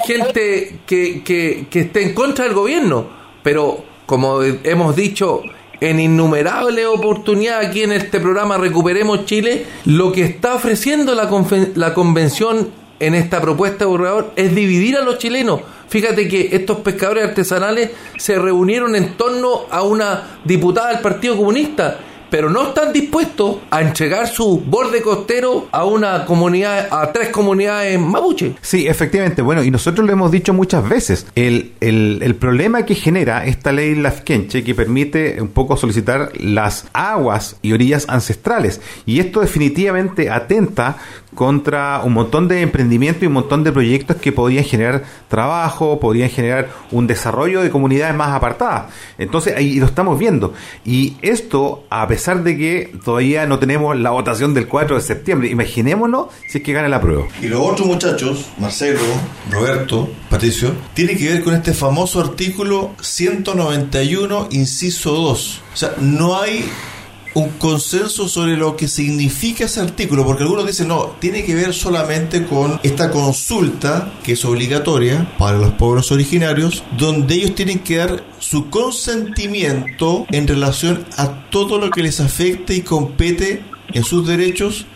gente 0.06 0.80
que, 0.86 1.22
que, 1.22 1.66
que 1.70 1.80
esté 1.80 2.02
en 2.02 2.14
contra 2.14 2.44
del 2.44 2.54
gobierno, 2.54 3.08
pero 3.42 3.84
como 4.06 4.42
hemos 4.42 4.96
dicho 4.96 5.42
en 5.80 5.98
innumerables 5.98 6.86
oportunidades 6.86 7.68
aquí 7.68 7.82
en 7.82 7.92
este 7.92 8.20
programa 8.20 8.58
Recuperemos 8.58 9.24
Chile, 9.24 9.64
lo 9.86 10.12
que 10.12 10.24
está 10.24 10.54
ofreciendo 10.54 11.14
la, 11.14 11.30
la 11.74 11.94
convención 11.94 12.79
en 13.00 13.14
esta 13.14 13.40
propuesta 13.40 13.78
de 13.78 13.86
borrador 13.86 14.32
es 14.36 14.54
dividir 14.54 14.96
a 14.96 15.02
los 15.02 15.18
chilenos. 15.18 15.62
Fíjate 15.88 16.28
que 16.28 16.50
estos 16.52 16.78
pescadores 16.80 17.24
artesanales 17.24 17.90
se 18.16 18.38
reunieron 18.38 18.94
en 18.94 19.16
torno 19.16 19.62
a 19.70 19.82
una 19.82 20.40
diputada 20.44 20.90
del 20.90 21.00
Partido 21.00 21.36
Comunista 21.36 21.98
pero 22.30 22.48
no 22.48 22.68
están 22.68 22.92
dispuestos 22.92 23.56
a 23.70 23.80
entregar 23.82 24.28
su 24.28 24.60
borde 24.60 25.02
costero 25.02 25.68
a 25.72 25.84
una 25.84 26.24
comunidad, 26.24 26.88
a 26.90 27.12
tres 27.12 27.30
comunidades 27.30 27.98
mapuche. 27.98 28.54
Sí, 28.62 28.86
efectivamente. 28.86 29.42
Bueno, 29.42 29.62
y 29.62 29.70
nosotros 29.70 30.06
lo 30.06 30.12
hemos 30.12 30.30
dicho 30.30 30.54
muchas 30.54 30.88
veces. 30.88 31.26
El, 31.34 31.72
el, 31.80 32.34
problema 32.36 32.86
que 32.86 32.94
genera 32.94 33.44
esta 33.44 33.72
ley 33.72 33.94
Lafkenche, 33.94 34.62
que 34.62 34.74
permite 34.74 35.42
un 35.42 35.48
poco 35.48 35.76
solicitar 35.76 36.32
las 36.38 36.86
aguas 36.92 37.56
y 37.60 37.72
orillas 37.72 38.06
ancestrales. 38.08 38.80
Y 39.04 39.20
esto 39.20 39.40
definitivamente 39.40 40.30
atenta 40.30 40.96
contra 41.34 42.00
un 42.02 42.12
montón 42.12 42.48
de 42.48 42.62
emprendimientos 42.62 43.22
y 43.22 43.26
un 43.26 43.34
montón 43.34 43.62
de 43.62 43.72
proyectos 43.72 44.16
que 44.16 44.32
podían 44.32 44.64
generar 44.64 45.02
trabajo, 45.28 46.00
podrían 46.00 46.30
generar 46.30 46.68
un 46.90 47.06
desarrollo 47.06 47.62
de 47.62 47.70
comunidades 47.70 48.14
más 48.14 48.30
apartadas. 48.30 48.92
Entonces, 49.18 49.56
ahí 49.56 49.78
lo 49.78 49.86
estamos 49.86 50.18
viendo. 50.18 50.54
Y 50.84 51.16
esto, 51.22 51.84
a 51.90 52.06
pesar 52.08 52.19
de 52.20 52.56
que 52.56 52.92
todavía 53.04 53.46
no 53.46 53.58
tenemos 53.58 53.98
la 53.98 54.10
votación 54.10 54.54
del 54.54 54.68
4 54.68 54.96
de 54.96 55.02
septiembre, 55.02 55.48
imaginémonos 55.48 56.28
si 56.48 56.58
es 56.58 56.64
que 56.64 56.72
gana 56.72 56.88
la 56.88 57.00
prueba. 57.00 57.26
Y 57.42 57.48
los 57.48 57.60
otros 57.60 57.86
muchachos, 57.86 58.46
Marcelo, 58.58 59.00
Roberto, 59.50 60.08
Patricio, 60.28 60.72
tiene 60.94 61.16
que 61.16 61.28
ver 61.28 61.42
con 61.42 61.54
este 61.54 61.72
famoso 61.72 62.20
artículo 62.20 62.90
191, 63.00 64.48
inciso 64.50 65.12
2. 65.12 65.62
O 65.72 65.76
sea, 65.76 65.94
no 65.98 66.40
hay 66.40 66.70
un 67.34 67.50
consenso 67.50 68.28
sobre 68.28 68.56
lo 68.56 68.76
que 68.76 68.88
significa 68.88 69.64
ese 69.64 69.80
artículo, 69.80 70.24
porque 70.24 70.42
algunos 70.42 70.66
dicen, 70.66 70.88
no, 70.88 71.16
tiene 71.20 71.44
que 71.44 71.54
ver 71.54 71.72
solamente 71.72 72.44
con 72.44 72.80
esta 72.82 73.10
consulta 73.10 74.12
que 74.22 74.32
es 74.32 74.44
obligatoria 74.44 75.32
para 75.38 75.58
los 75.58 75.72
pueblos 75.72 76.10
originarios, 76.10 76.82
donde 76.98 77.34
ellos 77.34 77.54
tienen 77.54 77.80
que 77.80 77.96
dar 77.96 78.24
su 78.38 78.68
consentimiento 78.70 80.26
en 80.30 80.48
relación 80.48 81.04
a 81.16 81.48
todo 81.50 81.78
lo 81.78 81.90
que 81.90 82.02
les 82.02 82.20
afecte 82.20 82.74
y 82.74 82.82
compete 82.82 83.62
en 83.92 84.04
sus 84.04 84.26
derechos 84.26 84.86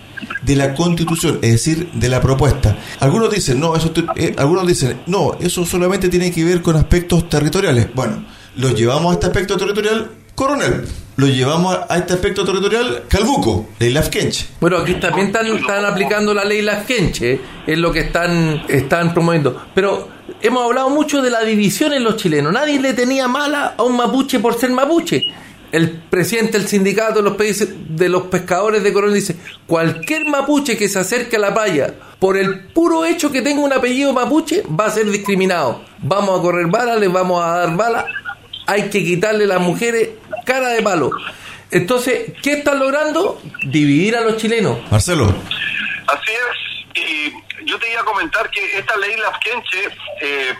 de 0.42 0.56
la 0.56 0.74
constitución, 0.74 1.38
es 1.42 1.52
decir, 1.52 1.90
de 1.92 2.08
la 2.08 2.20
propuesta. 2.20 2.78
Algunos 3.00 3.30
dicen, 3.30 3.60
no, 3.60 3.76
eso 3.76 3.92
eh, 4.16 4.34
algunos 4.38 4.66
dicen, 4.66 5.00
no, 5.06 5.36
eso 5.40 5.66
solamente 5.66 6.08
tiene 6.08 6.30
que 6.30 6.44
ver 6.44 6.62
con 6.62 6.76
aspectos 6.76 7.28
territoriales. 7.28 7.88
Bueno, 7.94 8.24
lo 8.56 8.70
llevamos 8.70 9.10
a 9.10 9.14
este 9.14 9.26
aspecto 9.26 9.56
territorial, 9.56 10.10
coronel 10.34 10.84
lo 11.16 11.26
llevamos 11.26 11.78
a 11.88 11.96
este 11.98 12.14
aspecto 12.14 12.44
territorial 12.44 13.04
Calbuco, 13.08 13.68
ley 13.78 13.92
Lafkenche. 13.92 14.46
Bueno, 14.60 14.78
aquí 14.78 14.94
también 14.94 15.28
están, 15.28 15.84
aplicando 15.84 16.34
la 16.34 16.44
ley 16.44 16.62
Lafkenche, 16.62 17.40
es 17.66 17.78
lo 17.78 17.92
que 17.92 18.00
están, 18.00 18.64
están 18.68 19.12
promoviendo. 19.12 19.64
Pero 19.74 20.08
hemos 20.40 20.64
hablado 20.64 20.90
mucho 20.90 21.22
de 21.22 21.30
la 21.30 21.42
división 21.42 21.92
en 21.92 22.04
los 22.04 22.16
chilenos. 22.16 22.52
Nadie 22.52 22.80
le 22.80 22.94
tenía 22.94 23.28
mala 23.28 23.74
a 23.76 23.82
un 23.82 23.96
mapuche 23.96 24.40
por 24.40 24.58
ser 24.58 24.70
mapuche. 24.70 25.22
El 25.70 25.90
presidente 25.90 26.58
del 26.58 26.68
sindicato 26.68 27.20
de 27.20 27.28
los, 27.28 27.36
de 27.88 28.08
los 28.08 28.24
pescadores 28.24 28.82
de 28.84 28.92
Coronel 28.92 29.14
dice, 29.14 29.36
cualquier 29.66 30.24
mapuche 30.24 30.76
que 30.76 30.88
se 30.88 31.00
acerque 31.00 31.36
a 31.36 31.40
la 31.40 31.52
playa 31.52 31.94
por 32.20 32.36
el 32.36 32.60
puro 32.68 33.04
hecho 33.04 33.32
que 33.32 33.42
tenga 33.42 33.60
un 33.60 33.72
apellido 33.72 34.12
mapuche 34.12 34.62
va 34.68 34.86
a 34.86 34.90
ser 34.90 35.10
discriminado. 35.10 35.82
Vamos 36.00 36.38
a 36.38 36.42
correr 36.42 36.68
balas, 36.68 37.00
les 37.00 37.12
vamos 37.12 37.44
a 37.44 37.58
dar 37.58 37.76
balas, 37.76 38.04
hay 38.66 38.88
que 38.88 39.04
quitarle 39.04 39.46
las 39.46 39.60
mujeres 39.60 40.10
cara 40.44 40.68
de 40.68 40.82
palo. 40.82 41.10
Entonces, 41.70 42.32
¿qué 42.42 42.54
están 42.54 42.78
logrando? 42.78 43.40
Dividir 43.64 44.16
a 44.16 44.20
los 44.20 44.36
chilenos. 44.36 44.78
Marcelo. 44.90 45.26
Así 46.06 46.32
es. 46.32 47.02
Y 47.02 47.66
yo 47.66 47.78
te 47.78 47.90
iba 47.90 48.00
a 48.00 48.04
comentar 48.04 48.48
que 48.50 48.78
esta 48.78 48.96
ley 48.96 49.16
Lafkenche 49.16 49.88
eh, 50.20 50.54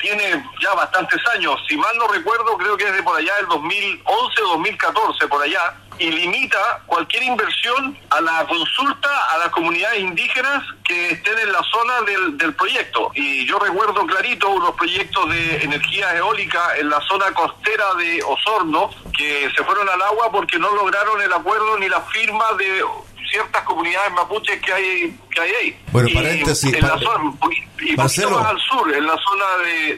tiene 0.00 0.44
ya 0.62 0.74
bastantes 0.74 1.20
años. 1.34 1.56
Si 1.68 1.76
mal 1.76 1.96
no 1.96 2.06
recuerdo, 2.08 2.56
creo 2.58 2.76
que 2.76 2.84
es 2.84 2.92
de 2.92 3.02
por 3.02 3.16
allá 3.16 3.34
del 3.36 3.46
2011 3.46 4.42
o 4.42 4.48
2014, 4.50 5.28
por 5.28 5.42
allá 5.42 5.74
y 5.98 6.10
limita 6.10 6.82
cualquier 6.86 7.22
inversión 7.22 7.98
a 8.10 8.20
la 8.20 8.46
consulta 8.46 9.08
a 9.32 9.38
las 9.38 9.48
comunidades 9.48 10.00
indígenas 10.00 10.64
que 10.84 11.10
estén 11.10 11.38
en 11.38 11.52
la 11.52 11.62
zona 11.62 12.00
del, 12.02 12.38
del 12.38 12.54
proyecto. 12.54 13.10
Y 13.14 13.46
yo 13.46 13.58
recuerdo 13.58 14.06
clarito 14.06 14.48
unos 14.50 14.72
proyectos 14.72 15.28
de 15.30 15.62
energía 15.62 16.16
eólica 16.16 16.76
en 16.78 16.88
la 16.88 17.00
zona 17.02 17.32
costera 17.32 17.94
de 17.94 18.22
Osorno 18.22 18.90
que 19.16 19.50
se 19.56 19.64
fueron 19.64 19.88
al 19.88 20.02
agua 20.02 20.30
porque 20.32 20.58
no 20.58 20.74
lograron 20.74 21.20
el 21.20 21.32
acuerdo 21.32 21.78
ni 21.78 21.88
la 21.88 22.00
firma 22.02 22.44
de 22.58 22.84
ciertas 23.32 23.62
comunidades 23.64 24.12
mapuches 24.12 24.60
que 24.60 24.72
hay 24.72 25.18
que 25.34 25.40
hay 25.40 25.52
ahí. 25.52 25.80
Bueno, 25.90 26.08
paréntesis. 26.12 26.72
En 26.72 26.86
la 26.86 26.98
zona, 26.98 27.32
y 27.80 27.96
más 27.96 28.18
al 28.18 28.60
sur, 28.60 28.94
en 28.94 29.06
la 29.06 29.16
zona 29.16 29.44
de, 29.64 29.96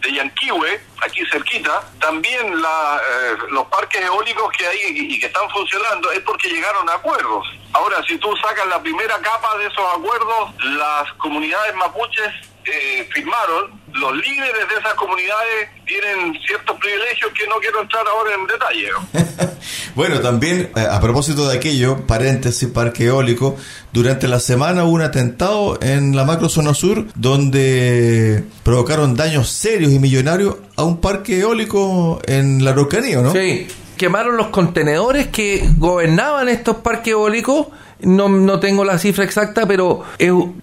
de, 0.00 0.12
Yanquihue, 0.12 0.80
aquí 1.04 1.20
cerquita, 1.30 1.84
también 2.00 2.60
la, 2.60 3.00
eh, 3.00 3.36
los 3.50 3.66
parques 3.66 4.00
eólicos 4.00 4.50
que 4.56 4.66
hay 4.66 4.78
y 4.88 5.18
que 5.20 5.26
están 5.26 5.48
funcionando 5.50 6.10
es 6.12 6.20
porque 6.20 6.48
llegaron 6.48 6.88
a 6.88 6.94
acuerdos. 6.94 7.46
Ahora, 7.74 8.02
si 8.08 8.16
tú 8.18 8.34
sacas 8.36 8.66
la 8.68 8.80
primera 8.82 9.18
capa 9.20 9.58
de 9.58 9.66
esos 9.66 9.84
acuerdos, 9.94 10.50
las 10.64 11.12
comunidades 11.14 11.74
mapuches 11.76 12.32
eh, 12.64 13.08
firmaron, 13.12 13.80
los 14.00 14.12
líderes 14.14 14.68
de 14.68 14.74
esas 14.80 14.94
comunidades 14.94 15.68
tienen 15.84 16.38
ciertos 16.46 16.78
privilegios 16.78 17.30
que 17.32 17.46
no 17.46 17.56
quiero 17.56 17.82
entrar 17.82 18.04
ahora 18.06 18.30
en 18.34 18.46
detalle. 18.46 19.56
bueno, 19.94 20.20
también 20.20 20.70
eh, 20.76 20.86
a 20.90 21.00
propósito 21.00 21.48
de 21.48 21.56
aquello, 21.56 22.06
paréntesis, 22.06 22.68
parque 22.68 23.06
eólico, 23.06 23.56
durante 23.92 24.28
la 24.28 24.40
semana 24.40 24.84
hubo 24.84 24.92
un 24.92 25.02
atentado 25.02 25.78
en 25.80 26.14
la 26.14 26.24
macro 26.24 26.48
zona 26.48 26.74
sur 26.74 27.06
donde 27.14 28.44
provocaron 28.62 29.14
daños 29.14 29.48
serios 29.48 29.92
y 29.92 29.98
millonarios 29.98 30.56
a 30.76 30.84
un 30.84 31.00
parque 31.00 31.40
eólico 31.40 32.20
en 32.26 32.64
la 32.64 32.72
Araucanía, 32.72 33.20
¿no? 33.22 33.32
Sí, 33.32 33.66
quemaron 33.96 34.36
los 34.36 34.48
contenedores 34.48 35.28
que 35.28 35.68
gobernaban 35.78 36.48
estos 36.48 36.76
parques 36.76 37.12
eólicos 37.12 37.68
no, 38.06 38.28
no 38.28 38.60
tengo 38.60 38.84
la 38.84 38.98
cifra 38.98 39.24
exacta, 39.24 39.66
pero 39.66 40.04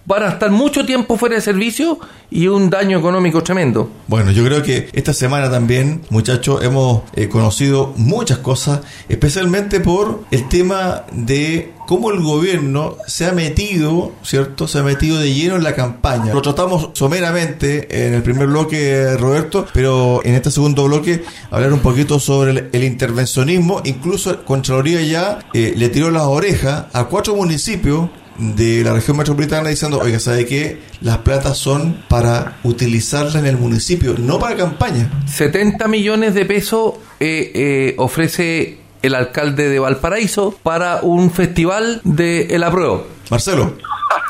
van 0.06 0.22
a 0.22 0.28
estar 0.30 0.50
mucho 0.50 0.84
tiempo 0.86 1.16
fuera 1.16 1.36
de 1.36 1.42
servicio 1.42 1.98
y 2.30 2.48
un 2.48 2.70
daño 2.70 2.98
económico 2.98 3.42
tremendo. 3.42 3.90
Bueno, 4.08 4.30
yo 4.30 4.44
creo 4.44 4.62
que 4.62 4.88
esta 4.92 5.12
semana 5.12 5.50
también, 5.50 6.00
muchachos, 6.08 6.64
hemos 6.64 7.02
eh, 7.14 7.28
conocido 7.28 7.92
muchas 7.96 8.38
cosas, 8.38 8.80
especialmente 9.08 9.80
por 9.80 10.24
el 10.30 10.48
tema 10.48 11.04
de 11.12 11.73
cómo 11.86 12.10
el 12.10 12.20
gobierno 12.20 12.96
se 13.06 13.26
ha 13.26 13.32
metido, 13.32 14.12
¿cierto? 14.22 14.68
Se 14.68 14.78
ha 14.78 14.82
metido 14.82 15.18
de 15.18 15.32
lleno 15.32 15.56
en 15.56 15.62
la 15.62 15.74
campaña. 15.74 16.32
Lo 16.32 16.42
tratamos 16.42 16.90
someramente 16.94 18.06
en 18.06 18.14
el 18.14 18.22
primer 18.22 18.48
bloque, 18.48 19.16
Roberto, 19.18 19.66
pero 19.72 20.20
en 20.24 20.34
este 20.34 20.50
segundo 20.50 20.84
bloque 20.84 21.22
hablar 21.50 21.72
un 21.72 21.80
poquito 21.80 22.18
sobre 22.18 22.68
el, 22.72 22.84
intervencionismo. 22.84 23.82
Incluso 23.84 24.44
Contraloría 24.44 25.02
ya 25.02 25.38
eh, 25.52 25.74
le 25.76 25.88
tiró 25.88 26.10
las 26.10 26.24
orejas 26.24 26.86
a 26.92 27.04
cuatro 27.04 27.34
municipios 27.34 28.08
de 28.38 28.82
la 28.82 28.92
región 28.92 29.16
metropolitana 29.16 29.68
diciendo, 29.68 30.00
oiga, 30.02 30.18
¿sabe 30.18 30.44
qué? 30.44 30.80
Las 31.00 31.18
platas 31.18 31.56
son 31.56 32.02
para 32.08 32.58
utilizarla 32.64 33.38
en 33.38 33.46
el 33.46 33.56
municipio, 33.56 34.16
no 34.18 34.38
para 34.38 34.56
campaña. 34.56 35.10
70 35.26 35.86
millones 35.88 36.34
de 36.34 36.44
pesos 36.44 36.94
eh, 37.20 37.52
eh, 37.54 37.94
ofrece 37.98 38.78
el 39.04 39.14
alcalde 39.14 39.68
de 39.68 39.78
Valparaíso 39.78 40.58
para 40.62 41.00
un 41.02 41.30
festival 41.30 42.00
de 42.04 42.54
El 42.54 42.64
Apruebo. 42.64 43.06
Marcelo. 43.30 43.76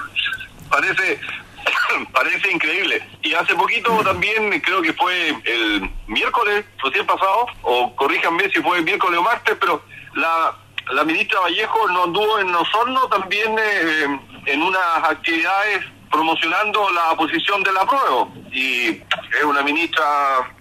parece, 0.69 1.21
parece 2.13 2.51
increíble. 2.51 3.01
Y 3.23 3.35
hace 3.35 3.55
poquito 3.55 3.97
también, 4.03 4.61
creo 4.61 4.83
que 4.83 4.93
fue 4.95 5.29
el 5.29 5.89
miércoles, 6.09 6.65
recién 6.83 7.07
pasado, 7.07 7.47
o 7.63 7.95
corríjanme 7.95 8.51
si 8.51 8.61
fue 8.63 8.79
el 8.79 8.85
miércoles 8.85 9.21
o 9.21 9.23
martes, 9.23 9.57
pero 9.61 9.81
la, 10.15 10.57
la 10.93 11.05
ministra 11.05 11.39
Vallejo 11.39 11.89
no 11.89 12.03
anduvo 12.03 12.41
en 12.41 12.53
Osorno 12.53 13.07
también 13.09 13.57
eh, 13.57 14.19
en 14.47 14.61
unas 14.61 15.05
actividades 15.09 15.85
promocionando 16.11 16.91
la 16.91 17.17
posición 17.17 17.63
del 17.63 17.77
apruebo. 17.77 18.35
Y 18.51 18.89
es 18.89 19.45
una 19.45 19.63
ministra 19.63 20.05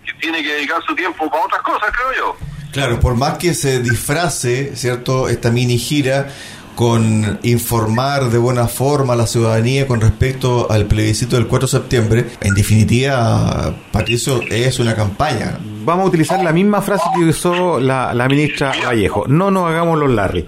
que 0.05 0.13
tiene 0.21 0.43
que 0.43 0.53
dedicar 0.53 0.83
su 0.83 0.93
tiempo 0.93 1.27
para 1.31 1.45
otras 1.45 1.61
cosas, 1.63 1.91
creo 1.97 2.13
yo. 2.13 2.37
Claro, 2.73 2.99
por 2.99 3.15
más 3.15 3.37
que 3.37 3.53
se 3.53 3.81
disfrace, 3.81 4.75
¿cierto?, 4.75 5.29
esta 5.29 5.51
mini 5.51 5.77
gira 5.77 6.29
con 6.75 7.37
informar 7.43 8.31
de 8.31 8.39
buena 8.39 8.67
forma 8.67 9.13
a 9.13 9.15
la 9.15 9.27
ciudadanía 9.27 9.87
con 9.87 10.01
respecto 10.01 10.71
al 10.71 10.85
plebiscito 10.85 11.35
del 11.35 11.45
4 11.45 11.67
de 11.67 11.71
septiembre, 11.71 12.25
en 12.41 12.55
definitiva, 12.55 13.75
Patricio, 13.91 14.41
es 14.49 14.79
una 14.79 14.95
campaña. 14.95 15.59
Vamos 15.85 16.05
a 16.05 16.07
utilizar 16.07 16.43
la 16.43 16.51
misma 16.51 16.81
frase 16.81 17.03
que 17.15 17.25
usó 17.25 17.79
la, 17.79 18.11
ministra 18.27 18.73
Vallejo, 18.83 19.25
no 19.27 19.51
nos 19.51 19.69
hagamos 19.69 19.99
los 19.99 20.09
Larry. 20.09 20.47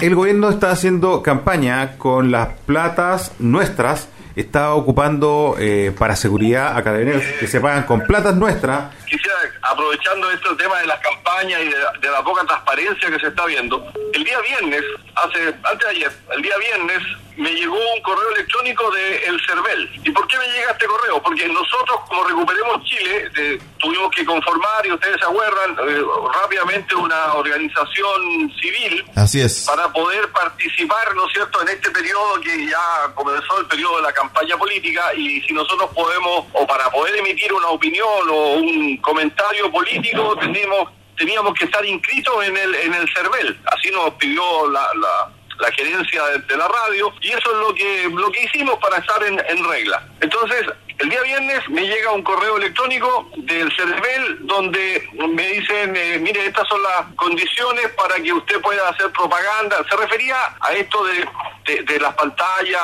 el 0.00 0.14
gobierno 0.14 0.50
está 0.50 0.70
haciendo 0.70 1.20
campaña 1.20 1.98
con 1.98 2.30
las 2.30 2.50
platas 2.64 3.32
nuestras 3.40 4.06
está 4.36 4.74
ocupando 4.74 5.56
eh, 5.58 5.92
para 5.96 6.16
seguridad 6.16 6.76
a 6.76 6.82
carabineros 6.82 7.22
que 7.38 7.46
se 7.46 7.60
pagan 7.60 7.84
con 7.84 8.00
platas 8.02 8.36
nuestras. 8.36 8.92
Quisiera, 9.14 9.38
aprovechando 9.62 10.28
este 10.28 10.48
tema 10.56 10.76
de 10.80 10.86
las 10.86 10.98
campañas 10.98 11.60
y 11.62 11.66
de, 11.66 11.76
de 12.00 12.10
la 12.10 12.24
poca 12.24 12.44
transparencia 12.44 13.08
que 13.08 13.20
se 13.20 13.28
está 13.28 13.46
viendo, 13.46 13.86
el 14.12 14.24
día 14.24 14.40
viernes, 14.40 14.82
hace 15.14 15.54
antes 15.62 15.78
de 15.78 15.88
ayer, 15.88 16.12
el 16.34 16.42
día 16.42 16.58
viernes 16.58 17.02
me 17.36 17.50
llegó 17.52 17.74
un 17.74 18.02
correo 18.02 18.30
electrónico 18.30 18.90
de 18.92 19.24
El 19.24 19.40
CERVEL. 19.44 19.90
¿Y 20.04 20.10
por 20.10 20.26
qué 20.28 20.38
me 20.38 20.46
llega 20.46 20.70
este 20.70 20.86
correo? 20.86 21.22
Porque 21.22 21.48
nosotros, 21.48 22.00
como 22.08 22.24
Recuperemos 22.24 22.84
Chile, 22.84 23.30
eh, 23.36 23.58
tuvimos 23.78 24.10
que 24.12 24.24
conformar, 24.24 24.86
y 24.86 24.92
ustedes 24.92 25.18
se 25.18 25.26
acuerdan, 25.26 25.76
eh, 25.88 26.02
rápidamente 26.32 26.94
una 26.94 27.34
organización 27.34 28.52
civil 28.60 29.04
Así 29.16 29.40
es. 29.40 29.64
para 29.66 29.92
poder 29.92 30.30
participar, 30.30 31.14
¿no 31.14 31.26
es 31.26 31.32
cierto?, 31.32 31.62
en 31.62 31.68
este 31.68 31.90
periodo 31.90 32.40
que 32.40 32.66
ya 32.66 33.14
comenzó 33.14 33.58
el 33.58 33.66
periodo 33.66 33.96
de 33.96 34.02
la 34.02 34.12
campaña 34.12 34.56
política 34.56 35.12
y 35.14 35.40
si 35.42 35.52
nosotros 35.52 35.90
podemos, 35.94 36.46
o 36.52 36.66
para 36.66 36.90
poder 36.90 37.16
emitir 37.16 37.52
una 37.52 37.68
opinión 37.68 38.28
o 38.30 38.52
un 38.54 38.96
comentario 39.04 39.70
político, 39.70 40.36
tenemos, 40.40 40.90
teníamos 41.16 41.54
que 41.54 41.66
estar 41.66 41.84
inscritos 41.84 42.44
en 42.44 42.56
el, 42.56 42.74
en 42.74 42.94
el 42.94 43.08
CERVEL. 43.14 43.60
Así 43.66 43.90
nos 43.90 44.14
pidió 44.14 44.70
la, 44.70 44.88
la, 44.94 45.30
la 45.60 45.72
gerencia 45.72 46.24
de, 46.26 46.38
de 46.38 46.56
la 46.56 46.66
radio 46.66 47.12
y 47.20 47.28
eso 47.28 47.50
es 47.52 47.56
lo 47.58 47.74
que, 47.74 48.08
lo 48.12 48.32
que 48.32 48.44
hicimos 48.44 48.78
para 48.80 48.98
estar 48.98 49.22
en, 49.24 49.40
en 49.48 49.64
regla. 49.64 50.06
Entonces, 50.20 50.66
el 50.98 51.08
día 51.08 51.22
viernes 51.22 51.68
me 51.68 51.82
llega 51.82 52.12
un 52.12 52.22
correo 52.22 52.56
electrónico 52.56 53.28
del 53.36 53.70
CERVEL 53.74 54.46
donde 54.46 55.08
me 55.28 55.46
dicen, 55.48 55.94
eh, 55.96 56.18
mire, 56.20 56.46
estas 56.46 56.68
son 56.68 56.82
las 56.82 57.14
condiciones 57.16 57.88
para 57.96 58.16
que 58.16 58.32
usted 58.32 58.60
pueda 58.60 58.88
hacer 58.88 59.10
propaganda. 59.12 59.84
Se 59.88 59.96
refería 59.96 60.36
a 60.60 60.72
esto 60.72 61.04
de, 61.04 61.26
de, 61.64 61.98
las 61.98 62.14
pantallas 62.14 62.80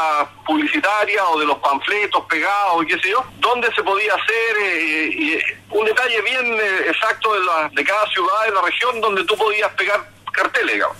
publicitarias 0.46 1.24
o 1.30 1.38
de 1.38 1.46
los 1.46 1.58
panfletos 1.58 2.24
pegados 2.24 2.82
y 2.82 2.86
qué 2.86 2.98
sé 2.98 3.11
yo, 3.11 3.24
dónde 3.38 3.72
se 3.74 3.82
podía 3.82 4.14
hacer 4.14 4.56
eh, 4.62 5.34
eh, 5.36 5.58
un 5.70 5.84
detalle 5.84 6.20
bien 6.22 6.46
eh, 6.46 6.88
exacto 6.88 7.34
de, 7.34 7.40
la, 7.40 7.70
de 7.72 7.84
cada 7.84 8.06
ciudad 8.08 8.44
de 8.46 8.52
la 8.52 8.62
región 8.62 9.00
donde 9.00 9.24
tú 9.24 9.36
podías 9.36 9.70
pegar 9.74 10.08
carteles, 10.33 10.74
digamos. 10.74 10.97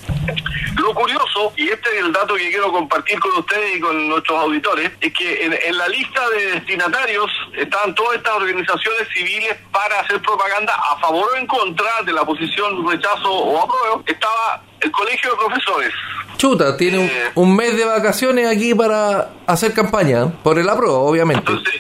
Lo 0.77 0.95
curioso, 0.95 1.53
y 1.57 1.69
este 1.69 1.89
es 1.99 2.05
el 2.05 2.13
dato 2.13 2.35
que 2.35 2.49
quiero 2.49 2.73
compartir 2.73 3.19
con 3.21 3.33
ustedes 3.39 3.77
y 3.77 3.81
con 3.81 4.09
nuestros 4.09 4.39
auditores, 4.39 4.91
es 5.01 5.13
que 5.13 5.45
en, 5.45 5.53
en 5.53 5.77
la 5.77 5.89
lista 5.89 6.29
de 6.31 6.53
destinatarios 6.53 7.31
estaban 7.57 7.95
todas 7.95 8.17
estas 8.17 8.35
organizaciones 8.35 9.09
civiles 9.13 9.57
para 9.73 10.01
hacer 10.01 10.23
propaganda 10.23 10.75
a 10.75 10.99
favor 11.01 11.29
o 11.35 11.37
en 11.37 11.47
contra 11.47 11.91
de 12.05 12.13
la 12.13 12.25
posición 12.25 12.89
rechazo 12.89 13.31
o 13.31 13.63
apruebo. 13.63 14.03
Estaba 14.07 14.63
el 14.81 14.91
Colegio 14.91 15.31
de 15.33 15.37
Profesores, 15.37 15.93
Chuta, 16.39 16.75
tiene 16.77 16.99
un, 16.99 17.05
Eh. 17.05 17.33
un 17.35 17.55
mes 17.55 17.77
de 17.77 17.85
vacaciones 17.85 18.47
aquí 18.47 18.75
para 18.75 19.31
hacer 19.47 19.75
campaña, 19.75 20.29
por 20.43 20.59
el 20.59 20.67
apruebo, 20.71 21.05
obviamente. 21.07 21.41
Entonces, 21.47 21.75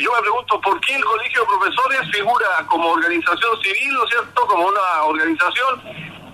yo 0.00 0.12
me 0.12 0.20
pregunto 0.22 0.60
por 0.60 0.80
qué 0.80 0.96
el 0.96 1.04
Colegio 1.04 1.42
de 1.42 1.46
Profesores 1.46 2.00
figura 2.10 2.46
como 2.66 2.88
organización 2.90 3.62
civil, 3.62 3.92
¿no 3.94 4.02
es 4.04 4.10
cierto? 4.10 4.46
Como 4.48 4.66
una 4.66 5.02
organización 5.04 5.82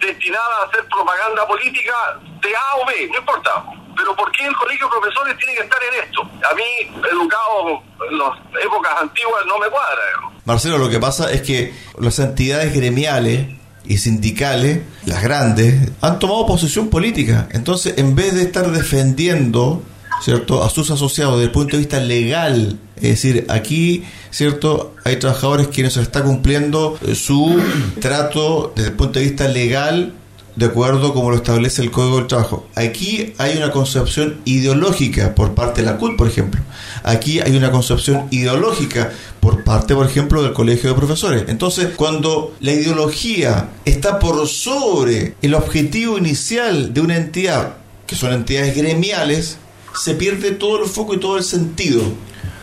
destinada 0.00 0.62
a 0.62 0.68
hacer 0.68 0.86
propaganda 0.88 1.46
política 1.46 1.94
de 2.42 2.48
A 2.54 2.76
o 2.82 2.86
B, 2.86 3.08
no 3.10 3.18
importa. 3.18 3.64
Pero 3.96 4.14
¿por 4.14 4.30
qué 4.32 4.44
el 4.46 4.54
Colegio 4.54 4.86
de 4.86 4.92
Profesores 5.00 5.36
tiene 5.38 5.54
que 5.54 5.62
estar 5.62 5.78
en 5.82 6.04
esto? 6.04 6.22
A 6.22 6.54
mí, 6.54 7.00
educado 7.10 7.82
en 8.10 8.18
las 8.18 8.64
épocas 8.64 8.92
antiguas, 9.00 9.42
no 9.46 9.58
me 9.58 9.68
cuadra. 9.68 10.02
Marcelo, 10.44 10.78
lo 10.78 10.90
que 10.90 11.00
pasa 11.00 11.32
es 11.32 11.42
que 11.42 11.74
las 11.98 12.18
entidades 12.18 12.74
gremiales 12.74 13.46
y 13.84 13.98
sindicales, 13.98 14.80
las 15.06 15.22
grandes, 15.22 15.92
han 16.02 16.18
tomado 16.18 16.46
posición 16.46 16.90
política. 16.90 17.48
Entonces, 17.52 17.94
en 17.96 18.14
vez 18.14 18.34
de 18.34 18.42
estar 18.42 18.70
defendiendo, 18.70 19.82
¿cierto?, 20.20 20.62
a 20.62 20.70
sus 20.70 20.90
asociados 20.90 21.36
desde 21.36 21.46
el 21.46 21.52
punto 21.52 21.72
de 21.72 21.78
vista 21.78 21.98
legal, 21.98 22.78
es 22.96 23.02
decir, 23.02 23.46
aquí, 23.48 24.04
¿cierto?, 24.36 24.94
hay 25.02 25.16
trabajadores 25.16 25.68
que 25.68 25.82
no 25.82 25.88
se 25.88 26.02
está 26.02 26.22
cumpliendo 26.22 26.98
eh, 27.06 27.14
su 27.14 27.58
trato 28.00 28.70
desde 28.76 28.90
el 28.90 28.94
punto 28.94 29.18
de 29.18 29.24
vista 29.24 29.48
legal 29.48 30.12
de 30.56 30.66
acuerdo 30.66 31.14
como 31.14 31.30
lo 31.30 31.36
establece 31.36 31.80
el 31.80 31.90
Código 31.90 32.18
del 32.18 32.26
Trabajo. 32.26 32.66
Aquí 32.74 33.32
hay 33.38 33.56
una 33.56 33.70
concepción 33.70 34.40
ideológica 34.44 35.34
por 35.34 35.54
parte 35.54 35.80
de 35.80 35.90
la 35.90 35.96
CUT, 35.96 36.16
por 36.18 36.28
ejemplo. 36.28 36.60
Aquí 37.02 37.40
hay 37.40 37.56
una 37.56 37.70
concepción 37.70 38.26
ideológica 38.30 39.10
por 39.40 39.64
parte, 39.64 39.94
por 39.94 40.04
ejemplo, 40.04 40.42
del 40.42 40.52
Colegio 40.52 40.90
de 40.90 40.96
Profesores. 40.96 41.44
Entonces, 41.48 41.88
cuando 41.96 42.54
la 42.60 42.72
ideología 42.72 43.70
está 43.86 44.18
por 44.18 44.46
sobre 44.48 45.34
el 45.40 45.54
objetivo 45.54 46.18
inicial 46.18 46.92
de 46.92 47.00
una 47.00 47.16
entidad, 47.16 47.76
que 48.06 48.16
son 48.16 48.34
entidades 48.34 48.76
gremiales, 48.76 49.56
se 49.98 50.14
pierde 50.14 50.50
todo 50.50 50.82
el 50.82 50.90
foco 50.90 51.14
y 51.14 51.20
todo 51.20 51.38
el 51.38 51.44
sentido. 51.44 52.02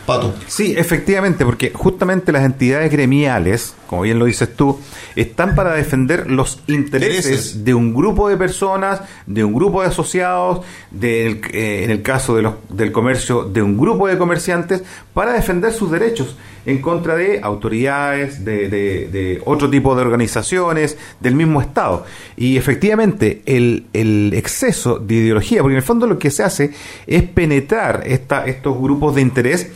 Pato. 0.06 0.34
Sí, 0.48 0.74
efectivamente, 0.76 1.44
porque 1.46 1.70
justamente 1.72 2.30
las 2.30 2.44
entidades 2.44 2.92
gremiales, 2.92 3.74
como 3.86 4.02
bien 4.02 4.18
lo 4.18 4.26
dices 4.26 4.54
tú, 4.54 4.78
están 5.16 5.54
para 5.54 5.72
defender 5.74 6.30
los 6.30 6.60
intereses 6.66 7.24
Intereses. 7.24 7.64
de 7.64 7.72
un 7.72 7.94
grupo 7.94 8.28
de 8.28 8.36
personas, 8.36 9.00
de 9.26 9.42
un 9.44 9.54
grupo 9.54 9.80
de 9.80 9.88
asociados, 9.88 10.60
del, 10.90 11.40
eh, 11.52 11.84
en 11.84 11.90
el 11.90 12.02
caso 12.02 12.36
de 12.36 12.42
los, 12.42 12.54
del 12.68 12.92
comercio, 12.92 13.44
de 13.44 13.62
un 13.62 13.78
grupo 13.78 14.06
de 14.06 14.18
comerciantes, 14.18 14.82
para 15.14 15.32
defender 15.32 15.72
sus 15.72 15.90
derechos 15.90 16.36
en 16.66 16.80
contra 16.82 17.14
de 17.16 17.40
autoridades, 17.42 18.44
de, 18.44 18.68
de- 18.68 19.08
de 19.08 19.42
otro 19.46 19.70
tipo 19.70 19.94
de 19.94 20.02
organizaciones, 20.02 20.98
del 21.20 21.34
mismo 21.34 21.60
Estado. 21.62 22.04
Y 22.36 22.56
efectivamente, 22.58 23.42
el, 23.46 23.86
el 23.94 24.32
exceso 24.34 24.98
de 24.98 25.14
ideología, 25.14 25.60
porque 25.62 25.74
en 25.74 25.78
el 25.78 25.82
fondo 25.82 26.06
lo 26.06 26.18
que 26.18 26.30
se 26.30 26.42
hace 26.42 26.72
es 27.06 27.22
penetrar 27.22 28.02
esta, 28.06 28.44
estos 28.46 28.78
grupos 28.80 29.14
de 29.14 29.22
interés 29.22 29.68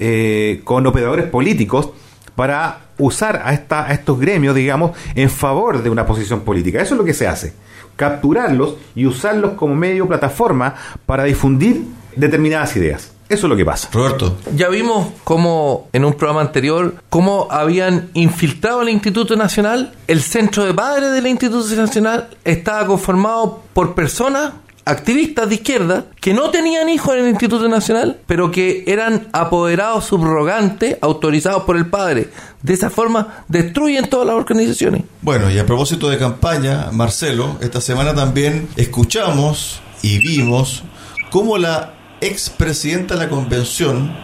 eh, 0.00 0.62
con 0.64 0.86
operadores 0.86 1.26
políticos 1.26 1.90
para 2.34 2.86
usar 2.96 3.42
a, 3.44 3.52
esta, 3.52 3.86
a 3.86 3.92
estos 3.92 4.18
gremios, 4.18 4.54
digamos, 4.54 4.92
en 5.14 5.28
favor 5.28 5.82
de 5.82 5.90
una 5.90 6.06
posición 6.06 6.40
política. 6.40 6.80
Eso 6.80 6.94
es 6.94 6.98
lo 6.98 7.04
que 7.04 7.12
se 7.12 7.28
hace. 7.28 7.52
Capturarlos 7.96 8.76
y 8.94 9.04
usarlos 9.04 9.52
como 9.52 9.74
medio 9.74 10.08
plataforma 10.08 10.74
para 11.04 11.24
difundir 11.24 11.84
determinadas 12.16 12.74
ideas. 12.76 13.12
Eso 13.28 13.46
es 13.46 13.50
lo 13.50 13.56
que 13.56 13.64
pasa. 13.64 13.90
Roberto. 13.92 14.38
Ya 14.56 14.68
vimos 14.68 15.08
cómo 15.22 15.88
en 15.92 16.04
un 16.06 16.14
programa 16.14 16.40
anterior, 16.40 16.94
cómo 17.10 17.46
habían 17.50 18.08
infiltrado 18.14 18.82
el 18.82 18.88
Instituto 18.88 19.36
Nacional. 19.36 19.92
El 20.08 20.22
centro 20.22 20.64
de 20.64 20.74
padres 20.74 21.12
del 21.12 21.26
Instituto 21.26 21.76
Nacional 21.76 22.30
estaba 22.42 22.86
conformado 22.86 23.62
por 23.72 23.94
personas 23.94 24.54
activistas 24.90 25.48
de 25.48 25.54
izquierda 25.54 26.06
que 26.20 26.34
no 26.34 26.50
tenían 26.50 26.88
hijos 26.88 27.14
en 27.14 27.20
el 27.20 27.30
Instituto 27.30 27.68
Nacional, 27.68 28.18
pero 28.26 28.50
que 28.50 28.84
eran 28.86 29.28
apoderados 29.32 30.06
subrogantes 30.06 30.96
autorizados 31.00 31.62
por 31.62 31.76
el 31.76 31.86
padre. 31.86 32.28
De 32.62 32.74
esa 32.74 32.90
forma 32.90 33.44
destruyen 33.48 34.10
todas 34.10 34.26
las 34.26 34.36
organizaciones. 34.36 35.02
Bueno, 35.22 35.50
y 35.50 35.58
a 35.58 35.66
propósito 35.66 36.10
de 36.10 36.18
campaña, 36.18 36.88
Marcelo, 36.92 37.56
esta 37.60 37.80
semana 37.80 38.14
también 38.14 38.68
escuchamos 38.76 39.80
y 40.02 40.18
vimos 40.18 40.82
cómo 41.30 41.56
la 41.56 41.94
expresidenta 42.20 43.14
de 43.14 43.24
la 43.24 43.30
convención, 43.30 44.14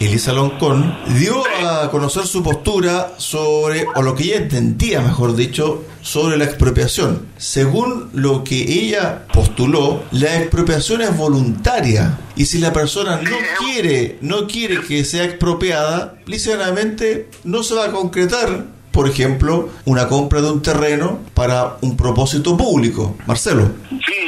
Elisa 0.00 0.32
Loncón, 0.32 0.96
dio 1.18 1.42
a 1.64 1.90
conocer 1.90 2.26
su 2.26 2.42
postura 2.42 3.14
sobre, 3.16 3.86
o 3.94 4.02
lo 4.02 4.14
que 4.14 4.24
ella 4.24 4.36
entendía, 4.36 5.00
mejor 5.00 5.34
dicho, 5.34 5.84
sobre 6.02 6.36
la 6.36 6.44
expropiación. 6.44 7.26
Según 7.38 8.10
lo 8.12 8.44
que 8.44 8.56
ella 8.56 9.26
postuló, 9.32 10.02
la 10.10 10.36
expropiación 10.36 11.00
es 11.02 11.16
voluntaria. 11.16 12.18
Y 12.36 12.44
si 12.46 12.58
la 12.58 12.72
persona 12.72 13.20
no 13.22 13.36
quiere, 13.58 14.18
no 14.20 14.46
quiere 14.46 14.82
que 14.82 15.04
sea 15.04 15.24
expropiada, 15.24 16.16
ligeramente 16.26 17.28
no 17.44 17.62
se 17.62 17.74
va 17.74 17.86
a 17.86 17.92
concretar 17.92 18.76
por 18.96 19.06
ejemplo, 19.10 19.68
una 19.84 20.08
compra 20.08 20.40
de 20.40 20.50
un 20.50 20.62
terreno 20.62 21.18
para 21.34 21.76
un 21.82 21.98
propósito 21.98 22.56
público. 22.56 23.14
Marcelo. 23.26 23.72
Sí, 23.90 24.25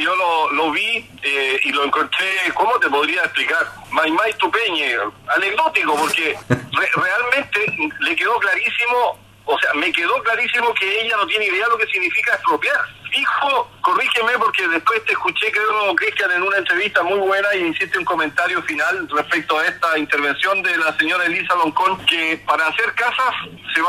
lo, 0.51 0.65
lo 0.65 0.71
vi 0.73 1.09
eh, 1.23 1.61
y 1.65 1.73
lo 1.73 1.85
encontré, 1.85 2.27
¿cómo 2.55 2.79
te 2.79 2.89
podría 2.89 3.23
explicar? 3.23 3.67
Maimai 3.91 4.33
Tupeñe, 4.35 4.97
anecdótico, 5.37 5.95
porque 5.97 6.37
re- 6.49 6.91
realmente 6.97 7.91
le 8.01 8.17
quedó 8.17 8.39
clarísimo, 8.39 9.19
o 9.45 9.59
sea, 9.59 9.73
me 9.75 9.91
quedó 9.93 10.23
clarísimo 10.23 10.73
que 10.75 11.01
ella 11.03 11.17
no 11.17 11.27
tiene 11.27 11.47
idea 11.47 11.65
de 11.65 11.71
lo 11.71 11.79
que 11.79 11.87
significa 11.87 12.35
expropiar. 12.35 12.81
Dijo, 13.11 13.71
corrígeme 13.81 14.33
porque 14.39 14.69
después 14.69 15.03
te 15.07 15.13
escuché, 15.13 15.51
creo, 15.51 15.95
Cristian, 15.97 16.31
en 16.33 16.43
una 16.43 16.59
entrevista 16.59 17.03
muy 17.03 17.19
buena 17.19 17.55
y 17.55 17.65
hiciste 17.69 17.97
un 17.99 18.05
comentario 18.05 18.63
final 18.65 19.09
respecto 19.11 19.59
a 19.59 19.65
esta 19.67 19.97
intervención 19.99 20.63
de 20.63 20.77
la 20.77 20.95
señora 20.99 21.25
Elisa 21.25 21.55
Loncón, 21.55 22.05
que 22.05 22.37
para 22.47 22.67
hacer 22.67 22.93
casas 22.95 23.35
se 23.75 23.81
va 23.81 23.89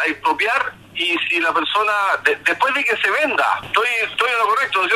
expropiar 0.06 0.74
y 0.98 1.16
si 1.28 1.40
la 1.40 1.52
persona, 1.54 1.92
de- 2.24 2.36
después 2.44 2.74
de 2.74 2.84
que 2.84 2.96
se 2.96 3.10
venda, 3.10 3.46
estoy, 3.62 3.86
estoy 4.10 4.28
en 4.30 4.38
lo 4.38 4.46
correcto, 4.48 4.82
¿no 4.82 4.88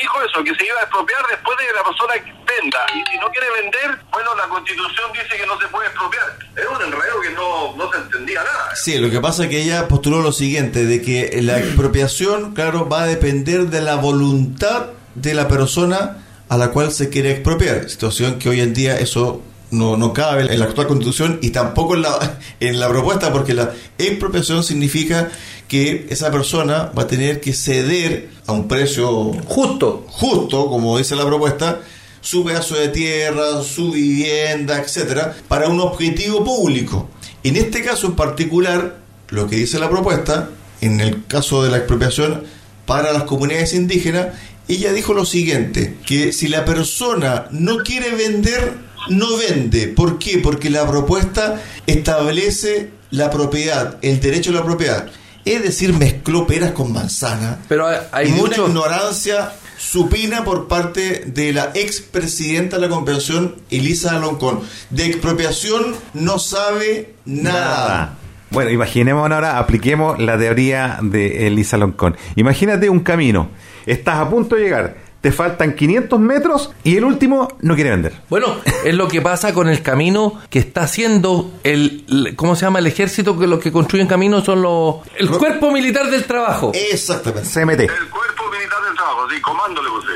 Dijo 0.00 0.22
eso, 0.22 0.42
que 0.44 0.54
se 0.54 0.64
iba 0.66 0.78
a 0.80 0.82
expropiar 0.82 1.20
después 1.30 1.56
de 1.58 1.66
que 1.66 1.72
la 1.72 1.84
persona 1.84 2.14
venda. 2.46 2.78
Y 2.94 3.10
si 3.10 3.18
no 3.18 3.28
quiere 3.30 3.46
vender, 3.62 3.98
bueno, 4.10 4.34
la 4.34 4.44
constitución 4.48 5.10
dice 5.12 5.36
que 5.36 5.46
no 5.46 5.58
se 5.60 5.68
puede 5.68 5.86
expropiar. 5.88 6.36
Es 6.56 6.66
un 6.66 6.82
enredo 6.82 7.20
que 7.20 7.30
no, 7.30 7.76
no 7.76 7.90
se 7.92 7.98
entendía 7.98 8.42
nada. 8.42 8.74
Sí, 8.74 8.98
lo 8.98 9.10
que 9.10 9.20
pasa 9.20 9.44
es 9.44 9.50
que 9.50 9.60
ella 9.62 9.86
postuló 9.88 10.20
lo 10.20 10.32
siguiente, 10.32 10.84
de 10.84 11.02
que 11.02 11.40
la 11.42 11.58
expropiación, 11.58 12.54
claro, 12.54 12.88
va 12.88 13.02
a 13.02 13.06
depender 13.06 13.66
de 13.66 13.80
la 13.82 13.96
voluntad 13.96 14.86
de 15.14 15.34
la 15.34 15.48
persona 15.48 16.18
a 16.48 16.56
la 16.56 16.68
cual 16.70 16.90
se 16.92 17.10
quiere 17.10 17.30
expropiar. 17.32 17.88
Situación 17.88 18.38
que 18.38 18.48
hoy 18.48 18.60
en 18.60 18.74
día 18.74 18.98
eso 18.98 19.42
no, 19.70 19.96
no 19.96 20.12
cabe 20.12 20.42
en 20.52 20.58
la 20.58 20.64
actual 20.64 20.88
constitución 20.88 21.38
y 21.42 21.50
tampoco 21.50 21.94
en 21.94 22.02
la, 22.02 22.38
en 22.60 22.80
la 22.80 22.88
propuesta, 22.88 23.32
porque 23.32 23.54
la 23.54 23.70
expropiación 23.98 24.64
significa 24.64 25.30
que 25.70 26.08
esa 26.10 26.32
persona 26.32 26.90
va 26.98 27.04
a 27.04 27.06
tener 27.06 27.40
que 27.40 27.52
ceder 27.52 28.28
a 28.48 28.52
un 28.52 28.66
precio 28.66 29.32
Justo. 29.46 30.04
justo, 30.08 30.66
como 30.66 30.98
dice 30.98 31.14
la 31.14 31.24
propuesta, 31.24 31.80
su 32.20 32.44
pedazo 32.44 32.74
de 32.74 32.88
tierra, 32.88 33.62
su 33.62 33.92
vivienda, 33.92 34.80
etcétera, 34.80 35.36
para 35.46 35.68
un 35.68 35.78
objetivo 35.78 36.42
público. 36.44 37.08
En 37.44 37.54
este 37.54 37.84
caso 37.84 38.08
en 38.08 38.16
particular, 38.16 38.96
lo 39.28 39.46
que 39.48 39.54
dice 39.54 39.78
la 39.78 39.88
propuesta, 39.88 40.50
en 40.80 41.00
el 41.00 41.24
caso 41.26 41.62
de 41.62 41.70
la 41.70 41.76
expropiación 41.76 42.42
para 42.84 43.12
las 43.12 43.22
comunidades 43.22 43.72
indígenas, 43.72 44.34
ella 44.66 44.92
dijo 44.92 45.14
lo 45.14 45.24
siguiente, 45.24 45.98
que 46.04 46.32
si 46.32 46.48
la 46.48 46.64
persona 46.64 47.46
no 47.52 47.78
quiere 47.84 48.10
vender, 48.16 48.74
no 49.08 49.36
vende. 49.36 49.86
¿Por 49.86 50.18
qué? 50.18 50.38
Porque 50.38 50.68
la 50.68 50.84
propuesta 50.90 51.62
establece 51.86 52.90
la 53.12 53.30
propiedad, 53.30 53.98
el 54.02 54.18
derecho 54.18 54.50
a 54.50 54.54
la 54.54 54.64
propiedad. 54.64 55.08
Es 55.44 55.62
decir, 55.62 55.92
mezcló 55.94 56.46
peras 56.46 56.72
con 56.72 56.92
manzana. 56.92 57.58
Pero 57.68 57.86
hay, 57.86 57.98
hay 58.12 58.28
y 58.28 58.32
una 58.32 58.40
muchos... 58.42 58.68
ignorancia 58.68 59.52
supina 59.78 60.44
por 60.44 60.68
parte 60.68 61.24
de 61.26 61.52
la 61.54 61.70
expresidenta 61.74 62.76
de 62.76 62.82
la 62.82 62.88
convención, 62.88 63.56
Elisa 63.70 64.16
Aloncón. 64.16 64.60
De 64.90 65.06
expropiación 65.06 65.96
no 66.12 66.38
sabe 66.38 67.14
nada. 67.24 68.18
Bueno, 68.50 68.70
imaginemos 68.70 69.30
ahora, 69.30 69.58
apliquemos 69.58 70.18
la 70.18 70.36
teoría 70.36 70.98
de 71.00 71.46
Elisa 71.46 71.76
Loncón. 71.76 72.16
Imagínate 72.34 72.90
un 72.90 73.00
camino, 73.00 73.48
estás 73.86 74.16
a 74.16 74.28
punto 74.28 74.56
de 74.56 74.62
llegar, 74.62 74.96
te 75.20 75.32
faltan 75.32 75.74
500 75.74 76.18
metros 76.18 76.70
y 76.82 76.96
el 76.96 77.04
último 77.04 77.48
no 77.60 77.74
quiere 77.74 77.90
vender. 77.90 78.14
Bueno, 78.30 78.56
es 78.84 78.94
lo 78.94 79.06
que 79.08 79.20
pasa 79.20 79.52
con 79.52 79.68
el 79.68 79.82
camino 79.82 80.40
que 80.48 80.58
está 80.60 80.82
haciendo 80.82 81.50
el, 81.62 82.04
el- 82.08 82.36
¿cómo 82.36 82.56
se 82.56 82.64
llama? 82.66 82.78
El 82.78 82.86
ejército 82.86 83.38
que 83.38 83.46
los 83.46 83.60
que 83.60 83.70
construyen 83.70 84.06
caminos 84.06 84.44
son 84.44 84.62
los 84.62 84.96
el 85.18 85.28
cuerpo 85.30 85.70
militar 85.70 86.10
del 86.10 86.24
trabajo. 86.24 86.72
Exactamente. 86.74 87.48
CMT. 87.48 87.80
El 87.80 88.08
cuerpo 88.08 88.44
militar 88.50 88.82
del 88.86 88.94
trabajo, 88.96 89.28
sí, 89.30 89.40
comando 89.42 89.82
le 89.82 89.88
puse. 89.90 90.06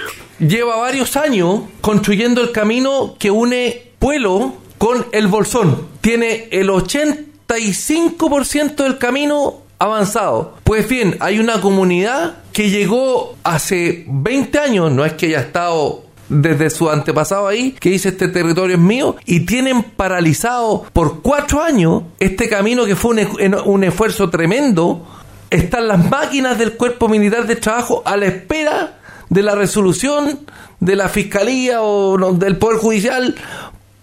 Lleva 0.47 0.77
varios 0.77 1.17
años 1.17 1.61
construyendo 1.81 2.41
el 2.41 2.51
camino 2.51 3.15
que 3.19 3.31
une 3.31 3.93
Pueblo 3.99 4.55
con 4.79 5.07
el 5.13 5.29
Bolsón. 5.29 5.87
Tiene 6.01 6.49
el 6.51 6.69
85% 6.71 8.75
del 8.83 8.99
camino 8.99 9.59
avanzado. 9.79 10.55
Pues 10.65 10.89
bien, 10.89 11.17
hay 11.21 11.39
una 11.39 11.61
comunidad 11.61 12.37
que 12.53 12.71
llegó 12.71 13.37
hace 13.45 14.05
20 14.09 14.59
años, 14.59 14.93
no 14.93 15.05
es 15.05 15.15
que 15.15 15.27
haya 15.27 15.41
estado 15.41 16.05
desde 16.29 16.71
su 16.71 16.89
antepasado 16.91 17.47
ahí, 17.47 17.73
que 17.79 17.91
dice 17.91 18.09
este 18.11 18.29
territorio 18.29 18.77
es 18.77 18.81
mío, 18.83 19.17
y 19.27 19.41
tienen 19.41 19.83
paralizado 19.83 20.87
por 20.93 21.21
cuatro 21.21 21.63
años 21.63 22.05
este 22.19 22.49
camino 22.49 22.87
que 22.87 22.97
fue 22.97 23.11
un, 23.13 23.19
e- 23.19 23.57
un 23.65 23.85
esfuerzo 23.85 24.31
tremendo. 24.31 25.07
Están 25.51 25.87
las 25.89 26.11
máquinas 26.11 26.59
del 26.59 26.75
cuerpo 26.75 27.09
militar 27.09 27.47
de 27.47 27.57
trabajo 27.57 28.03
a 28.05 28.17
la 28.17 28.27
espera 28.27 28.99
de 29.29 29.43
la 29.43 29.55
resolución 29.55 30.41
de 30.81 30.97
la 30.97 31.09
fiscalía 31.09 31.83
o 31.83 32.17
no, 32.19 32.33
del 32.33 32.57
poder 32.57 32.79
judicial 32.79 33.35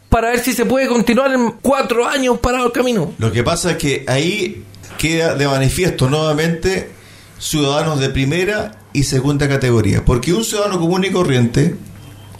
para 0.10 0.30
ver 0.30 0.40
si 0.40 0.54
se 0.54 0.66
puede 0.66 0.88
continuar 0.88 1.34
en 1.34 1.52
cuatro 1.62 2.06
años 2.08 2.38
parado 2.40 2.68
el 2.68 2.72
camino. 2.72 3.14
Lo 3.18 3.32
que 3.32 3.44
pasa 3.44 3.72
es 3.72 3.78
que 3.78 4.04
ahí 4.08 4.64
queda 5.02 5.34
de 5.34 5.48
manifiesto 5.48 6.08
nuevamente 6.12 6.92
ciudadanos 7.40 8.00
de 8.00 8.10
primera 8.10 8.78
y 8.94 9.02
segunda 9.02 9.50
categoría. 9.50 10.06
Porque 10.06 10.32
un 10.32 10.44
ciudadano 10.44 10.80
común 10.80 11.04
y 11.04 11.10
corriente, 11.10 11.76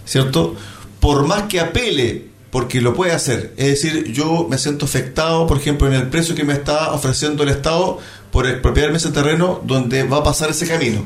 ¿cierto? 0.04 0.54
Por 1.00 1.26
más 1.26 1.42
que 1.48 1.58
apele, 1.58 2.26
porque 2.52 2.80
lo 2.80 2.94
puede 2.94 3.10
hacer, 3.10 3.52
es 3.56 3.66
decir, 3.66 4.12
yo 4.12 4.46
me 4.48 4.58
siento 4.58 4.84
afectado, 4.84 5.48
por 5.48 5.56
ejemplo, 5.56 5.88
en 5.88 5.94
el 5.94 6.06
precio 6.08 6.36
que 6.36 6.44
me 6.44 6.52
está 6.52 6.92
ofreciendo 6.92 7.42
el 7.42 7.48
Estado 7.48 7.98
por 8.30 8.46
expropiarme 8.46 8.98
ese 8.98 9.10
terreno 9.10 9.60
donde 9.64 10.04
va 10.04 10.18
a 10.18 10.22
pasar 10.22 10.50
ese 10.50 10.68
camino. 10.68 11.02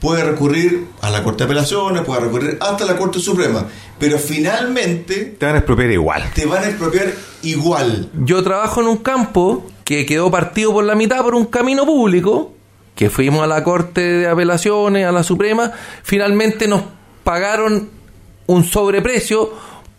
Puede 0.00 0.22
recurrir 0.24 0.88
a 1.00 1.08
la 1.08 1.24
Corte 1.24 1.38
de 1.38 1.44
Apelaciones, 1.46 2.02
puede 2.02 2.20
recurrir 2.20 2.58
hasta 2.60 2.84
la 2.84 2.98
Corte 2.98 3.18
Suprema, 3.18 3.64
pero 3.98 4.18
finalmente 4.18 5.36
Te 5.38 5.46
van 5.46 5.54
a 5.54 5.58
expropiar 5.58 5.90
igual. 5.90 6.30
te 6.34 6.44
van 6.44 6.64
a 6.64 6.66
expropiar 6.66 7.14
igual. 7.42 8.10
Yo 8.24 8.42
trabajo 8.42 8.82
en 8.82 8.88
un 8.88 8.98
campo 8.98 9.64
que 9.88 10.04
quedó 10.04 10.30
partido 10.30 10.74
por 10.74 10.84
la 10.84 10.94
mitad 10.94 11.22
por 11.22 11.34
un 11.34 11.46
camino 11.46 11.86
público, 11.86 12.52
que 12.94 13.08
fuimos 13.08 13.42
a 13.42 13.46
la 13.46 13.64
Corte 13.64 14.02
de 14.02 14.28
Apelaciones, 14.28 15.06
a 15.06 15.12
la 15.12 15.22
Suprema, 15.22 15.72
finalmente 16.02 16.68
nos 16.68 16.82
pagaron 17.24 17.88
un 18.48 18.64
sobreprecio 18.64 19.50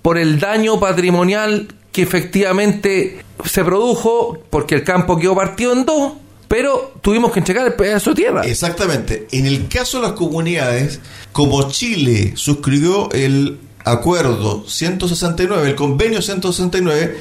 por 0.03 0.19
el 0.19 0.39
daño 0.39 0.79
patrimonial 0.79 1.73
que 1.91 2.03
efectivamente 2.03 3.25
se 3.43 3.65
produjo 3.65 4.37
porque 4.51 4.75
el 4.75 4.83
campo 4.83 5.17
quedó 5.17 5.33
partido 5.33 5.73
en 5.73 5.85
dos, 5.85 6.13
pero 6.47 6.93
tuvimos 7.01 7.31
que 7.31 7.39
entregar 7.39 7.65
el 7.65 7.73
pedazo 7.73 8.11
de 8.11 8.15
tierra. 8.15 8.41
Exactamente. 8.43 9.27
En 9.31 9.47
el 9.47 9.67
caso 9.69 9.99
de 9.99 10.03
las 10.03 10.15
comunidades, 10.15 10.99
como 11.31 11.67
Chile 11.71 12.33
suscribió 12.35 13.09
el 13.11 13.57
acuerdo 13.83 14.65
169, 14.67 15.67
el 15.67 15.75
convenio 15.75 16.21
169, 16.21 17.17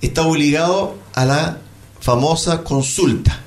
está 0.00 0.26
obligado 0.26 0.96
a 1.12 1.26
la 1.26 1.58
famosa 2.06 2.62
consulta. 2.62 3.40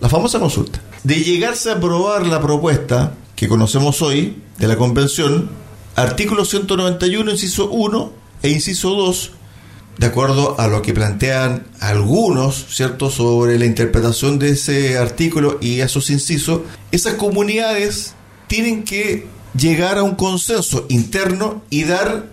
La 0.00 0.08
famosa 0.08 0.40
consulta. 0.40 0.80
De 1.04 1.16
llegarse 1.16 1.68
a 1.68 1.74
aprobar 1.74 2.26
la 2.26 2.40
propuesta 2.40 3.12
que 3.36 3.48
conocemos 3.48 4.00
hoy 4.00 4.42
de 4.56 4.66
la 4.66 4.78
convención, 4.78 5.50
artículo 5.94 6.46
191, 6.46 7.30
inciso 7.30 7.68
1 7.68 8.12
e 8.44 8.48
inciso 8.48 8.94
2, 8.94 9.32
de 9.98 10.06
acuerdo 10.06 10.58
a 10.58 10.68
lo 10.68 10.80
que 10.80 10.94
plantean 10.94 11.66
algunos, 11.80 12.64
¿cierto?, 12.70 13.10
sobre 13.10 13.58
la 13.58 13.66
interpretación 13.66 14.38
de 14.38 14.52
ese 14.52 14.96
artículo 14.96 15.58
y 15.60 15.80
esos 15.80 16.08
incisos, 16.08 16.62
esas 16.90 17.12
comunidades 17.14 18.14
tienen 18.46 18.84
que 18.84 19.26
llegar 19.54 19.98
a 19.98 20.02
un 20.02 20.14
consenso 20.14 20.86
interno 20.88 21.60
y 21.68 21.84
dar 21.84 22.24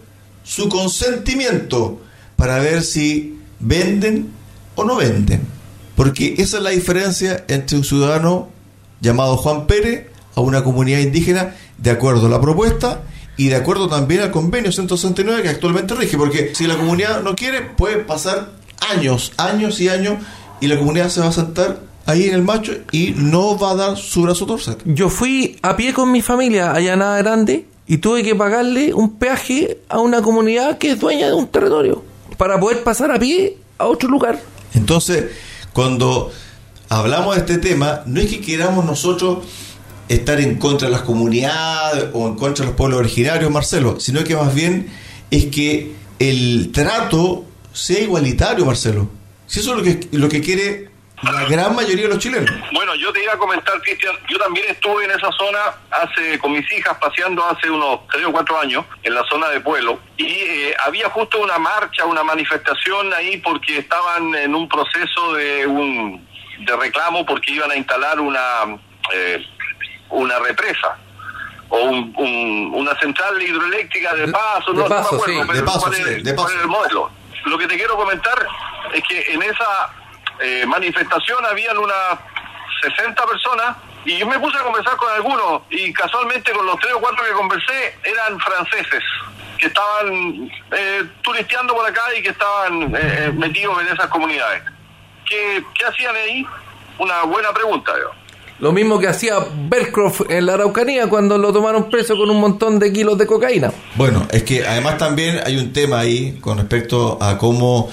su 0.46 0.70
consentimiento 0.70 2.00
para 2.38 2.60
ver 2.60 2.82
si 2.82 3.40
venden 3.60 4.30
o 4.76 4.86
no 4.86 4.96
venden. 4.96 5.55
Porque 5.96 6.36
esa 6.38 6.58
es 6.58 6.64
la 6.64 6.72
diferencia 6.72 7.46
entre 7.48 7.78
un 7.78 7.84
ciudadano 7.84 8.50
llamado 9.02 9.38
Juan 9.38 9.68
Pérez 9.68 10.08
a 10.36 10.42
una 10.42 10.64
comunidad 10.64 11.00
indígena 11.00 11.56
de 11.78 11.92
acuerdo 11.92 12.28
a 12.28 12.30
la 12.30 12.42
propuesta 12.42 13.02
y 13.38 13.50
de 13.50 13.56
acuerdo 13.56 13.88
también 13.88 14.22
al 14.22 14.32
convenio 14.32 14.72
169 14.72 15.42
que 15.42 15.50
actualmente 15.50 15.96
rige, 15.96 16.18
porque 16.18 16.54
si 16.56 16.68
la 16.68 16.78
comunidad 16.78 17.22
no 17.22 17.36
quiere, 17.36 17.62
puede 17.62 17.98
pasar 17.98 18.52
años, 18.90 19.34
años 19.38 19.80
y 19.82 19.90
años, 19.90 20.20
y 20.62 20.68
la 20.68 20.78
comunidad 20.78 21.10
se 21.10 21.22
va 21.22 21.28
a 21.28 21.32
sentar 21.32 21.80
ahí 22.06 22.26
en 22.26 22.36
el 22.36 22.44
macho 22.44 22.74
y 22.92 23.14
no 23.18 23.58
va 23.58 23.72
a 23.72 23.76
dar 23.76 23.98
su 23.98 24.22
brazo 24.22 24.46
torcer. 24.46 24.78
Yo 24.86 25.10
fui 25.10 25.58
a 25.62 25.76
pie 25.76 25.94
con 25.94 26.12
mi 26.12 26.22
familia 26.22 26.72
allá 26.72 26.94
en 26.94 27.00
Nada 27.00 27.18
Grande 27.18 27.66
y 27.88 27.98
tuve 27.98 28.24
que 28.24 28.36
pagarle 28.36 28.94
un 28.94 29.18
peaje 29.18 29.80
a 29.90 30.00
una 30.00 30.22
comunidad 30.22 30.78
que 30.78 30.92
es 30.92 31.00
dueña 31.00 31.28
de 31.28 31.34
un 31.34 31.48
territorio 31.48 32.04
para 32.38 32.60
poder 32.60 32.84
pasar 32.84 33.12
a 33.12 33.20
pie 33.20 33.58
a 33.78 33.86
otro 33.86 34.10
lugar. 34.10 34.40
Entonces, 34.74 35.26
cuando 35.76 36.32
hablamos 36.88 37.36
de 37.36 37.42
este 37.42 37.58
tema, 37.58 38.02
no 38.06 38.22
es 38.22 38.28
que 38.28 38.40
queramos 38.40 38.86
nosotros 38.86 39.40
estar 40.08 40.40
en 40.40 40.56
contra 40.56 40.88
de 40.88 40.94
las 40.94 41.02
comunidades 41.02 42.06
o 42.14 42.30
en 42.30 42.36
contra 42.36 42.64
de 42.64 42.70
los 42.70 42.78
pueblos 42.78 43.00
originarios, 43.00 43.52
Marcelo, 43.52 44.00
sino 44.00 44.24
que 44.24 44.38
más 44.38 44.56
bien 44.56 44.88
es 45.32 45.48
que 45.48 45.92
el 46.18 46.72
trato 46.72 47.44
sea 47.74 48.00
igualitario, 48.00 48.66
Marcelo. 48.66 49.10
Si 49.48 49.60
eso 49.60 49.72
es 49.72 49.78
lo 49.78 49.84
que, 49.84 50.18
lo 50.18 50.30
que 50.30 50.40
quiere 50.40 50.92
la 51.24 51.44
gran 51.46 51.76
mayoría 51.76 52.04
de 52.04 52.10
los 52.10 52.20
chilenos. 52.20 52.50
Bueno, 52.74 52.94
yo 52.96 53.12
te 53.14 53.24
iba 53.24 53.34
a 53.34 53.38
comentar, 53.38 53.80
Cristian, 53.82 54.16
yo 54.30 54.38
también 54.38 54.66
estuve 54.70 55.06
en 55.06 55.12
esa 55.12 55.32
zona 55.32 55.60
hace 55.92 56.38
con 56.40 56.52
mis 56.52 56.70
hijas 56.74 56.98
paseando 57.00 57.44
hace 57.46 57.70
unos 57.70 58.02
tres 58.12 58.26
o 58.26 58.32
cuatro 58.32 58.60
años 58.60 58.86
en 59.04 59.14
la 59.16 59.24
zona 59.26 59.48
de 59.50 59.60
Pueblo 59.62 60.00
y 60.18 60.26
eh, 60.28 60.76
había 60.86 61.10
justo 61.10 61.40
una 61.42 61.58
marcha, 61.58 62.06
una 62.06 62.24
manifestación 62.24 63.14
ahí 63.14 63.38
porque 63.38 63.80
estaban 63.80 64.36
en 64.36 64.54
un 64.54 64.68
proceso 64.70 65.34
de 65.34 65.66
un 65.66 66.28
de 66.60 66.76
reclamo 66.78 67.26
porque 67.26 67.52
iban 67.54 67.72
a 67.72 67.76
instalar 67.76 68.20
una 68.20 68.78
eh, 69.14 69.46
una 70.10 70.38
represa 70.40 70.98
o 71.70 71.78
un- 71.80 72.14
un- 72.18 72.72
una 72.76 72.98
central 73.00 73.42
hidroeléctrica 73.42 74.14
de 74.14 74.28
paso, 74.28 74.72
de 74.72 74.78
no, 74.78 74.84
no 74.84 74.90
me 74.90 74.96
paso, 75.02 75.16
acuerdo, 75.16 75.26
sí, 75.34 75.40
pero 75.48 75.60
de 75.60 75.64
paso, 75.66 75.80
cuál 75.82 75.94
sí, 75.96 76.02
es- 76.02 76.24
de 76.24 76.36
cuál 76.36 76.46
paso. 76.46 76.58
es 76.58 76.62
el 76.62 76.68
modelo. 76.68 77.12
Lo 77.46 77.58
que 77.58 77.68
te 77.68 77.76
quiero 77.78 77.96
comentar 77.96 78.48
es 78.94 79.04
que 79.04 79.34
en 79.34 79.42
esa 79.44 79.90
eh, 80.40 80.66
manifestación 80.66 81.46
habían 81.46 81.78
unas 81.78 82.20
60 82.82 83.26
personas 83.26 83.78
y 84.06 84.18
yo 84.18 84.28
me 84.28 84.40
puse 84.40 84.58
a 84.58 84.64
conversar 84.64 84.96
con 84.98 85.12
algunos 85.12 85.64
y 85.70 85.92
casualmente 85.92 86.52
con 86.52 86.66
los 86.66 86.80
tres 86.80 86.94
o 86.94 87.00
cuatro 87.00 87.24
que 87.26 87.32
conversé 87.32 87.98
eran 88.04 88.40
franceses 88.40 89.04
que 89.58 89.68
estaban 89.68 90.52
eh, 90.72 91.04
turisteando 91.24 91.74
por 91.74 91.86
acá 91.90 92.02
y 92.18 92.22
que 92.22 92.30
estaban 92.30 92.84
eh, 92.96 93.00
eh, 93.02 93.32
metidos 93.36 93.82
en 93.82 93.94
esas 93.94 94.08
comunidades. 94.08 94.64
¿Qué, 95.28 95.64
¿Qué 95.78 95.86
hacían 95.86 96.16
ahí? 96.16 96.46
Una 97.00 97.24
buena 97.24 97.52
pregunta, 97.54 97.92
yo. 97.98 98.12
Lo 98.60 98.72
mismo 98.72 99.00
que 99.00 99.08
hacía 99.08 99.36
Belcroft 99.54 100.30
en 100.30 100.46
la 100.46 100.54
Araucanía 100.54 101.10
cuando 101.10 101.38
lo 101.38 101.52
tomaron 101.52 101.90
preso 101.90 102.16
con 102.16 102.30
un 102.30 102.40
montón 102.40 102.80
de 102.80 102.94
kilos 102.94 103.18
de 103.18 103.28
cocaína. 103.28 103.72
Bueno, 103.96 104.26
es 104.32 104.44
que 104.44 104.66
además 104.66 104.98
también 104.98 105.42
hay 105.46 105.58
un 105.58 105.74
tema 105.74 106.00
ahí 106.00 106.40
con 106.40 106.58
respecto 106.58 107.18
a 107.22 107.38
cómo 107.38 107.90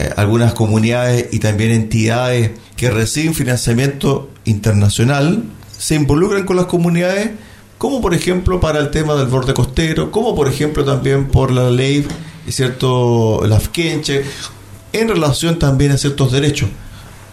eh, 0.00 0.10
algunas 0.16 0.54
comunidades 0.54 1.28
y 1.30 1.40
también 1.40 1.72
entidades 1.72 2.52
que 2.74 2.90
reciben 2.90 3.34
financiamiento 3.34 4.30
internacional 4.46 5.44
se 5.76 5.94
involucran 5.94 6.46
con 6.46 6.56
las 6.56 6.64
comunidades, 6.66 7.32
como 7.76 8.00
por 8.00 8.14
ejemplo 8.14 8.60
para 8.60 8.78
el 8.78 8.90
tema 8.90 9.14
del 9.14 9.26
borde 9.26 9.52
costero, 9.52 10.10
como 10.10 10.34
por 10.34 10.48
ejemplo 10.48 10.86
también 10.86 11.28
por 11.28 11.50
la 11.50 11.70
ley, 11.70 12.06
¿cierto? 12.48 13.42
La 13.46 13.60
FKenche, 13.60 14.24
en 14.94 15.08
relación 15.08 15.58
también 15.58 15.92
a 15.92 15.98
ciertos 15.98 16.32
derechos. 16.32 16.70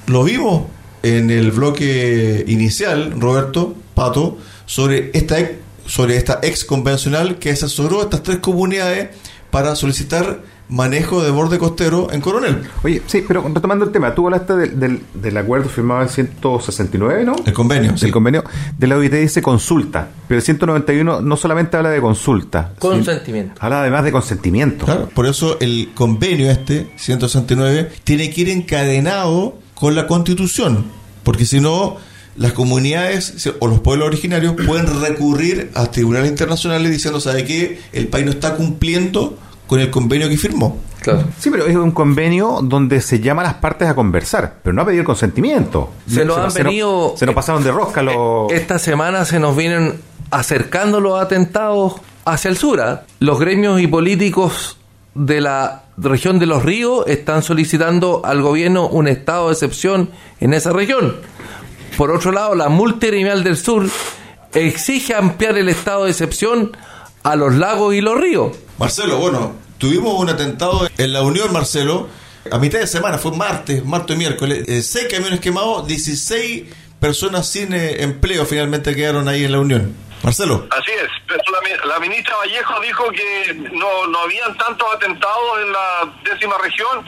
Lo 0.07 0.25
vimos 0.25 0.63
en 1.03 1.31
el 1.31 1.51
bloque 1.51 2.43
inicial, 2.47 3.13
Roberto 3.17 3.75
Pato, 3.93 4.37
sobre 4.65 5.11
esta 5.13 5.37
sobre 5.85 6.17
esta 6.17 6.39
ex 6.43 6.65
convencional 6.65 7.39
que 7.39 7.51
asesoró 7.51 8.01
a 8.01 8.03
estas 8.03 8.23
tres 8.23 8.39
comunidades 8.39 9.07
para 9.51 9.73
solicitar 9.77 10.41
manejo 10.69 11.23
de 11.23 11.31
borde 11.31 11.57
costero 11.57 12.11
en 12.11 12.21
Coronel. 12.21 12.63
Oye, 12.83 13.01
sí, 13.07 13.23
pero 13.27 13.47
retomando 13.53 13.85
el 13.85 13.91
tema, 13.91 14.13
tú 14.13 14.25
hablaste 14.25 14.55
del, 14.55 14.79
del, 14.79 15.01
del 15.13 15.37
acuerdo 15.37 15.69
firmado 15.69 16.01
en 16.01 16.09
169, 16.09 17.23
¿no? 17.23 17.35
El 17.45 17.53
convenio. 17.53 17.93
El 18.01 18.11
convenio 18.11 18.43
de 18.77 18.87
la 18.87 18.97
OIT 18.97 19.13
dice 19.13 19.41
consulta, 19.41 20.09
pero 20.27 20.39
el 20.39 20.43
191 20.43 21.21
no 21.21 21.37
solamente 21.37 21.77
habla 21.77 21.89
de 21.89 22.01
consulta. 22.01 22.73
Consentimiento. 22.79 23.53
Sino, 23.55 23.65
habla 23.65 23.81
además 23.81 24.03
de 24.03 24.11
consentimiento. 24.11 24.85
Claro, 24.85 25.09
por 25.13 25.25
eso 25.25 25.57
el 25.59 25.91
convenio 25.93 26.51
este, 26.51 26.87
169, 26.95 27.91
tiene 28.03 28.29
que 28.29 28.41
ir 28.41 28.49
encadenado 28.49 29.57
con 29.73 29.95
la 29.95 30.07
constitución, 30.07 30.85
porque 31.23 31.45
si 31.45 31.59
no, 31.59 31.97
las 32.35 32.53
comunidades 32.53 33.49
o 33.59 33.67
los 33.67 33.79
pueblos 33.79 34.07
originarios 34.07 34.55
pueden 34.65 35.01
recurrir 35.01 35.71
a 35.73 35.89
tribunales 35.91 36.29
internacionales 36.29 36.91
diciendo, 36.91 37.19
¿sabe 37.19 37.45
qué? 37.45 37.79
El 37.93 38.07
país 38.07 38.25
no 38.25 38.31
está 38.31 38.55
cumpliendo 38.55 39.37
con 39.67 39.79
el 39.79 39.91
convenio 39.91 40.29
que 40.29 40.37
firmó. 40.37 40.77
Claro. 41.01 41.25
Sí, 41.37 41.49
pero 41.49 41.67
es 41.67 41.75
un 41.75 41.91
convenio 41.91 42.59
donde 42.63 43.01
se 43.01 43.19
llama 43.19 43.41
a 43.41 43.45
las 43.45 43.53
partes 43.55 43.87
a 43.87 43.95
conversar, 43.95 44.55
pero 44.63 44.73
no 44.73 44.81
a 44.81 44.85
pedir 44.85 45.03
consentimiento. 45.03 45.91
Se 46.09 46.25
nos 46.25 46.37
han 46.37 46.51
se 46.51 46.63
venido. 46.63 47.13
se 47.15 47.25
nos 47.25 47.35
pasaron 47.35 47.63
de 47.63 47.71
rosca 47.71 48.01
los. 48.01 48.51
Esta 48.51 48.79
semana 48.79 49.25
se 49.25 49.39
nos 49.39 49.55
vienen 49.55 49.99
acercando 50.31 50.99
los 50.99 51.21
atentados 51.21 51.95
hacia 52.25 52.49
el 52.49 52.57
sur. 52.57 52.79
¿eh? 52.79 52.97
Los 53.19 53.39
gremios 53.39 53.79
y 53.79 53.87
políticos 53.87 54.77
de 55.13 55.41
la 55.41 55.83
región 55.97 56.39
de 56.39 56.45
los 56.45 56.63
ríos 56.63 57.05
están 57.07 57.41
solicitando 57.41 58.21
al 58.23 58.41
gobierno 58.41 58.87
un 58.87 59.07
estado 59.07 59.47
de 59.47 59.53
excepción 59.53 60.09
en 60.39 60.53
esa 60.53 60.71
región. 60.71 61.15
Por 61.97 62.11
otro 62.11 62.31
lado, 62.31 62.53
la 62.53 62.69
multigremial 62.69 63.43
del 63.43 63.57
sur 63.57 63.87
exige 64.53 65.15
ampliar 65.15 65.57
el 65.57 65.69
estado 65.69 66.05
de 66.05 66.11
excepción 66.11 66.71
a 67.23 67.35
los 67.35 67.55
lagos 67.55 67.95
y 67.95 68.01
los 68.01 68.19
ríos. 68.19 68.51
Marcelo, 68.77 69.17
bueno, 69.17 69.55
tuvimos 69.79 70.13
un 70.19 70.29
atentado 70.29 70.87
en 70.99 71.11
la 71.11 71.23
Unión, 71.23 71.51
Marcelo, 71.51 72.09
a 72.51 72.59
mitad 72.59 72.77
de 72.79 72.85
semana, 72.85 73.17
fue 73.17 73.31
martes, 73.31 73.83
martes 73.83 74.15
y 74.15 74.19
miércoles, 74.19 74.67
eh, 74.67 74.83
seis 74.83 75.07
camiones 75.09 75.39
quemados, 75.39 75.87
16 75.87 76.75
personas 76.99 77.49
sin 77.49 77.73
eh, 77.73 78.03
empleo 78.03 78.45
finalmente 78.45 78.95
quedaron 78.95 79.27
ahí 79.27 79.45
en 79.45 79.51
la 79.51 79.59
Unión. 79.59 79.95
Marcelo. 80.21 80.67
Así 80.69 80.91
es, 80.91 81.09
pero 81.27 81.41
la, 81.51 81.85
la, 81.85 81.99
ministra 81.99 82.35
Vallejo 82.37 82.79
dijo 82.81 83.11
que 83.11 83.53
no, 83.73 84.07
no 84.07 84.19
habían 84.19 84.55
tantos 84.57 84.87
atentados 84.95 85.61
en 85.63 85.71
la 85.71 86.13
décima 86.23 86.57
región, 86.59 87.05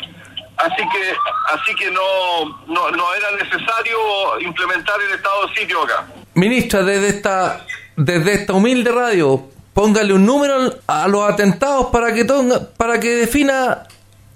así 0.57 0.84
que 0.91 1.15
así 1.53 1.76
que 1.76 1.91
no, 1.91 2.45
no, 2.67 2.91
no 2.91 3.13
era 3.15 3.32
necesario 3.43 4.39
implementar 4.41 4.95
el 5.07 5.15
estado 5.15 5.47
de 5.47 5.55
sitio 5.55 5.84
acá. 5.84 6.07
Ministra, 6.34 6.84
desde 6.84 7.09
esta, 7.09 7.65
desde 7.95 8.34
esta 8.34 8.53
humilde 8.53 8.91
radio, 8.91 9.49
póngale 9.80 10.11
un 10.11 10.25
número 10.25 10.75
a 10.88 11.07
los 11.07 11.30
atentados 11.30 11.86
para 11.86 12.13
que 12.13 12.25
tonga, 12.25 12.67
para 12.75 12.99
que 12.99 13.15
defina 13.15 13.84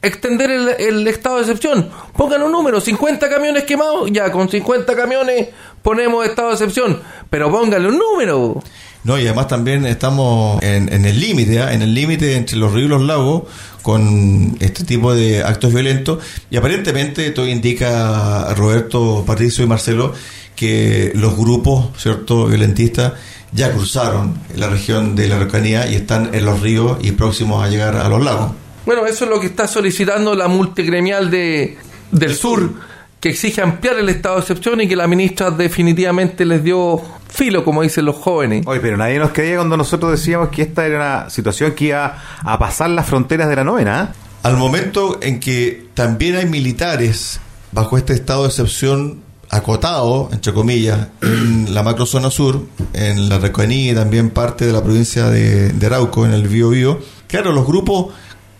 extender 0.01 0.49
el, 0.79 1.05
estado 1.05 1.35
de 1.35 1.41
excepción. 1.41 1.89
Póngale 2.15 2.45
un 2.45 2.51
número, 2.53 2.79
50 2.79 3.27
camiones 3.27 3.65
quemados, 3.65 4.09
ya 4.09 4.31
con 4.31 4.47
50 4.47 4.95
camiones 4.95 5.49
ponemos 5.81 6.25
estado 6.25 6.47
de 6.47 6.53
excepción, 6.53 7.01
pero 7.29 7.51
póngale 7.51 7.89
un 7.89 7.97
número. 7.97 8.63
No, 9.03 9.19
y 9.19 9.25
además 9.25 9.49
también 9.49 9.85
estamos 9.85 10.63
en, 10.63 10.87
el 11.03 11.19
límite, 11.19 11.57
¿eh? 11.57 11.73
en 11.73 11.81
el 11.81 11.93
límite 11.93 12.37
entre 12.37 12.55
los 12.55 12.71
ríos 12.71 12.85
y 12.85 12.89
los 12.91 13.01
lagos 13.01 13.43
con 13.81 14.55
este 14.61 14.85
tipo 14.85 15.13
de 15.13 15.43
actos 15.43 15.73
violentos 15.73 16.23
y 16.49 16.55
aparentemente 16.55 17.29
todo 17.31 17.49
indica 17.49 18.53
Roberto, 18.55 19.25
Patricio 19.27 19.61
y 19.65 19.67
Marcelo 19.67 20.13
que 20.55 21.11
los 21.15 21.35
grupos, 21.35 21.87
¿cierto?, 21.97 22.45
violentistas 22.45 23.11
ya 23.53 23.71
cruzaron 23.71 24.33
la 24.55 24.69
región 24.69 25.15
de 25.15 25.27
la 25.27 25.35
Araucanía 25.35 25.87
y 25.89 25.95
están 25.95 26.33
en 26.33 26.45
los 26.45 26.61
ríos 26.61 26.97
y 27.01 27.11
próximos 27.11 27.63
a 27.63 27.69
llegar 27.69 27.95
a 27.95 28.09
los 28.09 28.23
lagos. 28.23 28.51
Bueno, 28.85 29.05
eso 29.05 29.25
es 29.25 29.29
lo 29.29 29.39
que 29.39 29.47
está 29.47 29.67
solicitando 29.67 30.35
la 30.35 30.47
multigremial 30.47 31.31
de, 31.31 31.77
del 32.11 32.35
sur, 32.35 32.71
que 33.19 33.29
exige 33.29 33.61
ampliar 33.61 33.97
el 33.97 34.09
estado 34.09 34.35
de 34.35 34.41
excepción 34.41 34.81
y 34.81 34.87
que 34.87 34.95
la 34.95 35.07
ministra 35.07 35.51
definitivamente 35.51 36.43
les 36.43 36.63
dio 36.63 37.01
filo, 37.29 37.63
como 37.63 37.81
dicen 37.81 38.05
los 38.05 38.17
jóvenes. 38.17 38.65
Oye, 38.67 38.81
pero 38.81 38.97
nadie 38.97 39.19
nos 39.19 39.31
creía 39.31 39.55
cuando 39.55 39.77
nosotros 39.77 40.11
decíamos 40.11 40.49
que 40.49 40.63
esta 40.63 40.85
era 40.85 40.97
una 40.97 41.29
situación 41.29 41.71
que 41.71 41.85
iba 41.85 42.17
a 42.43 42.59
pasar 42.59 42.89
las 42.89 43.07
fronteras 43.07 43.47
de 43.47 43.55
la 43.55 43.63
novena. 43.63 44.11
¿eh? 44.11 44.17
Al 44.43 44.57
momento 44.57 45.19
en 45.21 45.39
que 45.39 45.85
también 45.93 46.35
hay 46.35 46.45
militares 46.45 47.39
bajo 47.71 47.97
este 47.97 48.13
estado 48.13 48.43
de 48.43 48.49
excepción 48.49 49.21
acotado, 49.53 50.29
entre 50.31 50.53
comillas, 50.53 51.07
en 51.21 51.73
la 51.73 51.83
macrozona 51.83 52.31
sur, 52.31 52.65
en 52.93 53.29
la 53.29 53.37
Reconía 53.37 53.91
y 53.91 53.95
también 53.95 54.31
parte 54.31 54.65
de 54.65 54.73
la 54.73 54.83
provincia 54.83 55.29
de, 55.29 55.69
de 55.69 55.85
Arauco, 55.85 56.25
en 56.25 56.33
el 56.33 56.47
Bío 56.47 56.69
Bío, 56.69 56.99
claro, 57.27 57.51
los 57.51 57.65
grupos 57.65 58.07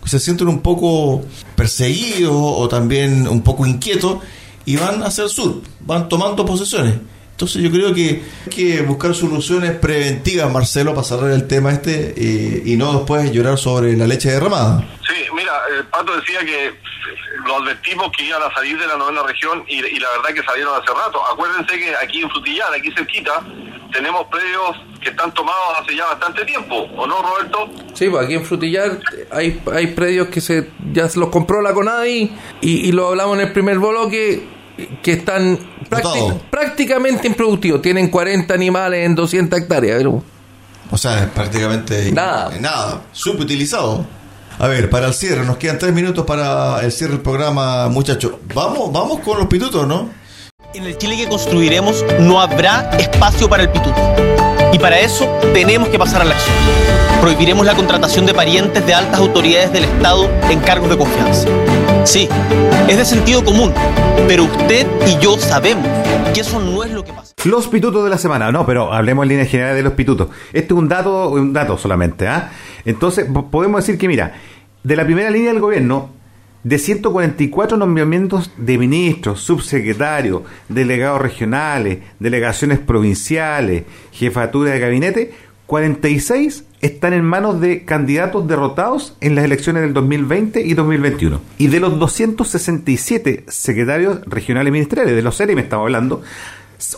se 0.06 0.20
sienten 0.20 0.48
un 0.48 0.60
poco 0.60 1.24
perseguidos 1.56 2.34
o 2.36 2.68
también 2.68 3.28
un 3.28 3.41
poco 3.41 3.66
inquietos 3.66 4.18
y 4.66 4.76
van 4.76 5.02
hacia 5.04 5.24
el 5.24 5.30
sur, 5.30 5.62
van 5.82 6.08
tomando 6.10 6.46
posesiones. 6.46 6.96
Entonces 7.34 7.63
yo 7.63 7.71
creo 7.71 7.93
que 7.95 8.21
hay 8.45 8.49
que 8.49 8.81
buscar 8.84 9.15
soluciones 9.15 9.71
preventivas, 9.71 10.51
Marcelo, 10.51 10.93
para 10.93 11.03
cerrar 11.03 11.31
el 11.31 11.47
tema 11.47 11.71
este 11.71 12.13
eh, 12.15 12.61
y 12.63 12.77
no 12.77 12.93
después 12.93 13.31
llorar 13.31 13.57
sobre 13.57 13.97
la 13.97 14.05
leche 14.05 14.29
derramada. 14.29 14.88
Sí, 15.07 15.25
mira, 15.36 15.51
el 15.75 15.84
Pato 15.88 16.15
decía 16.15 16.39
que 16.45 16.75
lo 17.45 17.57
advertimos 17.57 18.11
que 18.15 18.25
iban 18.25 18.41
a 18.41 18.53
salir 18.53 18.77
de 18.77 18.86
la 18.86 18.97
novena 18.97 19.23
región 19.23 19.63
y, 19.67 19.84
y, 19.84 19.99
la 19.99 20.09
verdad 20.17 20.36
que 20.36 20.43
salieron 20.43 20.79
hace 20.79 20.93
rato. 20.93 21.19
Acuérdense 21.25 21.77
que 21.77 21.95
aquí 21.95 22.21
en 22.21 22.29
Frutillar, 22.29 22.71
aquí 22.71 22.91
cerquita, 22.91 23.43
tenemos 23.91 24.27
predios 24.27 24.77
que 25.01 25.09
están 25.09 25.34
tomados 25.34 25.79
hace 25.81 25.95
ya 25.95 26.05
bastante 26.05 26.45
tiempo, 26.45 26.88
¿o 26.95 27.07
no, 27.07 27.19
Roberto? 27.19 27.69
Sí, 27.95 28.09
pues 28.09 28.25
aquí 28.25 28.36
en 28.36 28.45
Frutillar 28.45 28.99
hay, 29.31 29.59
hay 29.73 29.88
predios 29.88 30.27
que 30.27 30.39
se 30.39 30.69
ya 30.93 31.09
se 31.09 31.19
los 31.19 31.29
compró 31.29 31.61
la 31.61 31.73
CONADI 31.73 32.31
y, 32.61 32.88
y 32.88 32.91
lo 32.91 33.07
hablamos 33.07 33.39
en 33.39 33.47
el 33.47 33.53
primer 33.53 33.79
bloque 33.79 34.53
que 35.01 35.13
están 35.13 35.59
prácti 35.89 36.19
prácticamente 36.49 37.28
improductivos. 37.28 37.82
Tienen 37.82 38.09
40 38.09 38.53
animales 38.53 39.05
en 39.05 39.15
200 39.15 39.59
hectáreas. 39.59 39.97
Pero... 39.97 40.24
O 40.91 40.97
sea, 40.97 41.24
es 41.24 41.30
prácticamente 41.30 42.11
nada, 42.11 42.51
nada 42.59 43.01
subutilizado. 43.11 44.05
A 44.59 44.67
ver, 44.67 44.89
para 44.89 45.07
el 45.07 45.13
cierre, 45.13 45.43
nos 45.45 45.57
quedan 45.57 45.80
tres 45.80 45.93
minutos 45.93 46.26
para 46.26 46.82
el 46.84 46.91
cierre 46.91 47.13
del 47.13 47.21
programa, 47.21 47.89
muchachos. 47.89 48.34
Vamos, 48.53 48.91
vamos 48.91 49.19
con 49.21 49.39
los 49.39 49.47
pitutos, 49.47 49.88
¿no? 49.88 50.09
En 50.76 50.84
el 50.84 50.97
Chile 50.97 51.17
que 51.17 51.28
construiremos 51.28 52.05
no 52.19 52.39
habrá 52.39 52.89
espacio 52.97 53.49
para 53.49 53.63
el 53.63 53.69
pituto. 53.69 53.95
Y 54.71 54.80
para 54.80 54.99
eso 54.99 55.26
tenemos 55.53 55.89
que 55.89 55.97
pasar 55.97 56.21
a 56.21 56.26
la 56.26 56.36
acción. 56.36 56.55
Prohibiremos 57.21 57.65
la 57.65 57.76
contratación 57.76 58.26
de 58.26 58.34
parientes 58.34 58.86
de 58.86 58.93
altas 58.93 59.19
autoridades 59.19 59.71
del 59.71 59.86
Estado 59.86 60.30
en 60.49 60.59
cargos 60.59 60.89
de 60.89 60.97
confianza. 60.97 61.47
Sí, 62.06 62.28
es 62.89 62.97
de 62.97 63.06
sentido 63.06 63.43
común, 63.45 63.74
pero 64.28 64.43
usted 64.43 64.86
y 65.08 65.18
yo 65.24 65.38
sabemos 65.38 65.88
que 66.34 66.41
eso 66.41 66.60
no 66.60 66.84
es 66.84 66.91
lo 66.91 67.04
que 67.04 67.14
pasa. 67.14 67.34
Los 67.45 67.68
pitutos 67.68 68.04
de 68.04 68.10
la 68.10 68.18
semana, 68.18 68.51
no, 68.51 68.66
pero 68.66 68.91
hablemos 68.91 69.24
en 69.24 69.30
línea 69.30 69.45
general 69.45 69.76
de 69.76 69.84
los 69.84 69.93
pitutos. 69.93 70.28
Este 70.51 70.74
es 70.74 70.80
un 70.80 70.89
dato, 70.89 71.30
un 71.30 71.54
dato 71.54 71.78
solamente, 71.78 72.28
¿ah? 72.28 72.51
Entonces, 72.84 73.26
podemos 73.49 73.86
decir 73.86 73.97
que, 73.97 74.10
mira, 74.10 74.34
de 74.84 74.95
la 74.97 75.06
primera 75.06 75.30
línea 75.30 75.54
del 75.54 75.62
gobierno, 75.62 76.10
de 76.64 76.78
144 76.78 77.78
nombramientos 77.78 78.51
de 78.58 78.78
ministros, 78.78 79.39
subsecretarios, 79.41 80.41
delegados 80.68 81.22
regionales, 81.22 81.99
delegaciones 82.20 82.80
provinciales, 82.80 83.84
jefatura 84.12 84.72
de 84.72 84.80
gabinete, 84.80 85.34
46 85.74 86.65
están 86.82 87.13
en 87.13 87.26
manos 87.26 87.59
de 87.59 87.84
candidatos 87.84 88.47
derrotados 88.47 89.17
en 89.21 89.34
las 89.34 89.43
elecciones 89.43 89.82
del 89.82 89.91
2020 89.91 90.61
y 90.61 90.76
2021. 90.76 91.41
Y 91.57 91.65
de 91.65 91.80
los 91.80 91.97
267 91.97 93.45
secretarios 93.47 94.21
regionales 94.28 94.71
ministeriales, 94.71 95.15
de 95.15 95.24
los 95.24 95.39
me 95.39 95.61
estamos 95.61 95.86
hablando, 95.86 96.21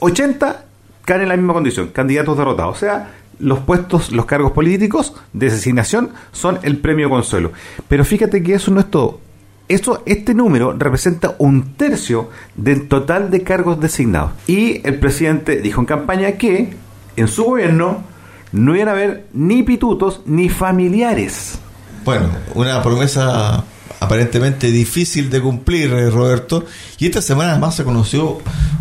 80 0.02 0.66
caen 1.06 1.22
en 1.22 1.30
la 1.30 1.38
misma 1.38 1.54
condición, 1.54 1.88
candidatos 1.94 2.38
derrotados. 2.38 2.76
O 2.76 2.80
sea, 2.82 3.14
los 3.40 3.60
puestos, 3.60 4.12
los 4.12 4.26
cargos 4.26 4.52
políticos 4.52 5.14
de 5.32 5.50
designación 5.50 6.10
son 6.34 6.60
el 6.64 6.78
premio 6.80 7.10
consuelo. 7.10 7.54
Pero 7.88 8.04
fíjate 8.04 8.44
que 8.44 8.56
eso 8.56 8.72
no 8.72 8.82
es 8.82 8.92
todo. 8.92 9.22
Eso, 9.70 10.04
este 10.06 10.34
número 10.34 10.74
representa 10.74 11.36
un 11.38 11.76
tercio 11.76 12.30
del 12.58 12.90
total 12.90 13.32
de 13.32 13.42
cargos 13.42 13.80
designados. 13.80 14.32
Y 14.48 14.86
el 14.86 15.00
presidente 15.00 15.62
dijo 15.62 15.80
en 15.80 15.88
campaña 15.88 16.34
que 16.34 16.74
en 17.16 17.28
su 17.30 17.46
gobierno 17.46 18.15
no 18.52 18.76
iban 18.76 18.90
a 18.90 18.92
haber 18.92 19.28
ni 19.34 19.64
pitutos 19.64 20.22
ni 20.26 20.50
familiares. 20.50 21.60
Bueno, 22.04 22.30
una 22.54 22.82
promesa 22.84 23.64
aparentemente 24.00 24.72
difícil 24.72 25.30
de 25.30 25.42
cumplir, 25.42 25.92
eh, 25.92 26.10
Roberto. 26.10 26.66
Y 27.00 27.06
esta 27.06 27.22
semana 27.22 27.52
además 27.52 27.76
se 27.76 27.84
conoció 27.84 28.40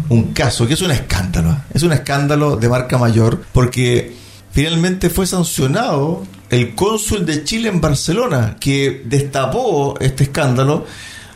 un 0.08 0.32
caso 0.32 0.66
que 0.66 0.74
es 0.74 0.82
un 0.82 0.90
escándalo. 0.90 1.56
Es 1.72 1.82
un 1.82 1.92
escándalo 1.92 2.56
de 2.56 2.68
marca 2.68 2.98
mayor 2.98 3.42
porque 3.52 4.14
finalmente 4.52 5.10
fue 5.10 5.26
sancionado 5.26 6.24
el 6.50 6.74
cónsul 6.74 7.26
de 7.26 7.44
Chile 7.44 7.68
en 7.68 7.80
Barcelona 7.80 8.56
que 8.60 9.02
destapó 9.04 9.98
este 10.00 10.24
escándalo 10.24 10.84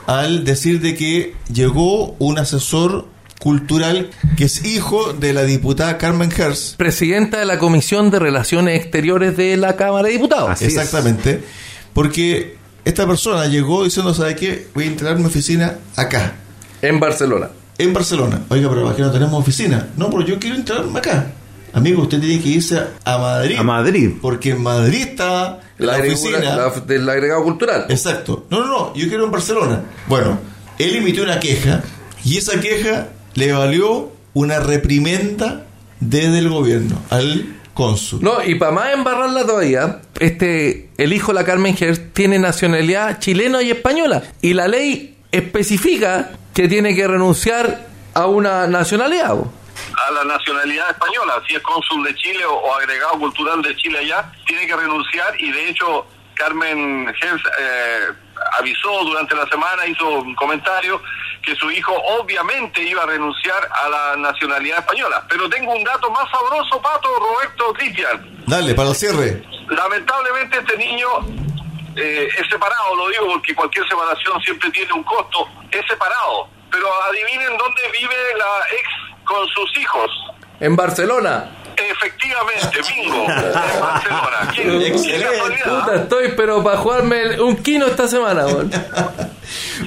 al 0.06 0.44
decir 0.44 0.80
de 0.80 0.94
que 0.94 1.34
llegó 1.52 2.14
un 2.18 2.38
asesor 2.38 3.06
cultural 3.38 4.10
que 4.36 4.44
es 4.44 4.64
hijo 4.64 5.12
de 5.12 5.32
la 5.32 5.42
diputada 5.42 5.98
Carmen 5.98 6.30
Hertz. 6.36 6.74
Presidenta 6.76 7.38
de 7.38 7.44
la 7.44 7.58
Comisión 7.58 8.10
de 8.10 8.18
Relaciones 8.18 8.80
Exteriores 8.80 9.36
de 9.36 9.56
la 9.56 9.76
Cámara 9.76 10.06
de 10.08 10.12
Diputados. 10.14 10.50
Así 10.50 10.66
es. 10.66 10.74
Exactamente. 10.74 11.42
Porque 11.92 12.56
esta 12.84 13.06
persona 13.06 13.46
llegó 13.46 13.84
diciendo, 13.84 14.14
¿sabe 14.14 14.34
qué? 14.36 14.66
Voy 14.74 14.84
a 14.84 14.86
instalar 14.88 15.18
mi 15.18 15.24
oficina 15.26 15.76
acá, 15.96 16.34
En 16.82 17.00
Barcelona. 17.00 17.50
en 17.78 17.92
Barcelona. 17.92 18.42
Oiga, 18.48 18.68
pero 18.68 18.88
aquí 18.88 19.02
no 19.02 19.10
tenemos 19.10 19.40
oficina. 19.40 19.88
No, 19.96 20.10
pero 20.10 20.24
yo 20.24 20.38
quiero 20.38 20.56
instalarme 20.56 20.98
acá. 20.98 21.26
Amigo, 21.72 22.02
usted 22.02 22.18
tiene 22.20 22.40
que 22.42 22.48
irse 22.48 22.80
a 23.04 23.18
Madrid. 23.18 23.56
A 23.58 23.62
Madrid. 23.62 24.10
Porque 24.22 24.50
en 24.50 24.62
Madrid 24.62 25.02
está 25.02 25.60
la, 25.76 25.98
oficina. 25.98 26.38
la- 26.56 26.70
del 26.86 27.08
agregado 27.08 27.42
cultural. 27.44 27.86
Exacto. 27.90 28.46
No, 28.50 28.60
no, 28.60 28.66
no, 28.66 28.94
yo 28.94 29.06
quiero 29.08 29.24
en 29.26 29.30
Barcelona. 29.30 29.82
Bueno, 30.06 30.38
él 30.78 30.96
emitió 30.96 31.22
una 31.24 31.38
queja 31.38 31.82
y 32.24 32.38
esa 32.38 32.58
queja 32.58 33.08
le 33.38 33.52
valió 33.52 34.10
una 34.34 34.58
reprimenda 34.58 35.64
desde 36.00 36.38
el 36.38 36.48
gobierno 36.48 37.00
al 37.08 37.56
cónsul. 37.72 38.20
No, 38.20 38.42
y 38.42 38.56
para 38.56 38.72
más 38.72 38.92
embarrarla 38.92 39.46
todavía, 39.46 40.00
este, 40.18 40.90
el 40.98 41.12
hijo 41.12 41.28
de 41.32 41.34
la 41.34 41.44
Carmen 41.44 41.76
Hertz 41.78 42.12
tiene 42.12 42.40
nacionalidad 42.40 43.20
chilena 43.20 43.62
y 43.62 43.70
española. 43.70 44.24
Y 44.42 44.54
la 44.54 44.66
ley 44.66 45.16
especifica 45.30 46.32
que 46.52 46.66
tiene 46.66 46.96
que 46.96 47.06
renunciar 47.06 47.86
a 48.14 48.26
una 48.26 48.66
nacionalidad. 48.66 49.34
a 49.34 50.10
la 50.10 50.24
nacionalidad 50.24 50.90
española, 50.90 51.34
si 51.46 51.54
es 51.54 51.62
cónsul 51.62 52.02
de 52.02 52.14
Chile 52.16 52.44
o, 52.44 52.54
o 52.54 52.74
agregado 52.74 53.20
cultural 53.20 53.62
de 53.62 53.76
Chile 53.76 54.00
allá, 54.00 54.32
tiene 54.48 54.66
que 54.66 54.74
renunciar 54.74 55.40
y 55.40 55.52
de 55.52 55.70
hecho 55.70 56.06
Carmen 56.34 57.06
Hertz 57.08 57.42
eh, 57.60 58.12
avisó 58.58 59.04
durante 59.04 59.34
la 59.34 59.46
semana, 59.46 59.86
hizo 59.86 60.08
un 60.08 60.34
comentario 60.34 61.00
que 61.42 61.54
su 61.54 61.70
hijo 61.70 61.92
obviamente 61.92 62.82
iba 62.82 63.02
a 63.02 63.06
renunciar 63.06 63.68
a 63.70 63.88
la 63.88 64.16
nacionalidad 64.16 64.80
española. 64.80 65.24
Pero 65.28 65.48
tengo 65.48 65.72
un 65.72 65.84
dato 65.84 66.10
más 66.10 66.28
sabroso, 66.30 66.80
Pato, 66.82 67.08
Roberto, 67.18 67.72
Cristian. 67.74 68.44
Dale, 68.46 68.74
para 68.74 68.90
el 68.90 68.94
cierre. 68.94 69.42
Lamentablemente 69.68 70.58
este 70.58 70.76
niño 70.76 71.06
eh, 71.96 72.28
es 72.38 72.48
separado, 72.48 72.94
lo 72.96 73.08
digo 73.08 73.26
porque 73.32 73.54
cualquier 73.54 73.86
separación 73.88 74.40
siempre 74.42 74.70
tiene 74.70 74.92
un 74.92 75.04
costo, 75.04 75.48
es 75.70 75.86
separado. 75.86 76.48
Pero 76.70 76.86
adivinen 77.04 77.56
dónde 77.56 77.82
vive 77.98 78.14
la 78.36 78.66
ex 78.72 79.24
con 79.24 79.46
sus 79.48 79.78
hijos. 79.78 80.10
En 80.60 80.76
Barcelona. 80.76 81.57
Efectivamente, 82.00 82.80
bingo, 82.88 83.24
en 83.28 83.80
Barcelona. 83.80 84.52
¿Quién, 84.54 84.82
Excelente. 84.82 85.62
Puta, 85.64 85.94
estoy 85.96 86.32
pero 86.36 86.62
para 86.62 86.76
jugarme 86.78 87.20
el- 87.22 87.40
un 87.40 87.56
kino 87.56 87.86
esta 87.86 88.06
semana. 88.08 88.44
bo. 88.44 88.62
Sí, 88.62 88.68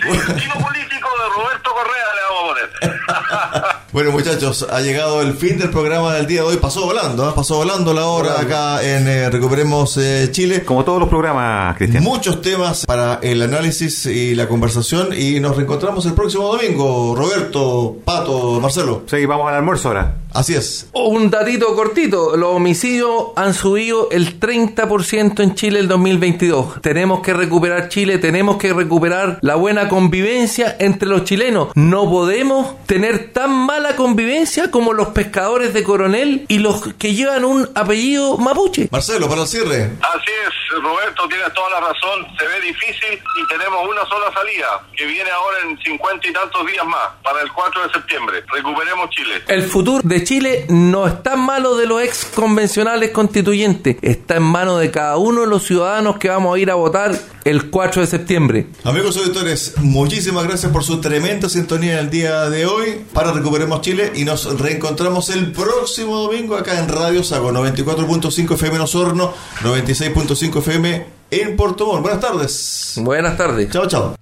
el 0.04 0.36
tiro 0.36 0.54
político 0.56 1.10
de 1.18 1.30
Roberto 1.36 1.72
Correa 1.72 2.06
le 2.16 2.22
vamos 2.30 2.44
a 2.44 3.62
poner. 3.62 3.81
Bueno, 3.94 4.12
muchachos, 4.14 4.66
ha 4.72 4.80
llegado 4.80 5.22
el 5.22 5.34
fin 5.34 5.58
del 5.58 5.70
programa 5.70 6.14
del 6.16 6.26
día 6.26 6.44
de 6.44 6.48
hoy. 6.48 6.56
Pasó 6.56 6.86
volando, 6.86 7.30
¿eh? 7.30 7.34
pasó 7.36 7.58
volando 7.58 7.94
la 7.94 8.06
hora 8.06 8.40
acá 8.40 8.82
en 8.82 9.06
eh, 9.06 9.30
Recuperemos 9.30 9.98
eh, 9.98 10.30
Chile. 10.32 10.64
Como 10.64 10.86
todos 10.86 10.98
los 10.98 11.10
programas, 11.10 11.76
Cristian. 11.76 12.02
Muchos 12.02 12.42
temas 12.42 12.86
para 12.86 13.20
el 13.22 13.42
análisis 13.42 14.06
y 14.06 14.34
la 14.34 14.48
conversación. 14.48 15.10
Y 15.12 15.42
nos 15.42 15.58
reencontramos 15.58 16.06
el 16.06 16.14
próximo 16.14 16.56
domingo. 16.56 17.16
Roberto, 17.18 17.98
Pato, 18.06 18.62
Marcelo. 18.62 19.04
Sí, 19.08 19.26
vamos 19.26 19.50
al 19.50 19.56
almuerzo 19.56 19.90
ahora. 19.90 20.16
Así 20.34 20.54
es. 20.54 20.90
Un 20.94 21.30
datito 21.30 21.76
cortito, 21.76 22.38
los 22.38 22.56
homicidios 22.56 23.32
han 23.36 23.54
subido 23.54 24.10
el 24.12 24.40
30% 24.40 25.44
en 25.44 25.56
Chile 25.56 25.80
el 25.80 25.90
2022. 25.90 26.82
Tenemos 26.82 27.20
que 27.20 27.34
recuperar 27.34 27.90
Chile, 27.90 28.18
tenemos 28.18 28.56
que 28.56 28.74
recuperar 28.74 29.40
la 29.42 29.56
buena 29.56 29.90
convivencia 29.90 30.78
entre 30.80 31.10
los 31.10 31.26
chilenos. 31.26 31.70
No 31.76 32.10
podemos 32.10 32.86
tener 32.86 33.34
tan 33.34 33.68
mala 33.82 33.96
convivencia 33.96 34.70
como 34.70 34.94
los 34.94 35.08
pescadores 35.08 35.74
de 35.74 35.84
Coronel 35.84 36.46
y 36.48 36.60
los 36.60 36.94
que 37.00 37.16
llevan 37.16 37.44
un 37.44 37.68
apellido 37.74 38.38
mapuche. 38.38 38.88
Marcelo, 38.92 39.28
para 39.28 39.42
el 39.42 39.48
cierre. 39.48 39.90
Así 40.02 40.32
es, 40.46 40.84
Roberto, 40.84 41.28
tienes 41.28 41.52
toda 41.54 41.72
la 41.72 41.80
razón. 41.80 42.28
Se 42.38 42.46
ve 42.46 42.62
difícil 42.62 43.14
y 43.14 43.48
tenemos 43.48 43.80
una 43.90 44.06
sola 44.06 44.32
salida, 44.34 44.84
que 44.96 45.06
viene 45.06 45.32
ahora 45.32 45.58
en 45.68 45.80
cincuenta 45.80 46.28
y 46.28 46.32
tantos 46.32 46.68
días 46.68 46.86
más, 46.86 47.10
para 47.24 47.42
el 47.42 47.52
4 47.52 47.88
de 47.88 47.94
septiembre. 47.94 48.44
Recuperemos 48.54 49.10
Chile. 49.10 49.42
El 49.48 49.64
futuro 49.64 50.02
de 50.04 50.24
Chile 50.24 50.66
no 50.70 51.08
está 51.08 51.34
en 51.34 51.40
manos 51.40 51.80
de 51.80 51.88
los 51.88 52.04
ex 52.04 52.26
convencionales 52.26 53.10
constituyentes, 53.10 53.98
está 54.04 54.36
en 54.36 54.44
manos 54.44 54.80
de 54.80 54.92
cada 54.92 55.18
uno 55.18 55.42
de 55.42 55.48
los 55.48 55.64
ciudadanos 55.64 56.20
que 56.20 56.30
vamos 56.30 56.56
a 56.56 56.60
ir 56.60 56.70
a 56.70 56.76
votar 56.76 57.16
el 57.46 57.72
4 57.72 58.02
de 58.02 58.08
septiembre. 58.08 58.68
Amigos 58.84 59.18
auditores, 59.18 59.74
muchísimas 59.78 60.44
gracias 60.44 60.72
por 60.72 60.84
su 60.84 61.02
tremenda 61.02 61.50
sintonía 61.50 62.00
el 62.00 62.12
día 62.12 62.50
de 62.50 62.66
hoy 62.68 63.04
para 63.14 63.32
Recuperemos 63.32 63.71
Chile 63.80 64.12
y 64.16 64.26
nos 64.26 64.60
reencontramos 64.60 65.30
el 65.30 65.54
próximo 65.54 66.18
domingo 66.18 66.58
acá 66.58 66.80
en 66.80 66.90
Radio 66.90 67.24
Sago 67.24 67.52
94.5 67.54 68.56
FM 68.56 68.76
en 68.76 68.82
Osorno, 68.82 69.34
96.5 69.62 70.58
FM 70.58 71.06
en 71.32 71.56
Puerto 71.56 71.86
Montt. 71.86 72.02
Buenas 72.02 72.20
tardes. 72.20 72.94
Buenas 72.98 73.38
tardes. 73.38 73.70
Chao, 73.70 73.88
chao. 73.88 74.16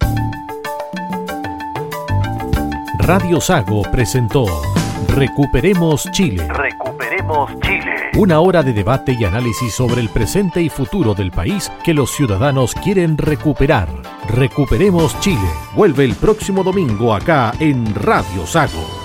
Radio 3.00 3.42
Sago 3.42 3.82
presentó 3.92 4.46
Recuperemos 5.08 6.08
Chile. 6.12 6.48
Recuperemos 6.48 7.52
Chile. 7.62 8.12
Una 8.18 8.40
hora 8.40 8.62
de 8.62 8.74
debate 8.74 9.18
y 9.20 9.26
análisis 9.26 9.74
sobre 9.74 10.02
el 10.02 10.10
presente 10.10 10.62
y 10.62 10.70
futuro 10.70 11.16
del 11.16 11.32
país 11.32 11.72
que 11.84 11.94
los 11.94 12.12
ciudadanos 12.12 12.76
quieren 12.76 13.18
recuperar. 13.18 13.88
Recuperemos 14.28 15.20
Chile. 15.20 15.50
Vuelve 15.76 16.06
el 16.06 16.16
próximo 16.16 16.64
domingo 16.64 17.14
acá 17.14 17.54
en 17.60 17.96
Radio 17.96 18.46
Sago. 18.46 18.99